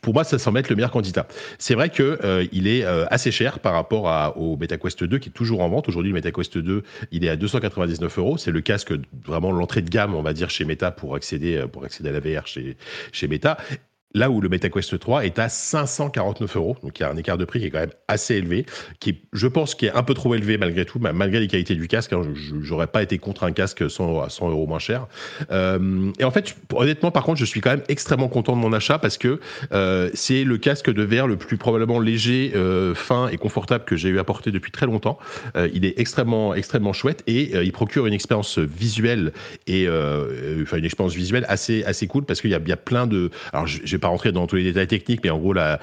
[0.00, 1.26] pour moi, ça semble être le meilleur candidat.
[1.60, 5.18] C'est vrai que euh, il est euh, assez cher par rapport à, au MetaQuest 2
[5.18, 5.88] qui est toujours en vente.
[5.88, 6.82] Aujourd'hui, le MetaQuest 2,
[7.12, 8.38] il est à 299 euros.
[8.38, 8.94] C'est le casque
[9.26, 12.12] vraiment l'entrée de gamme, on va dire, chez Meta pour accéder euh, pour accéder à
[12.12, 12.78] la VR chez
[13.12, 13.58] chez Meta.
[14.12, 17.38] Là où le MetaQuest 3 est à 549 euros, donc il y a un écart
[17.38, 18.66] de prix qui est quand même assez élevé,
[18.98, 21.76] qui je pense qui est un peu trop élevé malgré tout, ma- malgré les qualités
[21.76, 22.12] du casque.
[22.12, 22.22] hein,
[22.60, 25.06] j'aurais pas été contre un casque 100, à 100 euros moins cher.
[25.52, 28.72] Euh, et en fait, honnêtement, par contre, je suis quand même extrêmement content de mon
[28.72, 29.38] achat parce que
[29.72, 33.96] euh, c'est le casque de VR le plus probablement léger, euh, fin et confortable que
[33.96, 35.18] j'ai eu à porter depuis très longtemps.
[35.72, 39.32] Il est extrêmement, extrêmement chouette et il procure une expérience visuelle
[39.68, 43.30] et une expérience visuelle assez, assez cool parce qu'il y y a plein de.
[43.52, 45.78] Alors, je vais pas rentrer dans tous les détails techniques, mais en gros, la,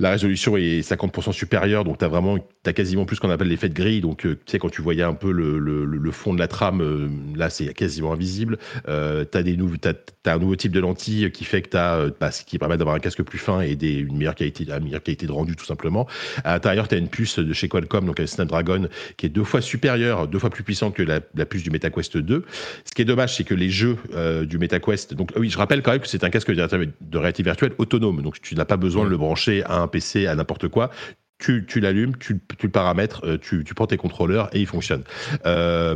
[0.00, 2.38] la résolution est 50% supérieure, donc tu as vraiment,
[2.72, 4.00] quasiment plus ce qu'on appelle l'effet de grille.
[4.00, 6.80] Donc, euh, tu sais, quand tu voyais un peu le, le, fond de la trame,
[6.80, 8.58] euh, là, c'est quasiment invisible.
[8.88, 12.58] Euh, tu as, un nouveau type de lentille qui fait que tu as, bah, qui
[12.58, 16.06] permet d'avoir un casque plus fin et des, une, meilleure qualité, de rendu, tout simplement.
[16.44, 19.44] À l'intérieur, tu as une puce de chez Qualcomm, donc un Snapdragon, qui est deux
[19.44, 22.44] fois supérieure, deux fois plus puissante que la, la puce du MetaQuest 2.
[22.84, 25.14] Ce qui est dommage, c'est que les jeux euh, du MetaQuest.
[25.14, 28.22] Donc, oui, je rappelle quand même que c'est un casque de réalité virtuelle autonome.
[28.22, 30.90] Donc, tu n'as pas besoin de le brancher à un PC, à n'importe quoi.
[31.38, 34.66] Tu, tu l'allumes, tu, tu le paramètres, euh, tu, tu prends tes contrôleurs et il
[34.66, 35.04] fonctionne.
[35.46, 35.94] Euh,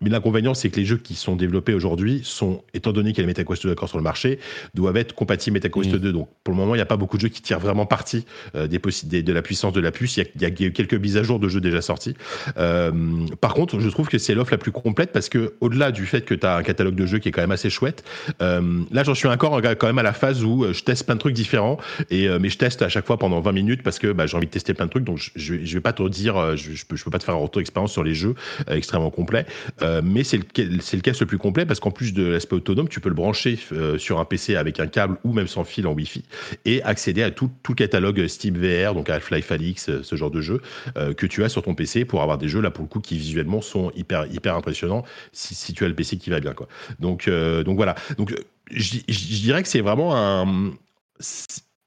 [0.00, 3.20] mais l'inconvénient, c'est que les jeux qui sont développés aujourd'hui sont, étant donné qu'il y
[3.20, 4.40] a le MetaQuest 2 d'accord sur le marché,
[4.74, 6.12] doivent être compatibles MetaQuest 2.
[6.12, 8.24] Donc, pour le moment, il n'y a pas beaucoup de jeux qui tirent vraiment parti
[8.56, 10.16] euh, des des- de la puissance de la puce.
[10.16, 11.48] Il y, a, il y a- il y a eu quelques mises à jour de
[11.48, 12.16] jeux déjà sortis.
[12.58, 12.90] Euh,
[13.40, 16.22] par contre, je trouve que c'est l'offre la plus complète parce que, au-delà du fait
[16.24, 18.02] que tu as un catalogue de jeux qui est quand même assez chouette,
[18.40, 21.34] là, j'en suis encore quand même à la phase où je teste plein de trucs
[21.34, 21.78] différents,
[22.10, 24.46] et, mais je teste à chaque fois pendant 20 minutes parce que bah, j'ai envie
[24.46, 25.04] de tester plein de trucs.
[25.04, 27.38] Donc, je, je vais pas te dire, euh, je, je peux, pas te faire un
[27.38, 28.34] retour d'expérience sur les jeux
[28.68, 29.44] euh, extrêmement complet,
[29.82, 32.56] euh, mais c'est le, c'est le casque le plus complet parce qu'en plus de l'aspect
[32.56, 33.58] autonome, tu peux le brancher
[33.98, 36.24] sur un PC avec un câble ou même sans fil en Wi-Fi
[36.64, 40.60] et accéder à tout, tout catalogue Steam VR, donc Half-Life Alix, ce genre de jeu
[40.94, 43.16] que tu as sur ton PC pour avoir des jeux là pour le coup qui
[43.16, 46.68] visuellement sont hyper hyper impressionnants si, si tu as le PC qui va bien quoi.
[46.98, 47.94] Donc donc voilà.
[48.16, 48.34] Donc
[48.70, 48.98] je
[49.40, 50.72] dirais que c'est vraiment un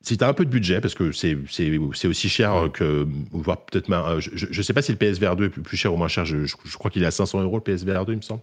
[0.03, 3.07] si tu as un peu de budget, parce que c'est c'est- c'est aussi cher que,
[3.31, 5.93] voire peut-être, euh, je, je sais pas si le PSVR 2 est plus, plus cher
[5.93, 8.13] ou moins cher, je, je, je crois qu'il est à 500 euros le PSVR 2,
[8.13, 8.41] il me semble.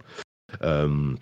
[0.62, 1.14] Euh,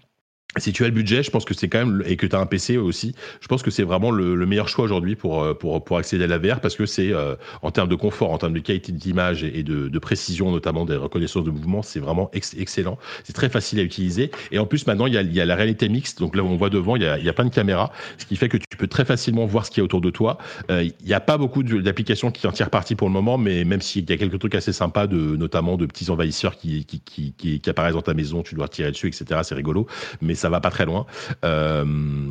[0.57, 2.41] si tu as le budget, je pense que c'est quand même, et que tu as
[2.41, 5.53] un PC aussi, je pense que c'est vraiment le, le meilleur choix aujourd'hui pour, euh,
[5.53, 8.39] pour, pour accéder à la VR parce que c'est, euh, en termes de confort, en
[8.39, 12.31] termes de qualité d'image et, de, de précision, notamment des reconnaissances de mouvement, c'est vraiment
[12.33, 12.99] ex- excellent.
[13.25, 14.31] C'est très facile à utiliser.
[14.51, 16.19] Et en plus, maintenant, il y a, il y a la réalité mixte.
[16.19, 18.25] Donc là, on voit devant, il y, a, il y a plein de caméras, ce
[18.25, 20.39] qui fait que tu peux très facilement voir ce qu'il y a autour de toi.
[20.71, 23.65] Euh, il n'y a pas beaucoup d'applications qui en tirent parti pour le moment, mais
[23.65, 27.01] même s'il y a quelques trucs assez sympas, de, notamment de petits envahisseurs qui, qui,
[27.01, 29.41] qui, qui apparaissent dans ta maison, tu dois tirer dessus, etc.
[29.45, 29.87] C'est rigolo,
[30.23, 31.05] mais ça va pas très loin.
[31.45, 31.85] Euh,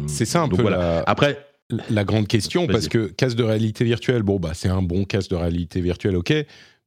[0.07, 0.77] C'est ça un peu voilà.
[0.77, 1.45] la, Après,
[1.89, 5.29] la grande question, parce que casque de réalité virtuelle, bon, bah, c'est un bon casque
[5.31, 6.33] de réalité virtuelle, ok,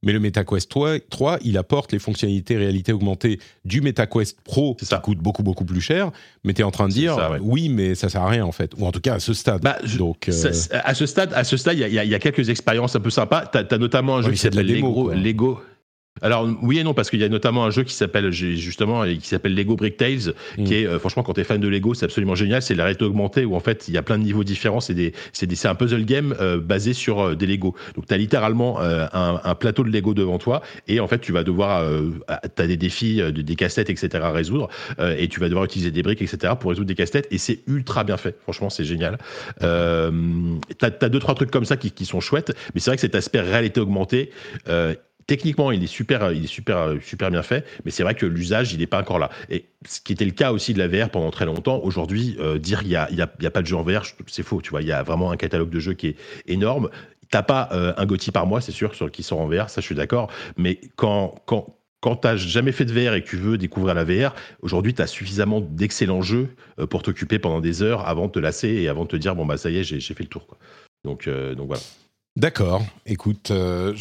[0.03, 4.95] mais le MetaQuest 3, 3, il apporte les fonctionnalités réalité augmentée du MetaQuest Pro, ça.
[4.97, 6.09] qui coûte beaucoup, beaucoup plus cher,
[6.43, 7.37] mais tu es en train de dire, ça, ouais.
[7.39, 9.61] oui, mais ça sert à rien, en fait, ou en tout cas à ce stade.
[9.61, 10.51] Bah, je- Donc, euh,
[10.83, 13.11] à ce stade, à ce stade, il y a- y, y quelques expériences un peu
[13.11, 13.45] sympas.
[13.45, 15.11] T'as as notamment un jeu qui s'appelle Lego.
[15.13, 15.61] Lego.
[16.21, 19.27] Alors oui et non parce qu'il y a notamment un jeu qui s'appelle justement qui
[19.27, 20.63] s'appelle Lego Brick Tales Mm.
[20.65, 22.61] qui est euh, franchement quand t'es fan de Lego c'est absolument génial.
[22.61, 24.79] C'est la réalité augmentée où en fait il y a plein de niveaux différents.
[24.81, 27.75] C'est des c'est des- c'est un puzzle game euh, basé sur euh, des Lego.
[27.95, 31.31] Donc t'as littéralement euh, un, un plateau de Lego devant toi et en fait tu
[31.31, 32.11] vas devoir euh,
[32.55, 34.67] t'as des défis euh, des casse-têtes etc à résoudre
[34.99, 37.59] euh, et tu vas devoir utiliser des briques etc pour résoudre des casse-têtes et c'est
[37.67, 38.35] ultra bien fait.
[38.43, 39.17] Franchement c'est génial.
[39.63, 40.11] Euh,
[40.77, 43.01] t'as as deux trois trucs comme ça qui, qui sont chouettes mais c'est vrai que
[43.01, 44.31] cet aspect réalité augmentée
[45.27, 48.73] techniquement, il est super, il est super, super bien fait, mais c'est vrai que l'usage,
[48.73, 49.29] il n'est pas encore là.
[49.49, 52.57] Et ce qui était le cas aussi de la VR pendant très longtemps, aujourd'hui, euh,
[52.57, 54.03] dire qu'il n'y a, il y a, il y a pas de jeu en VR,
[54.27, 54.61] c'est faux.
[54.61, 56.15] Tu vois, il y a vraiment un catalogue de jeux qui est
[56.47, 56.89] énorme.
[57.29, 59.81] T'as pas euh, un GOTY par mois, c'est sûr, sur qui sort en VR, ça
[59.81, 60.29] je suis d'accord.
[60.57, 63.93] Mais quand, quand, quand tu n'as jamais fait de VR et que tu veux découvrir
[63.93, 66.49] la VR, aujourd'hui, tu as suffisamment d'excellents jeux
[66.79, 69.35] euh, pour t'occuper pendant des heures avant de te lasser et avant de te dire,
[69.35, 70.45] bon, bah ça y est, j'ai fait le tour.
[71.03, 71.81] Donc, donc voilà.
[72.37, 72.83] D'accord.
[73.05, 73.93] Écoute, euh,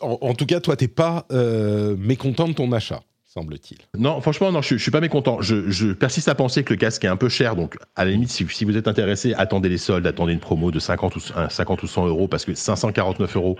[0.00, 3.02] en, tout cas, toi, t'es pas euh, mécontent de ton achat.
[3.26, 3.78] semble-t-il.
[3.98, 5.40] Non, franchement, non, je, je suis pas mécontent.
[5.42, 8.30] Je, persiste à penser que le casque est un peu cher, donc à la limite,
[8.30, 11.82] si, vous êtes intéressé, attendez les soldes, attendez une promo de 50 ou, euh, 50
[11.82, 13.58] ou 100 euros, parce que 549 euros,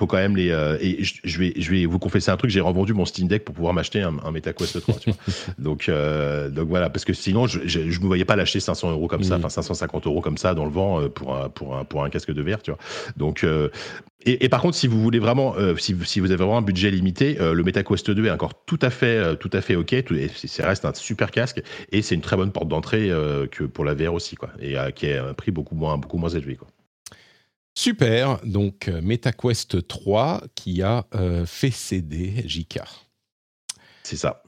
[0.00, 0.50] faut quand même les.
[0.50, 3.44] euh, et je, vais, je vais vous confesser un truc, j'ai revendu mon Steam Deck
[3.44, 4.94] pour pouvoir m'acheter un, un MetaQuest 3.
[4.98, 5.18] tu vois.
[5.58, 9.08] donc, euh, donc voilà, parce que sinon, je, je me voyais pas l'acheter 500 euros
[9.08, 11.84] comme ça, enfin 550 euros comme ça dans le vent euh, pour un, pour un,
[11.84, 12.80] pour un casque de verre, tu vois.
[13.18, 13.68] Donc, euh,
[14.24, 16.62] et, et par contre, si vous voulez vraiment, euh, si, si vous avez vraiment un
[16.62, 19.76] budget limité, euh, le MetaQuest 2 est encore tout à fait, euh, tout à fait
[19.76, 20.02] ok.
[20.04, 21.62] Tout, et ça reste un super casque
[21.92, 23.10] et c'est une très bonne porte d'entrée
[23.50, 24.50] que pour la VR aussi, quoi.
[24.60, 26.68] Et qui est un prix beaucoup moins, beaucoup moins élevé, quoi.
[27.82, 32.78] Super, donc euh, MetaQuest 3 qui a euh, fait céder JK.
[34.02, 34.42] C'est ça.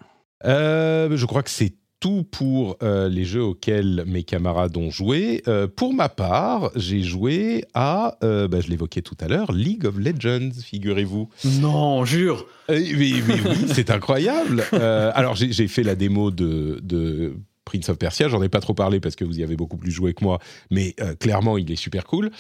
[0.45, 5.43] Euh, je crois que c'est tout pour euh, les jeux auxquels mes camarades ont joué.
[5.49, 9.87] Euh, pour ma part, j'ai joué à, euh, bah, je l'évoquais tout à l'heure, League
[9.87, 11.31] of Legends, figurez-vous.
[11.63, 12.45] Non, jure.
[12.69, 14.63] Euh, mais, mais oui, c'est incroyable.
[14.75, 17.35] Euh, alors, j'ai j'ai fait la démo de, de
[17.73, 18.29] Prince of Persia.
[18.29, 20.39] J'en ai pas trop parlé parce que vous y avez beaucoup plus joué que moi,
[20.71, 22.31] mais euh, clairement, il est super cool.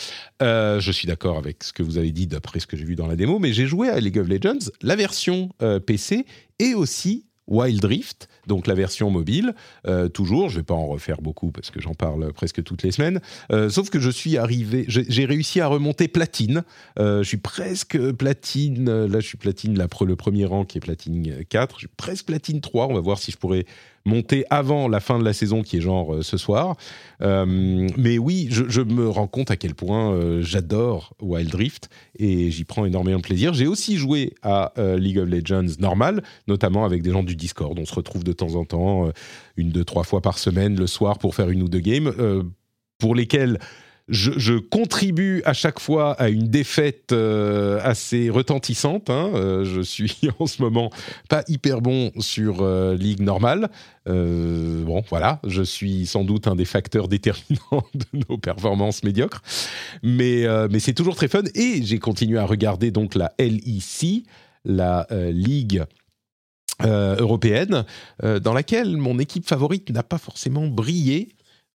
[0.42, 2.96] Euh, je suis d'accord avec ce que vous avez dit d'après ce que j'ai vu
[2.96, 6.26] dans la démo, mais j'ai joué à League of Legends, la version euh, PC
[6.58, 9.54] et aussi Wild Rift, donc la version mobile.
[10.14, 13.20] Toujours, je vais pas en refaire beaucoup parce que j'en parle presque toutes les semaines.
[13.68, 16.62] Sauf que je suis arrivé, j'ai réussi à remonter platine.
[16.96, 19.06] Je suis presque platine.
[19.06, 21.74] Là, je suis platine, le premier rang qui est platine 4.
[21.74, 22.86] Je suis presque platine 3.
[22.86, 23.66] On va voir si je pourrais
[24.04, 26.76] monter avant la fin de la saison qui est genre euh, ce soir.
[27.20, 31.88] Euh, mais oui, je, me rends compte à quel point euh, j'adore Wild Rift
[32.18, 33.54] et j'y prends énormément de plaisir.
[33.54, 37.78] J'ai aussi joué à League of Legends normal, notamment avec des gens du Discord.
[37.78, 39.10] On se retrouve de temps en temps,
[39.56, 42.12] une, deux, trois fois par semaine le soir pour faire une ou deux games,
[42.98, 43.58] pour lesquels
[44.08, 49.10] je, contribue à chaque fois à une défaite euh, assez retentissante.
[49.10, 49.30] hein.
[49.34, 50.90] Euh, je suis en ce moment
[51.28, 53.70] pas hyper bon sur euh, Ligue normale.
[54.04, 59.42] Bon, voilà, je suis sans doute un des facteurs déterminants de nos performances médiocres.
[60.02, 61.42] Mais, mais c'est toujours très fun.
[61.54, 64.24] Et j'ai continué à regarder donc la LEC,
[64.64, 65.84] la Ligue
[66.80, 67.84] européenne,
[68.20, 71.28] dans laquelle mon équipe favorite n'a pas forcément brillé.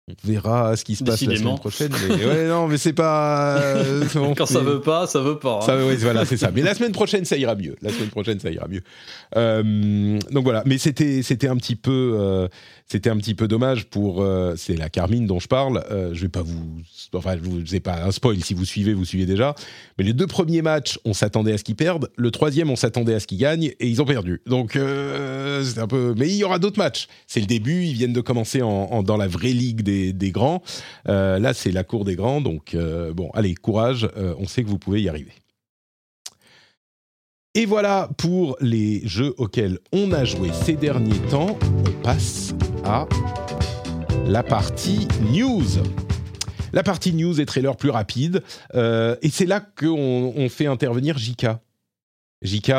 [0.10, 1.92] On verra ce qui se passe la semaine prochaine.
[2.10, 3.58] Mais ouais, non, mais c'est pas.
[3.62, 5.60] euh, bon, Quand ça mais- veut pas, ça veut pas.
[5.62, 5.66] hein.
[5.66, 6.52] ça, ouais, voilà, c'est ça.
[6.54, 7.78] Mais la semaine prochaine, ça ira mieux.
[7.82, 8.82] La semaine prochaine, ça ira mieux.
[9.38, 10.62] Euh, donc voilà.
[10.66, 12.50] Mais c'était, c'était un petit peu, euh,
[12.86, 14.22] c'était un petit peu dommage pour.
[14.22, 15.82] euh, c'est la Carmine dont je parle.
[15.90, 16.82] Euh, je vais pas vous,
[17.14, 18.44] enfin, je vous, c'est pas un spoil.
[18.44, 19.56] Si vous suivez, vous suivez déjà.
[19.98, 22.10] Mais les deux premiers matchs, on s'attendait à ce qu'ils perdent.
[22.18, 24.42] Le troisième, on s'attendait à ce qu'ils gagnent, et ils ont perdu.
[24.48, 26.14] Donc euh, c'est un peu.
[26.18, 27.08] Mais il y aura d'autres matchs.
[27.26, 27.86] C'est le début.
[27.86, 30.62] Ils viennent de commencer en, en- dans la vraie ligue des, des grands.
[31.08, 32.42] Euh, là, c'est la cour des grands.
[32.42, 34.08] Donc euh, bon, allez, courage.
[34.18, 35.34] Euh, on sait que vous pouvez y arriver.
[37.56, 41.58] Et voilà pour les jeux auxquels on a joué ces derniers temps.
[41.88, 42.54] On passe
[42.84, 43.08] à
[44.26, 45.64] la partie news.
[46.72, 48.42] La partie news et trailer plus rapide.
[48.74, 51.46] Euh, et c'est là qu'on on fait intervenir JK.
[52.42, 52.70] JK,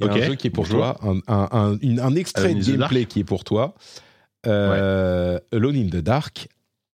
[0.00, 0.78] il y a un jeu qui est pour bonjour.
[0.80, 3.74] toi, un, un- un- une- un extrait de gameplay qui est pour toi.
[4.46, 6.48] Euh, Alone in the Dark.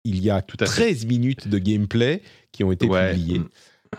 [0.05, 0.83] Il y a Tout à fait.
[0.95, 3.13] 13 minutes de gameplay qui ont été Ouais.
[3.13, 3.41] publiées.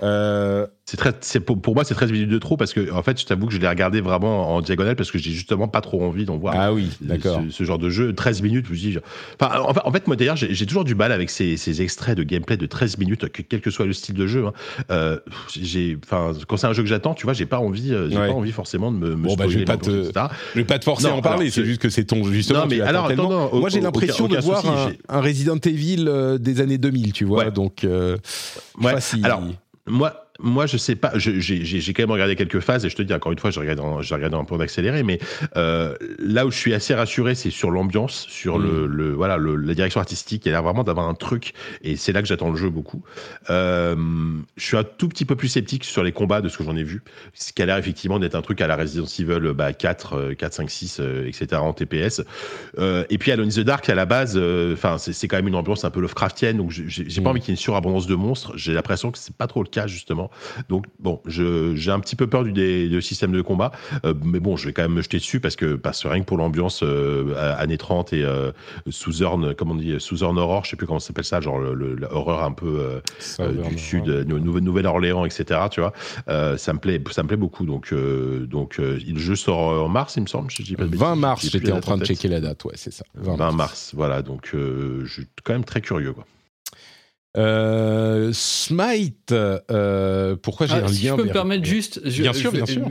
[0.04, 3.04] Euh, C'est très, c'est pour, pour moi, c'est 13 minutes de trop parce que, en
[3.04, 5.82] fait, je t'avoue que je l'ai regardé vraiment en diagonale parce que j'ai justement pas
[5.82, 6.54] trop envie d'en voir.
[6.58, 7.42] ah oui, Ce- d'accord.
[7.50, 8.98] Ce, genre de jeu, 13 minutes, je dis.
[9.40, 12.18] Enfin, en fait, en fait, moi d'ailleurs, j'ai toujours du mal avec ces, ces extraits
[12.18, 14.46] de gameplay de 13 minutes, que- quel que soit le style de jeu.
[14.46, 14.54] hein.
[14.92, 15.20] Euh,
[15.60, 18.18] j'ai, enfin, quand c'est un jeu que j'attends, tu vois, j'ai pas envie, euh, j'ai
[18.18, 18.28] Ouais.
[18.28, 19.10] pas envie forcément de me.
[19.16, 19.90] me Bon, bah, je vais pas te-.
[20.54, 22.60] Je vais pas te forcer Non, à en parler, c'est juste que c'est ton justement.
[22.62, 26.06] Non, mais alors, attends, non, Moi, j'ai l'impression aucun de voir souci, un, Resident Evil
[26.08, 27.46] euh, des années 2000, tu vois.
[27.46, 27.52] Ouais.
[27.52, 28.94] Donc, Ouais.
[29.24, 29.42] Alors,
[29.88, 31.12] Moi, moi, je sais pas.
[31.16, 33.60] je- J'ai quand même regardé quelques phases et je te dis encore une fois, j'ai
[33.60, 34.00] regardé, en-
[34.40, 35.20] un peu en accéléré, mais
[35.56, 38.64] euh, là où je suis assez rassuré, c'est sur l'ambiance, sur Mm.
[38.64, 40.46] le, le- voilà, le- la direction artistique.
[40.46, 43.04] Il a l'air vraiment d'avoir un truc et c'est là que j'attends le jeu beaucoup.
[43.50, 43.96] Euh,
[44.58, 46.76] je suis un tout petit peu plus sceptique sur les combats de ce que j'en
[46.76, 47.02] ai vu,
[47.34, 50.34] ce qui a l'air effectivement d'être un truc à la Resident Evil bah, 4, euh,
[50.36, 51.62] 4, 5, 6, euh, etc.
[51.62, 52.22] en TPS.
[52.80, 55.48] Euh, et puis Alone in the Dark, à la base, euh, enfin, c'est quand même
[55.48, 57.32] une ambiance un peu Lovecraftienne, donc j'ai j'ai pas Mm.
[57.32, 58.54] envie qu'il y ait une surabondance de monstres.
[58.56, 60.27] J'ai l'impression que c'est pas trop le cas justement.
[60.70, 63.72] Donc bon, j'ai un petit peu peur du, système de combat,
[64.06, 66.22] euh, mais bon, je vais quand même me jeter dessus parce que parce que rien
[66.22, 68.52] que pour l'ambiance euh, années 30 et euh,
[68.90, 72.44] Southern, comment on dit, Southern Horror, je sais plus comment ça s'appelle ça, genre l'horreur
[72.44, 73.02] un peu
[73.40, 75.62] euh, du sud, Nouvelle-Orléans, etc.
[75.72, 75.94] Tu vois,
[76.58, 77.66] ça me plaît, ça me plaît beaucoup.
[77.66, 80.52] Donc donc le jeu sort en mars, il me semble.
[80.52, 82.74] Je dis pas de 20 bêtises, mars, j'étais en train de checker la date, ouais,
[82.76, 83.06] c'est ça.
[83.16, 83.92] 20 mars.
[83.96, 84.22] voilà.
[84.22, 86.26] Donc je suis quand même très curieux, quoi.
[87.38, 92.24] Euh, Smite, euh, pourquoi j'ai Ah, un si lien je peux me permettre juste, je-
[92.24, 92.84] Bien sûr, bien sûr.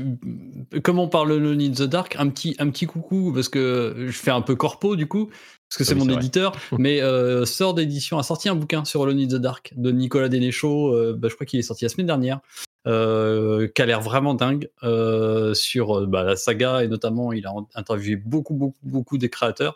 [0.83, 4.13] comme on parle Alone in the Dark, un petit, un petit coucou, parce que je
[4.13, 5.27] fais un peu corpo du coup,
[5.69, 6.15] parce que c'est Oui, mon vrai.
[6.15, 9.91] éditeur, mais euh, Sœur d'édition a sorti un bouquin sur Alone in the Dark de
[9.91, 12.39] Nicolas Dénéchaud, euh, bah, je crois qu'il est sorti la semaine dernière,
[12.87, 17.45] euh, qui a l'air vraiment dingue euh, sur euh, bah, la saga, et notamment il
[17.47, 19.75] a interviewé beaucoup, beaucoup, beaucoup des créateurs.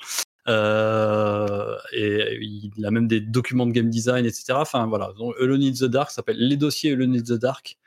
[0.50, 4.54] Euh, et il a même des documents de game design, etc.
[4.56, 7.78] Enfin voilà, donc Alone in the Dark s'appelle Les dossiers Alone in the Dark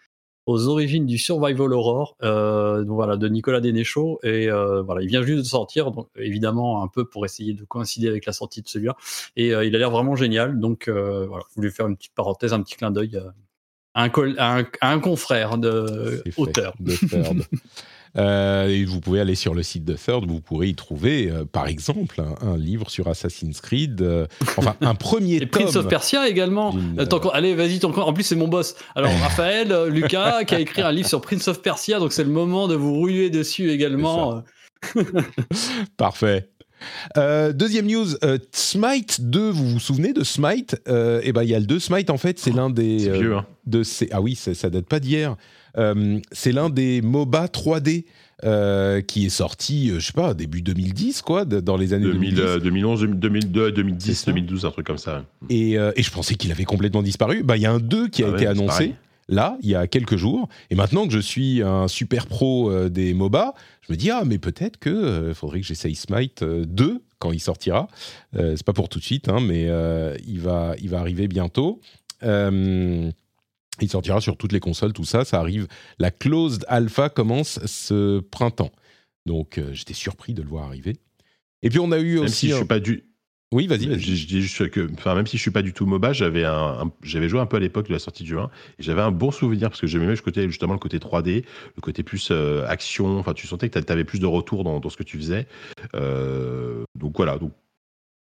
[0.46, 4.20] aux origines du survival horror, euh, donc voilà, de Nicolas Dénéchaud.
[4.24, 7.64] Et euh, voilà, il vient juste de sortir, donc évidemment un peu pour essayer de
[7.64, 8.96] coïncider avec la sortie de celui-là.
[9.36, 10.60] Et il a l'air vraiment génial.
[10.60, 13.22] Donc voilà, je voulais faire une petite parenthèse, un petit clin d'œil
[13.94, 16.74] à, un à un, à un confrère de auteur.
[18.16, 21.46] Euh, et vous pouvez aller sur le site de Third, vous pourrez y trouver, euh,
[21.46, 24.28] par exemple, un, un livre sur Assassin's Creed, euh,
[24.58, 25.64] enfin un premier Et tome.
[25.64, 26.76] Prince of Persia également.
[27.00, 28.76] Euh, allez, vas-y, en plus c'est mon boss.
[28.96, 32.30] Alors Raphaël, Lucas, qui a écrit un livre sur Prince of Persia, donc c'est le
[32.30, 34.44] moment de vous rouiller dessus également.
[35.98, 36.50] Parfait.
[37.18, 40.82] Euh, deuxième news, euh, Smite 2, vous vous souvenez de Smite?
[40.88, 43.12] Euh, Eh ben, il y a le 2 Smite en fait, c'est l'un des C'est
[43.12, 43.46] vieux, hein.
[43.66, 45.36] de ces ah oui, ça, ça date pas d'hier.
[45.78, 48.06] Euh, c'est l'un des MOBA 3D
[48.44, 52.06] euh, qui est sorti, euh, je sais pas, début 2010 quoi, de- dans les années
[52.06, 52.42] 2000, 2010.
[52.42, 54.32] euh, 2011, 2002, C'est 2010, ça.
[54.32, 55.24] 2012, un truc comme ça.
[55.50, 57.44] Et, euh, et je pensais qu'il avait complètement disparu.
[57.44, 58.96] Bah, il y a un 2 qui a Ah été ouais, annoncé
[59.30, 60.50] là, il y a quelques jours.
[60.70, 63.54] Et maintenant que je suis un super pro des MOBA,
[63.88, 67.32] je me dis, ah, mais peut-être que euh, faudrait que j'essaye Smite euh, 2 quand
[67.32, 67.88] il sortira.
[68.36, 69.70] C'est pas pour tout de suite, hein, mais
[70.28, 71.80] il, va, il va arriver bientôt.
[73.82, 75.26] Il sortira sur toutes les consoles, tout ça.
[75.26, 75.68] Ça arrive.
[76.00, 78.72] La closed alpha commence ce printemps.
[79.26, 80.96] Donc, euh, j'étais surpris de le voir arriver.
[81.64, 82.36] Et puis, on a eu Même aussi.
[82.48, 83.06] si je suis pas du.
[83.54, 86.12] Oui, vas-y, Je, dis juste que, enfin, même si je suis pas du tout MOBA,
[86.12, 86.52] j'avais un,
[86.86, 89.12] un- j'avais joué un peu à l'époque de la sortie du 1 et j'avais un
[89.12, 91.46] bon souvenir parce que j'aimais le côté, justement le côté 3D,
[91.76, 93.20] le côté plus euh, action.
[93.20, 95.46] Enfin, tu sentais que tu avais plus de retour dans, dans ce que tu faisais.
[95.96, 97.38] Euh, donc voilà.
[97.38, 97.52] Donc,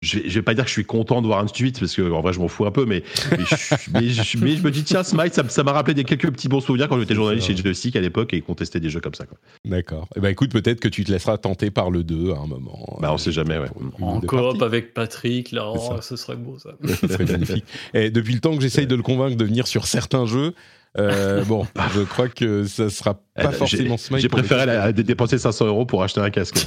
[0.07, 1.95] je vais, je vais pas dire que je suis content de voir un suite parce
[1.95, 3.03] que en vrai je m'en fous un peu, mais
[3.33, 6.31] mais je, mais je- mais je me dis tiens Smite, ça, m'a rappelé des quelques
[6.31, 9.01] petits bons souvenirs quand j'étais journaliste chez Joystick à l'époque et qu'on testait des jeux
[9.01, 9.27] comme ça.
[9.27, 9.39] Quoi.
[9.65, 10.09] D'accord.
[10.17, 12.99] Eh ben, écoute, peut-être que tu te laisseras tenter par le 2 à un moment.
[13.01, 13.59] Bah on sait jamais.
[13.59, 13.69] Ouais.
[14.01, 16.71] En coop avec Patrick, là, oh, ce serait beau ça.
[17.01, 17.65] Ça serait magnifique.
[17.95, 20.55] Et depuis le temps que j'essaye de le convaincre de venir sur certains jeux,
[20.99, 24.21] euh, bon, je crois que ça sera pas j'ai- forcément Smite.
[24.23, 26.67] J'ai préféré la- dé- dépenser 500 euros pour acheter un casque.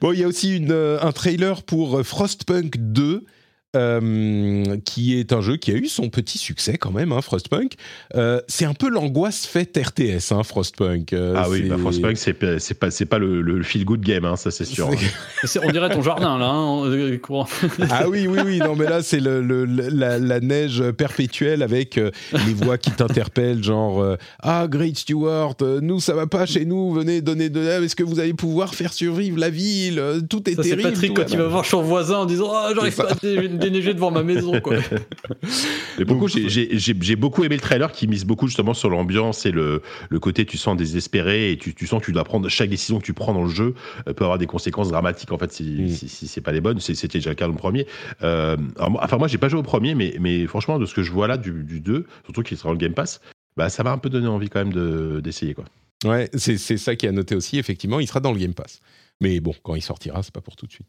[0.00, 3.24] Bon, il y a aussi une, euh, un trailer pour euh, Frostpunk 2.
[3.76, 7.74] Euh, qui est un jeu qui a eu son petit succès quand même, hein, Frostpunk.
[8.14, 11.12] Euh, c'est un peu l'angoisse faite RTS, hein, Frostpunk.
[11.12, 13.84] Euh, ah oui, c'est- bah, Frostpunk, c'est pas, c'est pas, c'est pas le, le feel
[13.84, 14.88] good game, hein, ça c'est sûr.
[15.42, 17.48] c'est- C'est- On dirait ton jardin là, courant.
[17.90, 21.62] Ah oui, oui, oui, non, mais là, c'est le, le- le- la, la neige perpétuelle
[21.62, 22.10] avec euh,
[22.46, 26.64] les voix qui t'interpellent, genre euh, Ah, Great Stewart, euh, nous, ça va pas chez
[26.64, 30.48] nous, venez donner de l'aide, est-ce que vous allez pouvoir faire survivre la ville Tout
[30.48, 30.90] est Ça, c'est terrible.
[30.90, 33.14] Patrick tout quand il va voir son voisin en disant Ah, j'arrive C'est pas à
[33.62, 34.60] déneiger devant ma maison.
[34.60, 34.76] Quoi.
[35.98, 39.46] Mais beaucoup, j'ai- j'ai- j'ai beaucoup aimé le trailer qui mise beaucoup justement sur l'ambiance
[39.46, 42.48] et le, le côté tu sens désespéré et tu, tu sens que tu dois prendre
[42.48, 43.74] chaque décision que tu prends dans le jeu
[44.08, 45.88] euh, peut avoir des conséquences dramatiques en fait si, Mm.
[45.88, 46.80] si, si c'est pas les bonnes.
[46.80, 47.86] C'était déjà le cas dans le premier.
[48.22, 50.94] Euh, alors moi- enfin moi j'ai pas joué au premier, mais, mais franchement de ce
[50.94, 53.20] que je vois là du, du 2, surtout qui sera dans le Game Pass,
[53.56, 55.64] bah ça m'a un peu donné envie quand même de- d'essayer quoi.
[56.04, 58.80] Ouais, c'est c'est ça qui a noté aussi, effectivement, il sera dans le Game Pass.
[59.20, 60.88] Mais bon, quand il sortira, c'est pas pour tout de suite.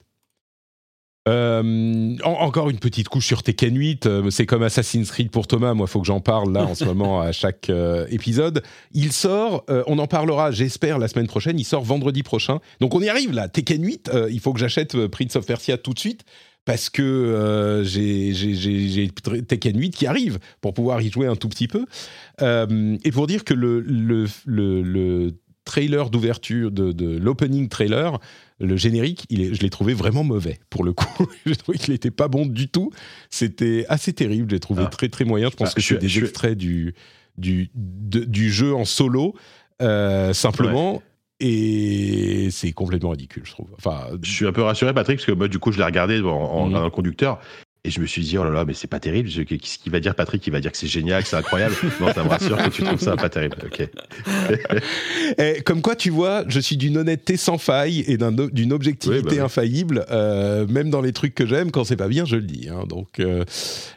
[1.30, 5.48] Euh, en- encore une petite couche sur Tekken 8, euh, c'est comme Assassin's Creed pour
[5.48, 8.62] Thomas, moi faut que j'en parle là en ce moment à chaque euh, épisode.
[8.94, 12.60] Il sort, on en parlera j'espère la semaine prochaine, il sort vendredi prochain.
[12.82, 15.78] Donc on y arrive là, Tekken 8, euh, il faut que j'achète Prince of Persia
[15.78, 16.24] tout de suite
[16.66, 19.10] parce que j'ai
[19.48, 21.86] Tekken 8 qui arrive pour pouvoir y jouer un tout petit peu.
[22.42, 25.34] Et pour dire que le, le, le, le
[25.66, 28.20] trailer d'ouverture, de, de l'opening trailer,
[28.60, 31.26] le générique, il est, je l'ai trouvé vraiment mauvais pour le coup.
[31.46, 32.92] j'ai trouvé qu'il n'était pas bon du tout.
[33.30, 34.90] C'était assez terrible, j'ai trouvé Ah.
[34.90, 35.50] très très moyen.
[35.50, 36.94] Je pense Ah, que je c'est des je extraits du,
[37.38, 39.36] du, de- du jeu en solo,
[39.82, 41.02] euh, simplement.
[41.40, 43.68] Et c'est complètement ridicule, je trouve.
[43.78, 46.22] Enfin, Je suis un peu rassuré Patrick parce que moi du coup je l'ai regardé
[46.22, 46.74] en, en- Mhm.
[46.74, 47.40] dans le conducteur.
[47.86, 49.28] Et je me suis dit, oh là là, mais c'est pas terrible.
[49.30, 50.48] Je- Qu'est-ce qu'il va dire, Patrick?
[50.48, 51.76] Il va dire que c'est génial, que c'est incroyable.
[52.00, 53.58] non, ça me rassure que tu trouves ça pas terrible.
[53.66, 53.90] Ok.
[55.38, 59.22] Eh, comme quoi, tu vois, je suis d'une honnêteté sans faille et d'un- d'une objectivité
[59.30, 61.72] Oui, bah infaillible, euh, même dans les trucs que j'aime.
[61.72, 62.70] Quand c'est pas bien, je le dis.
[62.70, 62.86] hein.
[62.88, 63.44] Donc euh,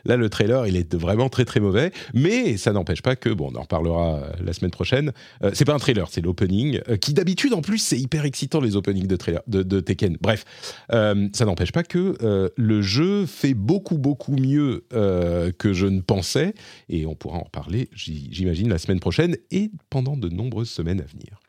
[0.05, 3.51] là, le trailer, il est vraiment très très mauvais, mais ça n'empêche pas que, bon,
[3.53, 5.13] on en reparlera euh, la semaine prochaine.
[5.43, 8.61] Euh, c'est pas un trailer, c'est l'opening, euh, qui d'habitude, en plus, c'est hyper excitant
[8.61, 10.17] les openings de, trailer, de, de Tekken.
[10.21, 10.45] Bref,
[10.93, 15.75] euh, ça n'empêche pas que euh, le jeu fait beaucoup beaucoup, beaucoup mieux euh, que
[15.75, 16.55] je ne pensais.
[16.89, 21.05] Et on pourra en reparler, j'imagine, la semaine prochaine et pendant de nombreuses semaines à
[21.05, 21.41] venir.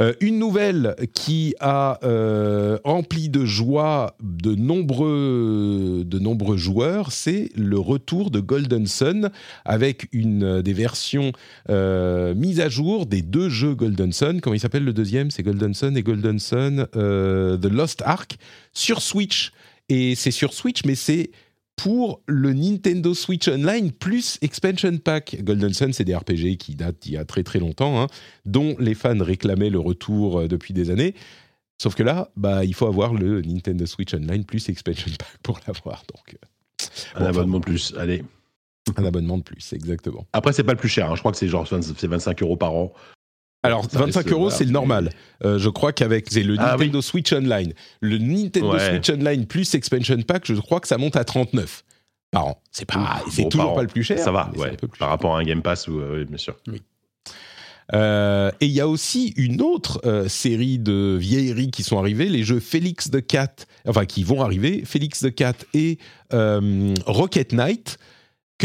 [0.00, 7.50] Euh, une nouvelle qui a euh, rempli de joie de nombreux, de nombreux joueurs, c'est
[7.54, 9.30] le retour de Golden Sun
[9.66, 11.32] avec une euh, des versions
[11.68, 14.40] euh, mises à jour des deux jeux Golden Sun.
[14.40, 15.30] Comment il s'appelle le deuxième?
[15.30, 18.38] C'est Golden Sun et Golden Sun The Lost Ark
[18.72, 19.52] sur Switch.
[19.92, 21.32] Et c'est sur Switch, mais c'est
[21.76, 25.36] pour le Nintendo Switch Online plus Expansion Pack.
[25.42, 28.06] Golden Sun, c'est des RPG qui datent d'il y a très très longtemps, hein,
[28.46, 31.14] dont les fans réclamaient le retour euh, depuis des années.
[31.76, 35.60] Sauf que là, bah, il faut avoir le Nintendo Switch Online plus Expansion Pack pour
[35.66, 36.04] l'avoir.
[36.14, 36.86] Donc, euh,
[37.16, 38.24] Un bon, abonnement de plus, allez.
[38.96, 40.26] un abonnement de plus, exactement.
[40.32, 41.16] Après, c'est pas le plus cher, hein.
[41.16, 42.94] je crois que c'est genre c'est 25 euros par an.
[43.62, 45.10] Alors, Ça 25 reste, euros, c'est le normal.
[45.44, 48.90] Euh, je crois qu'avec le Ah Nintendo Switch Online, le Nintendo Ouais.
[48.90, 51.84] Switch Online plus Expansion Pack, je crois que ça monte à 39
[52.32, 52.62] par an.
[52.72, 54.18] C'est pas, c'est Bon, toujours pas le plus cher.
[54.18, 54.76] Ça va, ouais.
[54.76, 55.08] plus Par cher.
[55.08, 56.56] rapport à un Game Pass, ou, euh, oui, bien sûr.
[57.94, 62.28] Euh, et il y a aussi une autre euh, série de vieilleries qui sont arrivées,
[62.28, 63.54] les jeux Félix the Cat,
[63.86, 65.98] enfin qui vont arriver, Félix the Cat et
[66.30, 67.98] Rocket Knight,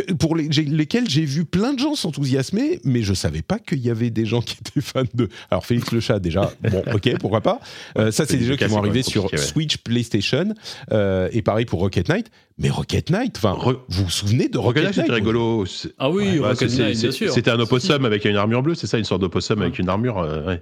[0.02, 3.80] que- pour les- lesquels j'ai vu plein de gens s'enthousiasmer, mais je savais pas qu'il
[3.80, 5.30] y avait des gens qui étaient fans de.
[5.52, 7.60] Alors Félix le chat déjà, bon ok pourquoi pas.
[7.98, 9.38] Euh, ça c'est des jeux qui vont arriver sur ouais.
[9.38, 10.54] Switch, PlayStation,
[10.92, 12.28] euh, et pareil pour Rocket Knight.
[12.60, 15.66] Mais Rocket Knight, enfin, Re- vous vous souvenez de Rocket Rocket, Knight, c'était rigolo.
[16.00, 17.32] Ah oui, Ouais, Rocket Knight, c'est- bien sûr.
[17.32, 19.66] C'était un opossum avec une armure bleue, c'est ça, une sorte d'opossum Ouais.
[19.66, 20.18] avec une armure.
[20.18, 20.62] euh, ouais.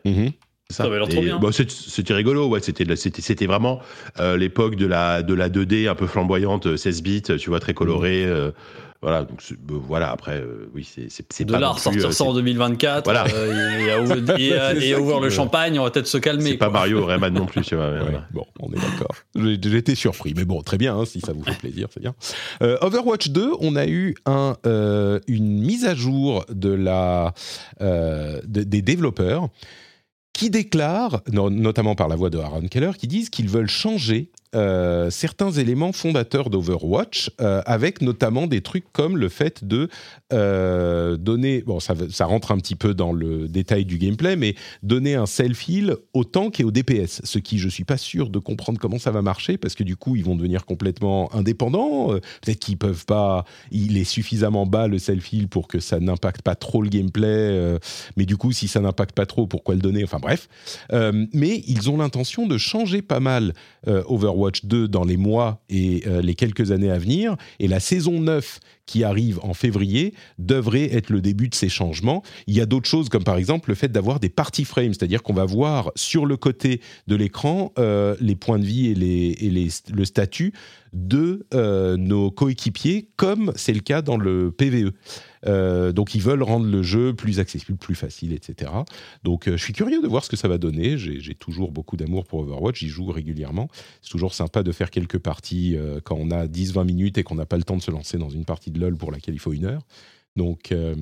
[0.67, 1.37] C'est Ça avait l'air trop Et, bien.
[1.39, 2.59] bah, c'était rigolo, ouais.
[2.59, 3.79] C'était vraiment
[4.19, 7.59] euh, l'époque de la de la 2D un peu flamboyante, euh, 16 bits, tu vois,
[7.59, 8.25] très coloré.
[8.25, 8.49] euh,
[9.01, 10.09] voilà, donc voilà.
[10.11, 13.25] Après, euh, oui, c'est c'est de pas là, ressortir euh, ça en c'est- 2024 Voilà.
[13.33, 16.51] euh, et, et et à ouvrir le champagne, on va peut-être se calmer.
[16.51, 16.69] C'est pas.
[16.69, 17.91] Mario Rayman non plus, tu vois.
[17.91, 18.27] Ouais, voilà.
[18.31, 19.15] Bon, on est d'accord.
[19.35, 22.15] J'étais surpris, mais bon, très bien, hein, si ça vous fait plaisir, c'est bien.
[22.63, 27.33] Euh, Overwatch 2, on a eu un, euh, une mise à jour de la,
[27.81, 29.49] euh, de- des développeurs
[30.33, 34.31] qui déclarent, no- notamment par la voix de Aaron Keller, qui disent qu'ils veulent changer
[34.55, 39.89] euh, certains éléments fondateurs d'Overwatch, euh, avec notamment des trucs comme le fait de
[40.33, 41.93] euh, donner, bon, ça,
[42.25, 46.59] rentre un petit peu dans le détail du gameplay, mais donner un self-heal au tank
[46.59, 49.57] et au DPS, ce qui je suis pas sûr de comprendre comment ça va marcher,
[49.57, 52.07] parce que du coup ils vont devenir complètement indépendants,
[52.41, 56.55] peut-être qu'ils peuvent pas, il est suffisamment bas le self-heal pour que ça n'impacte pas
[56.55, 57.77] trop le gameplay,
[58.17, 60.47] mais du coup si ça n'impacte pas trop, pourquoi le donner, enfin bref.
[60.91, 63.53] Mais ils ont l'intention de changer pas mal
[63.87, 64.03] euh,
[64.45, 68.19] Overwatch 2 dans les mois et euh, les quelques années à venir, et la saison
[68.19, 72.23] 9 qui arrive en février devrait être le début de ces changements.
[72.47, 75.23] Il y a d'autres choses comme par exemple le fait d'avoir des party frames, c'est-à-dire
[75.23, 79.49] qu'on va voir sur le côté de l'écran euh, les points de vie et,
[79.93, 80.53] le statut
[80.93, 84.91] de euh, nos coéquipiers, comme c'est le cas dans le PVE.
[85.47, 88.71] Euh, donc ils veulent rendre le jeu plus accessible, plus facile, etc.
[89.23, 90.97] Donc je suis curieux de voir ce que ça va donner.
[90.97, 93.67] J'ai toujours beaucoup d'amour pour Overwatch, j'y joue régulièrement.
[94.01, 97.45] C'est toujours sympa de faire quelques parties quand on a 10-20 minutes et qu'on n'a
[97.45, 99.65] pas le temps de se lancer dans une partie LoL pour laquelle il faut une
[99.65, 99.81] heure.
[100.35, 100.95] Donc, euh,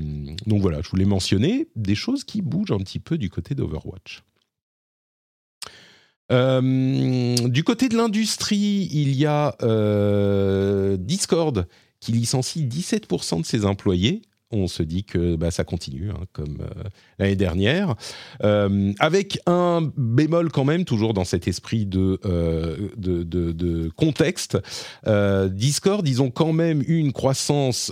[0.46, 4.24] donc voilà, je voulais mentionner des choses qui bougent un petit peu du côté d'Overwatch.
[6.32, 11.68] Euh, du côté de l'industrie, il y a euh, Discord
[12.00, 14.22] qui licencie 17% de ses employés.
[14.56, 16.84] On se dit que bah, ça continue, hein, comme euh,
[17.18, 17.96] l'année dernière.
[18.44, 24.58] Euh, avec un bémol quand même, toujours dans cet esprit de, euh, de, contexte.
[25.50, 27.92] Discord, ils ont quand même eu une croissance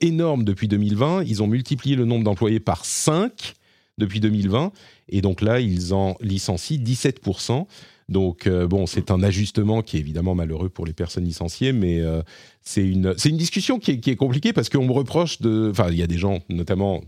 [0.00, 1.24] énorme depuis 2020.
[1.24, 3.54] Ils ont multiplié le nombre d'employés par 5
[3.98, 4.72] depuis 2020.
[5.08, 7.66] Et donc là, ils en licencient 17%.
[8.08, 12.00] Donc euh, bon, c'est un ajustement qui est évidemment malheureux pour les personnes licenciées, mais
[12.00, 12.22] euh,
[12.62, 15.68] c'est une, une discussion qui est, qui est compliquée parce qu'on me reproche de...
[15.70, 17.02] Enfin, il y a des gens, notamment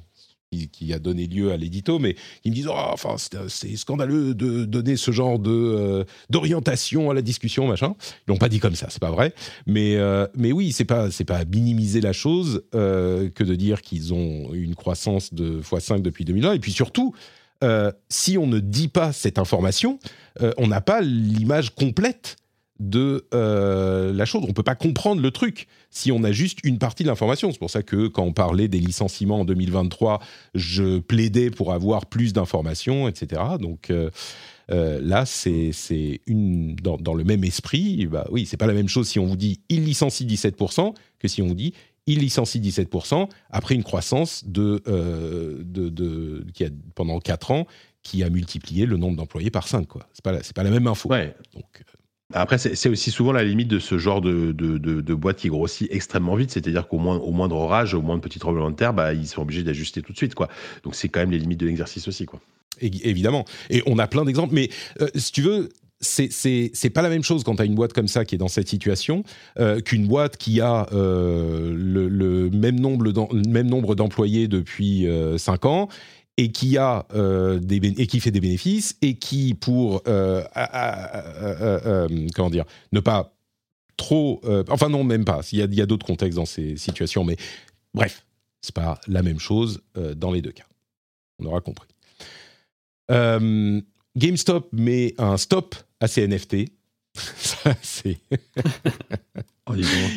[0.72, 2.94] qui, a donné lieu à l'édito, mais qui me disent oh,
[3.48, 7.94] c'est, scandaleux de donner ce genre d'orientation à la discussion machin.
[8.26, 9.34] Ils l'ont pas dit comme ça, c'est pas vrai,
[9.66, 9.98] mais
[10.34, 15.34] mais oui c'est pas pas minimiser la chose que de dire qu'ils ont une croissance
[15.34, 17.14] de x5 depuis 2020 et puis surtout
[17.64, 19.98] euh, si on ne dit pas cette information,
[20.42, 22.36] euh, on n'a pas l'image complète
[22.78, 24.44] de euh, la chose.
[24.48, 27.50] On peut pas comprendre le truc si on a juste une partie de l'information.
[27.50, 30.20] C'est pour ça que quand on parlait des licenciements en 2023,
[30.54, 33.42] je plaidais pour avoir plus d'informations, etc.
[33.60, 33.92] Donc
[34.68, 35.72] là, c'est
[36.80, 38.06] dans le même esprit.
[38.06, 41.26] Bah oui, c'est pas la même chose si on vous dit il licencie 17% que
[41.26, 41.74] si on vous dit
[42.08, 47.66] il licencie 17% après une croissance de, euh, de, de- qui a, pendant 4 ans
[48.02, 49.86] qui a multiplié le nombre d'employés par 5.
[49.92, 51.08] Ce n'est pas, la- c'est pas la même info.
[51.10, 51.34] Ouais.
[51.54, 51.82] Donc, euh,
[52.34, 55.38] Après, c'est c'est aussi souvent la limite de ce genre de, de, de- de boîte
[55.38, 56.50] qui grossit extrêmement vite.
[56.50, 59.42] C'est-à-dire qu'au moins, au moindre orage, au moindre petit tremblement de terre, bah, ils sont
[59.42, 60.34] obligés d'ajuster tout de suite.
[60.34, 60.48] Quoi.
[60.84, 62.24] Donc, c'est quand même les limites de l'exercice aussi.
[62.26, 62.40] Quoi.
[62.80, 63.44] É- évidemment.
[63.70, 64.54] Et on a plein d'exemples.
[64.54, 64.68] Mais
[65.00, 65.68] euh, si tu veux,
[66.00, 68.48] c'est pas la même chose quand tu as une boîte comme ça qui est dans
[68.48, 69.24] cette situation
[69.58, 75.06] euh, qu'une boîte qui a euh, le, le même nombre d'employés depuis
[75.36, 75.88] 5 ans
[76.38, 82.48] et qui a euh, et qui fait des bénéfices et qui pour euh, euh, comment
[82.48, 83.34] dire ne pas
[83.96, 85.40] trop euh, enfin non même pas.
[85.52, 87.36] Il y a, d'autres contextes dans ces situations mais
[87.92, 88.24] bref
[88.60, 90.66] c'est pas la même chose euh, dans les deux cas.
[91.40, 91.88] On aura compris.
[93.10, 93.80] Euh,
[94.16, 96.56] GameStop met un stop à ces NFT.
[97.14, 98.18] Ça, c'est.
[99.70, 99.74] Oh.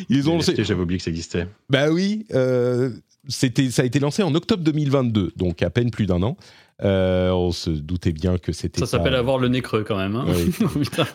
[0.08, 1.46] Ils ont lancé- NFT, J'avais oublié que ça existait.
[1.70, 2.90] Bah oui, euh,
[3.28, 6.38] c'était, ça a été lancé en octobre 2022, donc à peine plus d'un an.
[6.84, 8.80] Euh, on se doutait bien que c'était.
[8.80, 10.16] Ça s'appelle pas- avoir le nez creux quand même.
[10.16, 10.26] hein.
[10.28, 10.52] Oui.
[10.82, 11.06] Putain.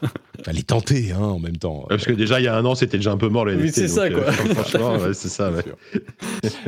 [0.45, 1.81] Fallait tenter, hein, en même temps.
[1.81, 3.57] Ouais, parce que déjà, il y a un an, c'était déjà un peu mort le
[3.57, 4.33] Oui, c'est ça, donc, quoi.
[4.33, 5.51] franchement, ouais, c'est ça.
[5.51, 5.65] ouais.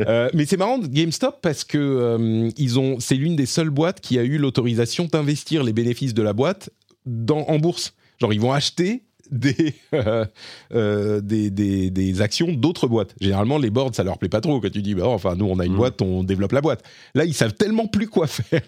[0.00, 3.70] Euh, mais c'est marrant de GameStop parce que euh, ils ont, c'est l'une des seules
[3.70, 6.70] boîtes qui a eu l'autorisation d'investir les bénéfices de la boîte
[7.06, 7.94] dans, en bourse.
[8.20, 10.24] Genre ils vont acheter des, euh,
[10.72, 13.14] euh, des, des, des actions d'autres boîtes.
[13.20, 15.58] Généralement, les boards, ça leur plaît pas trop quand tu dis, bah, enfin, nous, on
[15.58, 15.76] a une Mm.
[15.76, 16.82] boîte, on développe la boîte.
[17.14, 18.62] Là, ils savent tellement plus quoi faire.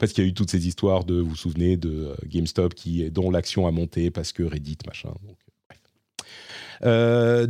[0.00, 2.74] Parce qu'il y a eu toutes ces histoires de, vous vous souvenez, de euh, GameStop
[2.74, 5.10] qui, dont l'action a monté parce que Reddit, machin.
[5.24, 5.36] Donc,
[5.68, 5.80] bref.
[6.84, 7.46] Euh,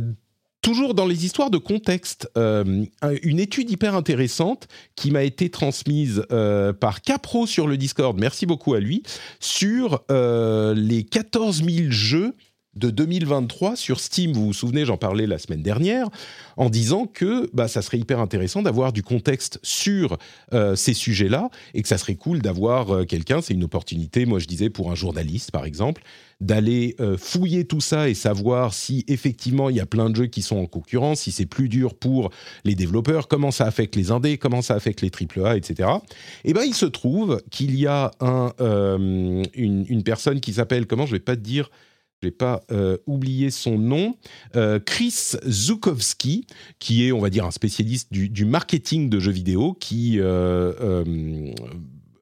[0.61, 5.49] toujours dans les histoires de contexte, euh, un- une étude hyper intéressante qui m'a été
[5.49, 9.03] transmise euh, par Capro sur le Discord, merci beaucoup à lui,
[9.39, 12.35] sur euh, les 14 000 jeux
[12.75, 14.31] de 2023 sur Steam.
[14.33, 16.07] Vous vous souvenez, j'en parlais la semaine dernière,
[16.55, 20.17] en disant que bah, ça serait hyper intéressant d'avoir du contexte sur
[20.75, 24.69] ces sujets-là et que ça serait cool d'avoir quelqu'un, c'est une opportunité, moi je disais,
[24.69, 26.03] pour un journaliste par exemple,
[26.39, 30.27] d'aller euh, fouiller tout ça et savoir si effectivement il y a plein de jeux
[30.27, 32.31] qui sont en concurrence, si c'est plus dur pour
[32.63, 35.89] les développeurs, comment ça affecte les indés, comment ça affecte les AAA, etc.
[36.45, 41.05] Et ben il se trouve qu'il y a un, euh, une, personne qui s'appelle, comment
[41.05, 41.69] je vais pas te dire,
[42.21, 44.15] je vais pas euh, oublier son nom,
[44.55, 46.47] euh, Chris Zukowski,
[46.79, 50.19] qui est, on va dire, un spécialiste du, marketing de jeux vidéo, qui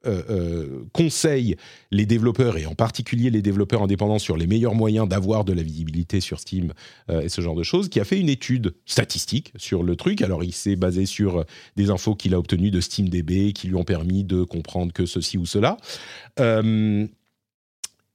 [0.06, 1.56] euh, euh, conseille
[1.90, 5.62] les développeurs et en particulier les développeurs indépendants sur les meilleurs moyens d'avoir de la
[5.62, 6.72] visibilité sur Steam
[7.10, 10.22] euh, et ce genre de choses, qui a fait une étude statistique sur le truc.
[10.22, 11.44] Alors il s'est basé sur
[11.76, 15.36] des infos qu'il a obtenues de SteamDB qui lui ont permis de comprendre que ceci
[15.36, 15.78] ou cela.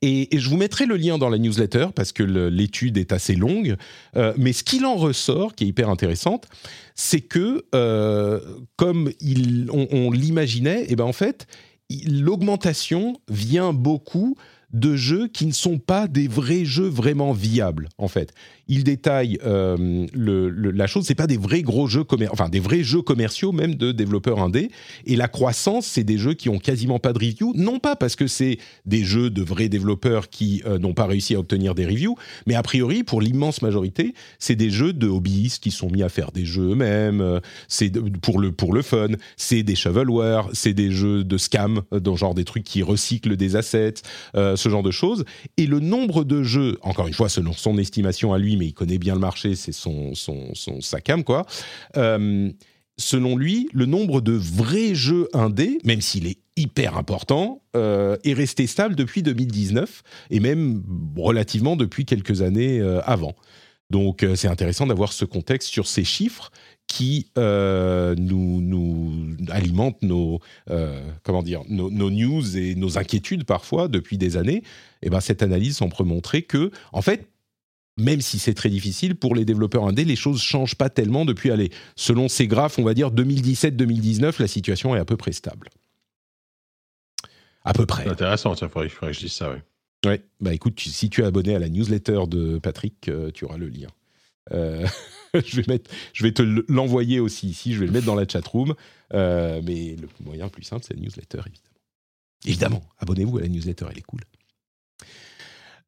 [0.06, 3.78] Et, je vous mettrai le lien dans la newsletter parce que l'étude est assez longue.
[4.38, 6.48] Mais ce qu'il en ressort, qui est hyper intéressante,
[6.94, 7.64] c'est que,
[8.76, 9.12] comme
[9.72, 11.48] on, on l'imaginait, et ben en fait,
[12.08, 14.36] l'augmentation vient beaucoup
[14.72, 18.34] de jeux qui ne sont pas des vrais jeux vraiment viables, en fait.
[18.68, 22.84] Il détaille euh, la chose, c'est pas des vrais gros jeux commer- enfin des vrais
[22.84, 24.70] jeux commerciaux même de développeurs indés.
[25.06, 28.16] Et la croissance, c'est des jeux qui ont quasiment pas de review, non pas parce
[28.16, 31.86] que c'est des jeux de vrais développeurs qui euh, n'ont pas réussi à obtenir des
[31.86, 32.16] reviews,
[32.48, 36.10] mais a priori pour l'immense majorité, c'est des jeux de hobbyistes qui sont mis à
[36.10, 37.20] faire des jeux eux-mêmes.
[37.20, 37.92] euh, c'est
[38.22, 42.34] pour le pour le fun, c'est des shovelware, c'est des jeux de scam, dans genre
[42.34, 43.96] des trucs qui recyclent des assets,
[44.36, 45.26] ce genre de choses.
[45.58, 48.74] Et le nombre de jeux, encore une fois selon son estimation à lui, mais il
[48.74, 51.46] connaît bien le marché, c'est son son son sa cam quoi.
[51.98, 52.52] Euh,
[52.98, 58.34] selon lui, le nombre de vrais jeux indés, même s'il est hyper important, euh, est
[58.34, 60.84] resté stable depuis 2019 et même
[61.18, 63.36] relativement depuis quelques années euh, avant.
[63.90, 66.52] Donc c'est intéressant d'avoir ce contexte sur ces chiffres
[66.88, 70.40] qui nous, nous alimentent nos,
[71.22, 74.64] comment dire, nos, news et nos inquiétudes parfois depuis des années.
[75.04, 77.28] Et ben cette analyse semble montrer que, en fait,
[77.98, 81.52] même si c'est très difficile pour les développeurs indés, les choses changent pas tellement depuis,
[81.52, 85.70] allez, selon ces graphes, on va dire 2017-2019, la situation est à peu près stable.
[87.64, 88.08] À peu près.
[88.08, 89.52] Intéressant, il faudrait, faudrait que je dise ça.
[89.52, 89.62] Ouais.
[90.06, 93.46] Ouais, bah écoute, tu- si tu es abonné à la newsletter de Patrick, euh, tu
[93.46, 93.88] auras le lien.
[94.52, 94.86] Euh,
[95.46, 98.28] je, vais mettre, je vais te l'envoyer aussi ici, je vais le mettre dans la
[98.28, 98.76] chatroom.
[99.14, 101.70] Euh, mais le moyen le plus simple, c'est la newsletter, évidemment.
[102.46, 104.20] Évidemment, abonnez-vous à la newsletter, elle est cool.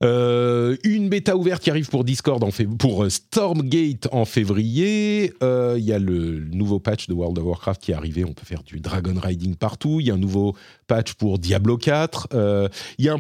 [0.04, 5.34] Euh, une bêta ouverte qui arrive pour Discord en euh, Stormgate en février.
[5.42, 8.24] Euh, Il y a le nouveau patch de World of Warcraft qui est.
[8.26, 10.00] On peut faire du dragon riding partout.
[10.00, 10.56] Il y a un nouveau
[10.88, 12.28] patch pour Diablo 4.
[12.34, 12.68] Euh,
[12.98, 13.18] Il y a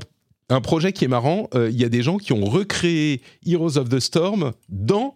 [0.50, 1.50] un, projet qui est marrant.
[1.56, 5.16] Il y a des gens qui ont recréé Heroes of the Storm dans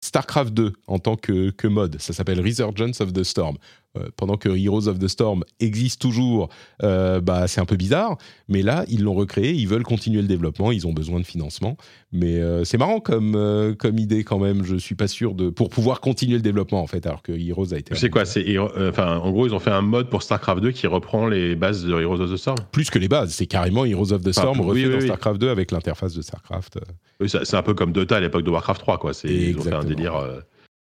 [0.00, 2.00] StarCraft 2 en tant que, que mode.
[2.00, 3.56] Ça s'appelle Resurgence of the Storm.
[3.96, 6.48] Euh, pendant que Heroes of the Storm existe toujours,
[6.82, 8.16] euh, bah, c'est un peu bizarre.
[8.48, 11.76] Mais là, ils l'ont recréé, ils veulent continuer le développement, ils ont besoin de financement.
[12.12, 14.64] Mais euh, c'est marrant comme, euh, comme idée quand même.
[14.64, 15.50] Je suis pas sûr de.
[15.50, 17.94] Pour pouvoir continuer le développement, en fait, alors que Heroes a été.
[17.94, 20.86] C'est quoi C'est enfin, en gros, ils ont fait un mode pour StarCraft 2 qui
[20.86, 22.58] reprend les bases de Heroes of the Storm.
[22.72, 24.98] Plus que les bases, c'est carrément Heroes of the Enfin, Storm oui, refait oui, dans
[24.98, 25.04] oui.
[25.06, 26.78] StarCraft 2 avec l'interface de StarCraft.
[27.26, 29.14] C'est un peu comme Dota à l'époque de Warcraft 3, quoi.
[29.14, 30.14] C'est ils ont fait un délire.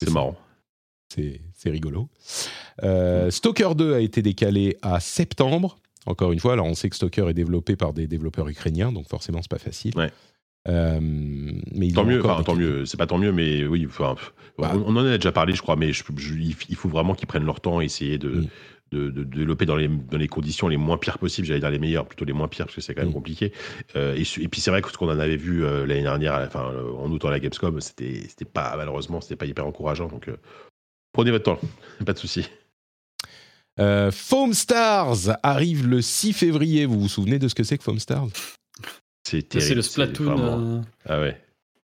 [0.02, 0.36] C'est marrant.
[1.08, 2.08] C'est rigolo.
[2.84, 5.78] Euh, Stalker 2 a été décalé à septembre.
[6.06, 9.08] Encore une fois, alors on sait que Stalker est développé par des développeurs ukrainiens, donc
[9.08, 9.92] forcément c'est pas facile.
[9.96, 10.10] Ouais.
[10.68, 12.84] Euh, mais Tant mieux, enfin, tant mieux.
[12.86, 13.86] C'est pas tant mieux, mais oui.
[13.86, 14.16] Enfin,
[14.58, 14.72] Bah.
[14.74, 17.26] on, on en a déjà parlé, je crois, mais je- je- il faut vraiment qu'ils
[17.28, 18.46] prennent leur temps et essayer de, Mm.
[18.92, 21.46] de, de développer dans les, dans les conditions les moins pires possibles.
[21.46, 23.14] J'allais dire les meilleures, plutôt les moins pires, parce que c'est quand même Mm.
[23.14, 23.52] compliqué.
[23.96, 26.70] Euh, et, puis c'est vrai que ce qu'on en avait vu euh, l'année dernière, enfin,
[26.98, 30.08] en août à la Gamescom, c'était pas, malheureusement, c'était pas hyper encourageant.
[30.08, 30.30] Donc,
[31.12, 31.58] prenez votre temps,
[32.06, 32.46] pas de souci.
[33.78, 36.86] Euh, Foam Stars arrive le 6 février.
[36.86, 38.28] Vous vous souvenez de ce que c'est que Foam Stars?
[39.24, 40.24] C'est le Splatoon.
[40.36, 41.36] vraiment- euh, Ah ouais.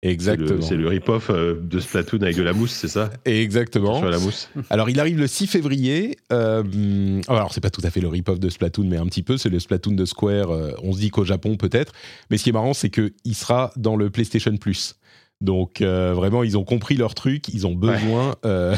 [0.02, 0.62] C'est le- Exactement.
[0.62, 3.10] C'est le, rip-off euh, de Splatoon avec de la mousse, c'est ça?
[3.26, 4.00] Exactement.
[4.00, 4.50] Sur la mousse.
[4.70, 6.18] Alors, il arrive le 6 février.
[6.32, 9.24] Euh, hum, alors, c'est pas tout à fait le rip-off de Splatoon, mais un petit
[9.24, 9.38] peu.
[9.38, 10.52] C'est le Splatoon de Square.
[10.52, 11.92] euh, on se dit qu'au Japon, peut-être.
[12.30, 14.96] Mais ce qui est marrant, c'est qu'il sera dans le PlayStation Plus.
[15.42, 17.48] Donc, euh, vraiment, ils ont compris leur truc.
[17.50, 18.36] Ils ont besoin.
[18.46, 18.76] euh,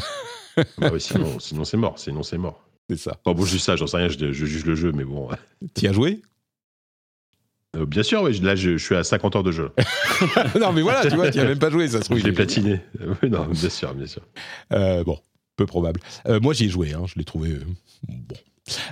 [0.80, 1.98] Bah oui, sinon, sinon c'est mort.
[2.00, 2.64] Sinon c'est mort.
[2.96, 3.18] C'est ça.
[3.26, 5.30] Bon, bon, juste ça, j'en sais rien, je, je juge le jeu, mais bon.
[5.76, 6.22] Tu as joué?
[7.78, 9.72] Euh, bien sûr, oui, là je, je suis à 50 heures de jeu.
[10.60, 12.18] Non, mais voilà, tu vois, tu as même pas joué, ça se trouve.
[12.20, 12.82] je l'ai platiné.
[13.00, 14.22] Euh, oui, non, bien sûr, bien sûr.
[14.74, 15.18] Euh, bon,
[15.56, 16.00] peu probable.
[16.28, 17.58] Euh, moi, j'y ai joué, hein, je l'ai trouvé
[18.08, 18.36] bon.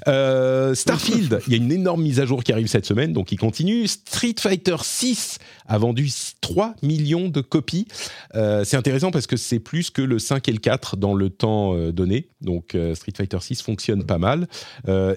[0.07, 3.31] Euh, Starfield, il y a une énorme mise à jour qui arrive cette semaine, donc
[3.31, 3.87] il continue.
[3.87, 5.37] Street Fighter 6
[5.67, 6.09] a vendu
[6.41, 7.87] 3 millions de copies.
[8.35, 11.29] Euh, c'est intéressant parce que c'est plus que le 5 et le 4 dans le
[11.29, 12.27] temps euh, donné.
[12.41, 14.47] Donc euh, Street Fighter 6 fonctionne pas mal.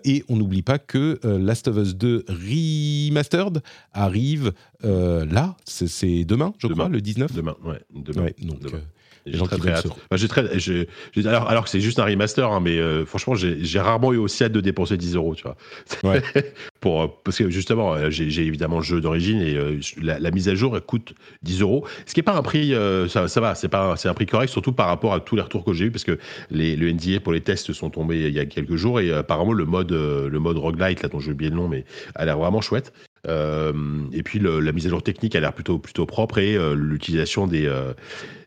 [0.05, 3.63] Et on n'oublie pas que Last of Us 2 Remastered
[3.93, 4.53] arrive
[4.83, 6.85] là, c'est- c'est demain, je Demain.
[6.85, 7.33] crois, le 19.
[7.33, 7.81] Demain, ouais.
[7.95, 8.23] Demain.
[8.25, 8.81] Ouais, donc, Demain.
[9.27, 9.73] J'ai très très
[10.11, 13.05] Bah, j'ai très, j'ai- j'ai- alors, alors que c'est juste un remaster, hein, mais euh,
[13.07, 15.57] franchement, j'ai rarement eu aussi hâte de dépenser 10 euros, tu vois.
[16.03, 16.23] Ouais.
[16.81, 20.31] Pour, euh, parce que justement, euh, j'ai évidemment le jeu d'origine et euh, la, la
[20.33, 21.87] mise à jour elle coûte 10 euros.
[22.07, 24.15] Ce qui n'est pas un prix, euh, ça, ça va, c'est pas, un- c'est un
[24.15, 26.19] prix correct, surtout par rapport à tous les retours que j'ai eu, parce que
[26.51, 29.53] les, le NDA pour les tests sont tombés il y a quelques jours et apparemment
[29.53, 31.85] le mode, le mode roguelite, là dont j'ai oublié le nom, mais
[32.17, 32.93] a l'air vraiment chouette.
[33.29, 37.47] Et puis le- la mise à jour technique a l'air plutôt plutôt propre et l'utilisation
[37.47, 37.71] des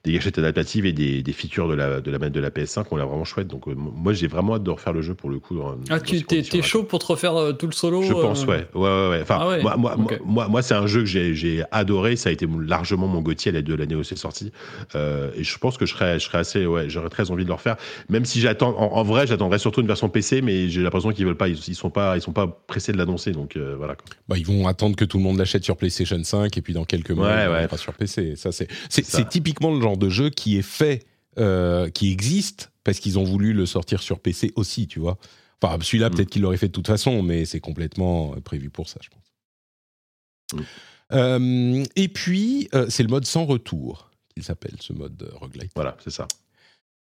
[0.06, 2.86] des gâchettes adaptatives et des, des features de la de la manette de la PS5
[2.91, 3.48] ont l'air vraiment chouette.
[3.48, 5.56] Donc euh, moi j'ai vraiment hâte de refaire le jeu pour le coup.
[5.57, 8.44] dans- Ah, dans tu t'es chaud pour te refaire euh, tout le solo Je pense,
[8.44, 8.68] euh, ouais.
[8.76, 9.19] ouais, ouais, ouais.
[9.23, 12.15] Enfin, Ah ouais, moi, moi, moi, moi, c'est un jeu que j'ai, j'ai adoré.
[12.15, 14.52] Ça a été largement mon Gauthier à la de l'année où c'est sorti.
[14.95, 17.49] Euh, et je pense que je serais, je serais assez, ouais, j'aurais très envie de
[17.49, 17.76] le refaire.
[18.10, 21.26] Même si j'attends, en, en vrai, j'attendrais surtout une version PC, mais j'ai l'impression qu'ils
[21.26, 23.32] veulent pas, ils, ils sont pas, ils sont pas pressés de l'annoncer.
[23.32, 23.95] Donc euh, voilà.
[23.95, 24.06] quoi.
[24.30, 26.86] Bah, ils vont attendre que tout le monde l'achète sur PlayStation 5 et puis dans
[26.86, 27.77] quelques mois, Ouais, il ouais.
[27.77, 28.36] sur PC.
[28.36, 29.18] Ça, c'est, c'est, ça.
[29.18, 31.05] c'est typiquement le genre de jeu qui est fait,
[31.38, 35.17] euh, qui existe parce qu'ils ont voulu le sortir sur PC aussi, tu vois.
[35.61, 36.13] Enfin, celui-là, Mm.
[36.15, 39.09] peut-être qu'ils l'auraient fait de toute façon, mais c'est complètement euh, prévu pour ça, je
[39.09, 40.59] pense.
[40.61, 40.65] Mm.
[41.13, 45.72] Euh, et puis, euh, c'est le mode sans retour qu'il s'appelle, ce mode euh, roguelite.
[45.76, 46.27] Voilà, c'est ça.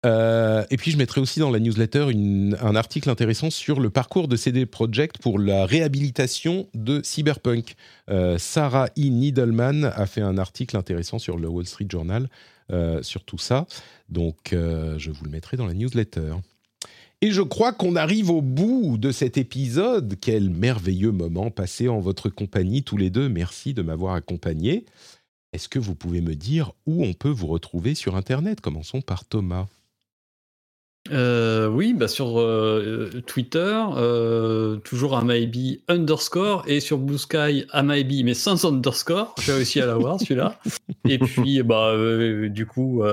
[0.04, 4.26] Et puis je mettrai aussi dans la newsletter une- un article intéressant sur le parcours
[4.26, 7.76] de CD Projekt pour la réhabilitation de Cyberpunk.
[8.36, 9.02] Sarah E.
[9.10, 12.28] Needleman a fait un article intéressant sur le Wall Street Journal
[13.02, 13.66] sur tout ça.
[14.08, 16.34] Donc euh, je vous le mettrai dans la newsletter.
[17.20, 20.16] Et je crois qu'on arrive au bout de cet épisode.
[20.20, 23.28] Quel merveilleux moment passé en votre compagnie tous les deux.
[23.28, 24.84] Merci de m'avoir accompagné.
[25.52, 28.60] Est-ce que vous pouvez me dire où on peut vous retrouver sur Internet?
[28.60, 29.66] Commençons par Thomas.
[31.10, 38.22] Euh, oui, bah sur euh, Twitter, euh, toujours Amaibi underscore, et sur Blue Sky Amaibi,
[38.22, 39.34] mais sans underscore.
[39.40, 40.60] J'ai réussi à l'avoir celui-là.
[41.08, 43.04] Et puis, bah, euh, du coup,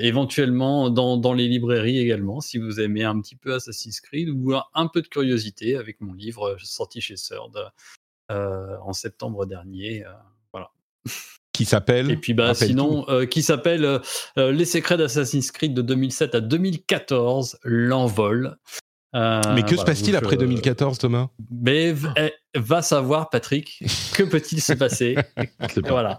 [0.00, 4.54] éventuellement dans, dans les librairies également, si vous aimez un petit peu Assassin's Creed ou
[4.74, 7.70] un, peu de curiosité avec mon livre sorti chez Third
[8.30, 10.04] euh, en septembre dernier.
[10.52, 10.70] voilà.
[11.56, 13.98] Qui s'appelle Et puis bah sinon, euh, qui s'appelle euh,
[14.38, 18.56] euh, Les secrets d'Assassin's Creed de 2007 à 2014, l'envol.
[19.14, 21.28] Euh, Mais que se passe-t-il après je- 2014, Thomas?
[21.50, 23.82] Mais eh, va savoir, Patrick,
[24.14, 25.16] que peut-il se passer.
[25.88, 26.18] Voilà.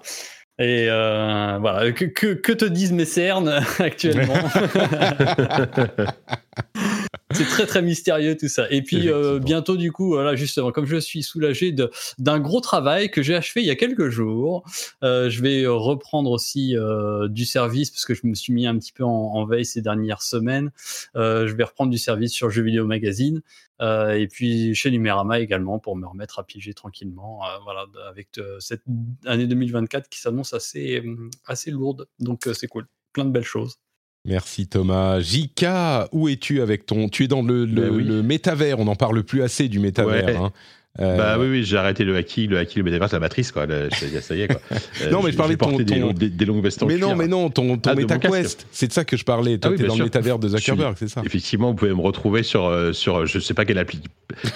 [0.59, 4.33] Et voilà, que, que, que te disent mes cernes actuellement?
[7.31, 8.69] c'est très très mystérieux tout ça.
[8.71, 11.73] Et puis euh, bientôt du coup, voilà justement, comme je suis soulagé
[12.17, 14.63] d'un gros travail que j'ai achevé il y a quelques jours,
[15.03, 18.77] euh, je vais reprendre aussi euh, du service parce que je me suis mis un
[18.77, 20.71] petit peu en, en veille ces dernières semaines.
[21.15, 23.41] Je vais reprendre du service sur Jeux Vidéo Magazine.
[23.81, 28.37] Euh, et puis chez Numérama également pour me remettre à piger tranquillement, euh, voilà, avec
[28.37, 28.83] euh, cette
[29.25, 31.03] année 2024 qui s'annonce assez,
[31.45, 32.07] assez lourde.
[32.19, 33.79] Donc c'est cool, plein de belles choses.
[34.27, 35.19] Merci Thomas.
[35.21, 38.03] Jika, où es-tu avec ton Tu es dans le, le, Ben oui.
[38.03, 40.25] le métavers, on n'en parle plus assez du métavers.
[40.25, 40.35] Ouais.
[40.35, 40.51] hein.
[40.99, 43.65] Euh, Bah oui, oui, j'ai arrêté le haki, le haki, le métaverse, la matrice, quoi.
[43.65, 43.89] Le-
[44.21, 44.61] ça y est, quoi.
[45.03, 46.97] Euh, Non, mais je parlais de ton- des, longues- des, des longues vestes en mais
[46.97, 49.57] non, mais non, ton, ton Ah, MetaQuest, c'est de ça que je parlais.
[49.59, 49.99] Toi, Ah oui, t'es dans sûr.
[49.99, 53.25] le métavers de suis- Zuckerberg, c'est ça Effectivement, vous pouvez me retrouver sur, euh, sur
[53.27, 54.01] je sais pas quelle appli,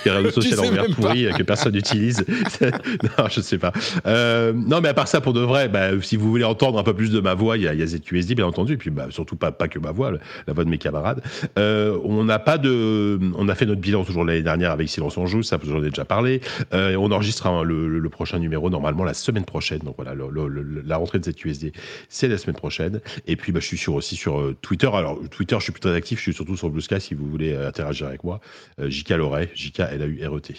[0.04, 0.94] quel réseau social en pas.
[0.94, 2.26] pourri que personne n'utilise.
[2.62, 3.72] non, je sais pas.
[4.08, 6.84] Euh, non, mais à part ça, pour de vrai, bah, si vous voulez entendre un
[6.84, 8.90] peu plus de ma voix, il y a, y a ZQSD, bien entendu, et puis
[8.90, 10.12] bah, surtout pas, pas que ma voix,
[10.48, 11.22] la voix de mes camarades.
[11.58, 15.26] On n'a pas de, on a fait notre bilan toujours l'année dernière avec Silence on
[15.28, 16.31] joue, ça vous en ai déjà parlé.
[16.74, 19.80] Euh, on enregistre hein, le, prochain numéro normalement la semaine prochaine.
[19.80, 21.74] Donc voilà, la rentrée de ZQSD,
[22.10, 23.02] c'est la semaine prochaine.
[23.28, 24.90] Et puis bah, je suis sur, aussi sur euh, Twitter.
[24.94, 27.26] Alors Twitter, je suis plus très actif, je suis surtout sur Blue Sky si vous
[27.26, 28.40] voulez euh, interagir avec moi.
[28.80, 30.56] JK Loret, JK L A U R E T.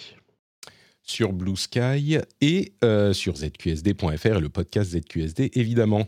[1.03, 2.73] sur Blue Sky et
[3.13, 6.07] sur zqsd.fr et le podcast ZQSD, évidemment.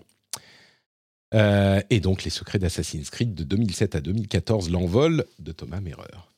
[1.90, 6.35] Et donc, les secrets d'Assassin's Creed de 2007 à 2014, l'envol de Thomas Merrer.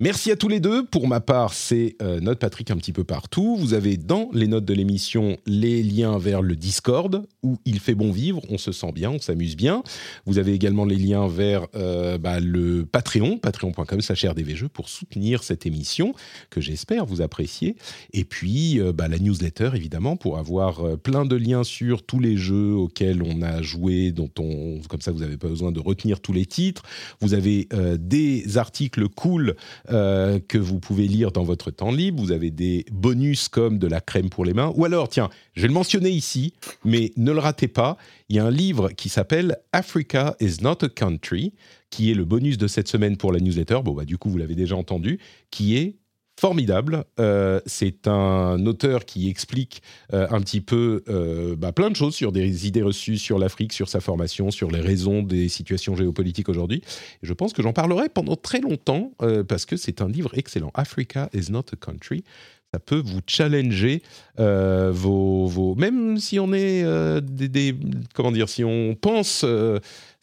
[0.00, 0.84] Merci à tous les deux.
[0.84, 3.56] Pour ma part, c'est euh, Note Patrick un petit peu partout.
[3.56, 7.94] Vous avez dans les notes de l'émission les liens vers le Discord où il fait
[7.94, 9.82] bon vivre, on se sent bien, on s'amuse bien.
[10.24, 15.66] Vous avez également les liens vers euh, bah, le Patreon, patreon.com rdvjeux pour soutenir cette
[15.66, 16.14] émission
[16.50, 17.76] que j'espère vous appréciez.
[18.12, 22.18] Et puis euh, bah, la newsletter évidemment pour avoir euh, plein de liens sur tous
[22.18, 25.80] les jeux auxquels on a joué, dont on comme ça vous n'avez pas besoin de
[25.80, 26.82] retenir tous les titres.
[27.20, 27.68] Vous avez
[27.98, 29.56] des articles cool
[29.90, 32.22] euh, que vous pouvez lire dans votre temps libre.
[32.22, 34.72] Vous avez des bonus comme de la crème pour les mains.
[34.76, 36.54] Ou alors, tiens, je vais le mentionner ici,
[36.84, 37.96] mais ne le ratez pas.
[38.28, 41.52] Il y a un livre qui s'appelle Africa is not a country,
[41.90, 43.80] qui est le bonus de cette semaine pour la newsletter.
[43.84, 45.18] Bon, bah, du coup, vous l'avez déjà entendu,
[45.50, 45.96] qui est
[46.38, 47.04] formidable.
[47.20, 49.82] Euh, c'est un auteur qui explique
[50.12, 53.72] euh, un petit peu euh, bah, plein de choses sur des idées reçues sur l'Afrique,
[53.72, 56.82] sur sa formation, sur les raisons des situations géopolitiques aujourd'hui.
[57.22, 59.12] Je pense que j'en parlerai pendant très longtemps
[59.48, 60.70] parce que c'est un livre excellent.
[60.74, 62.24] Africa is not a country.
[62.72, 64.02] Ça peut vous challenger
[64.36, 66.84] vos, vos, même si on est
[67.22, 67.76] des,
[68.14, 69.44] comment dire, si on pense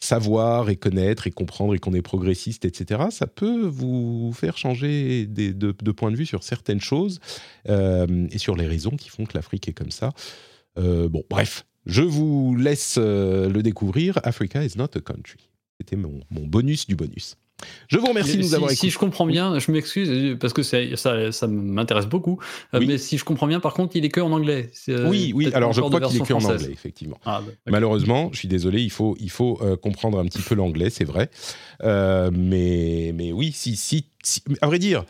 [0.02, 3.02] savoir et connaître et comprendre et qu'on est progressiste, etc.
[3.10, 7.20] Ça peut vous faire changer des- de, point de vue sur certaines choses
[7.68, 10.12] euh, et sur les raisons qui font que l'Afrique est comme ça.
[10.78, 14.18] Euh, bon, bref, je vous laisse euh, le découvrir.
[14.24, 15.48] Africa is not a country.
[15.80, 17.36] C'était mon, mon bonus du bonus.
[17.88, 18.90] Je vous remercie de nous si, avoir si écoutés.
[18.90, 22.38] je comprends bien, je m'excuse parce que ça, ça m'intéresse beaucoup.
[22.74, 22.86] euh, Oui.
[22.86, 24.70] Mais si je comprends bien, par contre, il est que en anglais.
[24.88, 27.18] Euh, Oui, oui, alors je crois qu'il est que en anglais, effectivement.
[27.24, 27.52] Ah, bah.
[27.66, 31.04] Malheureusement, je suis désolé, il faut, il faut euh, comprendre un petit peu l'anglais, c'est
[31.04, 31.30] vrai.
[31.82, 35.04] Euh, mais, mais oui, si, si, si- à vrai dire,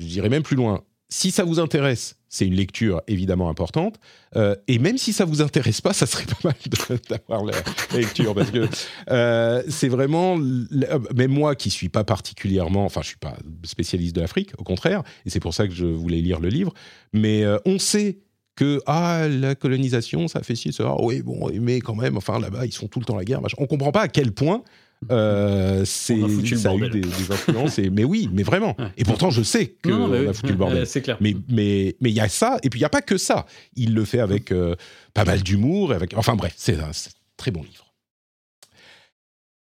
[0.00, 0.82] je dirais même plus loin.
[1.08, 4.00] Si ça vous intéresse, c'est une lecture évidemment importante.
[4.36, 7.52] Euh, et même si ça vous intéresse pas, ça serait pas mal d'avoir la
[7.94, 8.66] lecture parce que
[9.10, 14.16] euh, c'est vraiment, euh, même moi qui suis pas particulièrement, enfin je suis pas spécialiste
[14.16, 16.72] de l'Afrique, au contraire, et c'est pour ça que je voulais lire le livre.
[17.12, 18.20] Mais on sait
[18.56, 22.66] que ah la colonisation ça fait ci ça oui bon mais quand même enfin là-bas
[22.66, 23.56] ils sont tout le temps la guerre machin.
[23.58, 24.62] on comprend pas à quel point
[25.10, 26.16] euh, c'est
[26.56, 28.76] ça a eu des, des influences et, mais oui mais vraiment.
[28.78, 28.86] Ouais.
[28.96, 30.86] et pourtant je sais que Non, non, mais on oui, a foutu le bordel.
[30.86, 31.16] C'est clair.
[31.20, 33.46] mais mais mais il y a ça et puis il y a pas que ça.
[33.76, 34.74] Il le fait avec euh,
[35.14, 36.90] pas mal d'humour avec enfin bref c'est un,
[37.36, 37.92] très bon livre.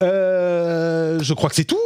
[0.04, 1.78] Euh, je crois que c'est tout.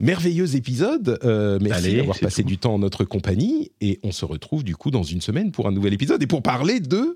[0.00, 1.18] Merveilleux épisode.
[1.24, 2.48] Euh, merci Allez, d'avoir passé tout.
[2.48, 5.68] du temps en notre compagnie et on se retrouve du coup dans une semaine pour
[5.68, 7.14] un nouvel épisode et pour parler de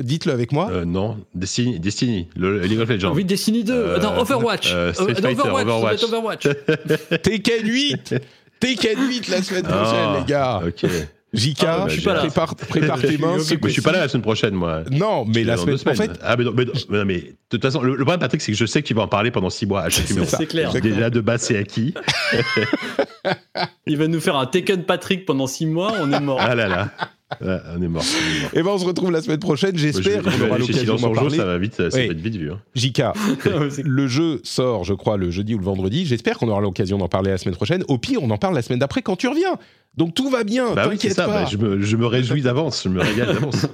[0.00, 3.12] dites-le avec moi Euh, non, Destiny, Destiny, le, le League of Legends.
[3.14, 3.72] Oui, Destiny 2.
[3.72, 4.70] Euh, non, Overwatch.
[4.72, 6.02] euh, Euh, Fighter, Overwatch.
[6.02, 6.04] Overwatch.
[6.04, 6.42] Overwatch.
[7.22, 8.14] Tekken 8
[8.60, 10.90] Tekken 8 la semaine prochaine Ah, les gars Ok.
[11.34, 12.20] JK Ah, bah, je je suis pas là.
[12.20, 14.82] prépare, prépare tes mains ce Mais je suis pas là la semaine prochaine, moi.
[14.90, 17.34] non mais la semaine, en fait Ah, mais non, mais, non, mais non, mais de
[17.50, 19.30] toute façon, le, le problème, Patrick, c'est que je sais que tu vas en parler
[19.30, 20.06] pendant six mois à chaque.
[20.06, 20.72] C'est clair.
[20.80, 21.92] Déjà de base, c'est acquis.
[23.86, 26.38] Il va nous faire un Taken Patrick pendant 6 mois, on est mort.
[26.40, 26.90] Ah là là.
[27.40, 28.04] Ouais, on est mort.
[28.04, 28.50] on est mort.
[28.54, 31.44] et ben on se retrouve la semaine prochaine j'espère qu'on aura l'occasion d'en parler ça
[31.44, 31.90] va vite, ça Oui.
[31.90, 32.52] va être vite vu.
[32.52, 32.60] hein.
[32.76, 33.02] JK
[33.84, 37.08] le jeu sort je crois le jeudi ou le vendredi j'espère qu'on aura l'occasion d'en
[37.08, 39.56] parler la semaine prochaine au pire on en parle la semaine d'après quand tu reviens
[39.96, 41.24] donc tout va bien Bah oui, t'inquiète ça.
[41.26, 42.82] pas bah, je, me, je me réjouis d'avance.
[42.84, 43.66] Je me régale d'avance.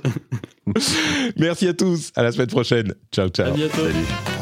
[1.37, 3.83] merci à tous à la semaine prochaine ciao ciao à bientôt.
[3.83, 4.42] Salut.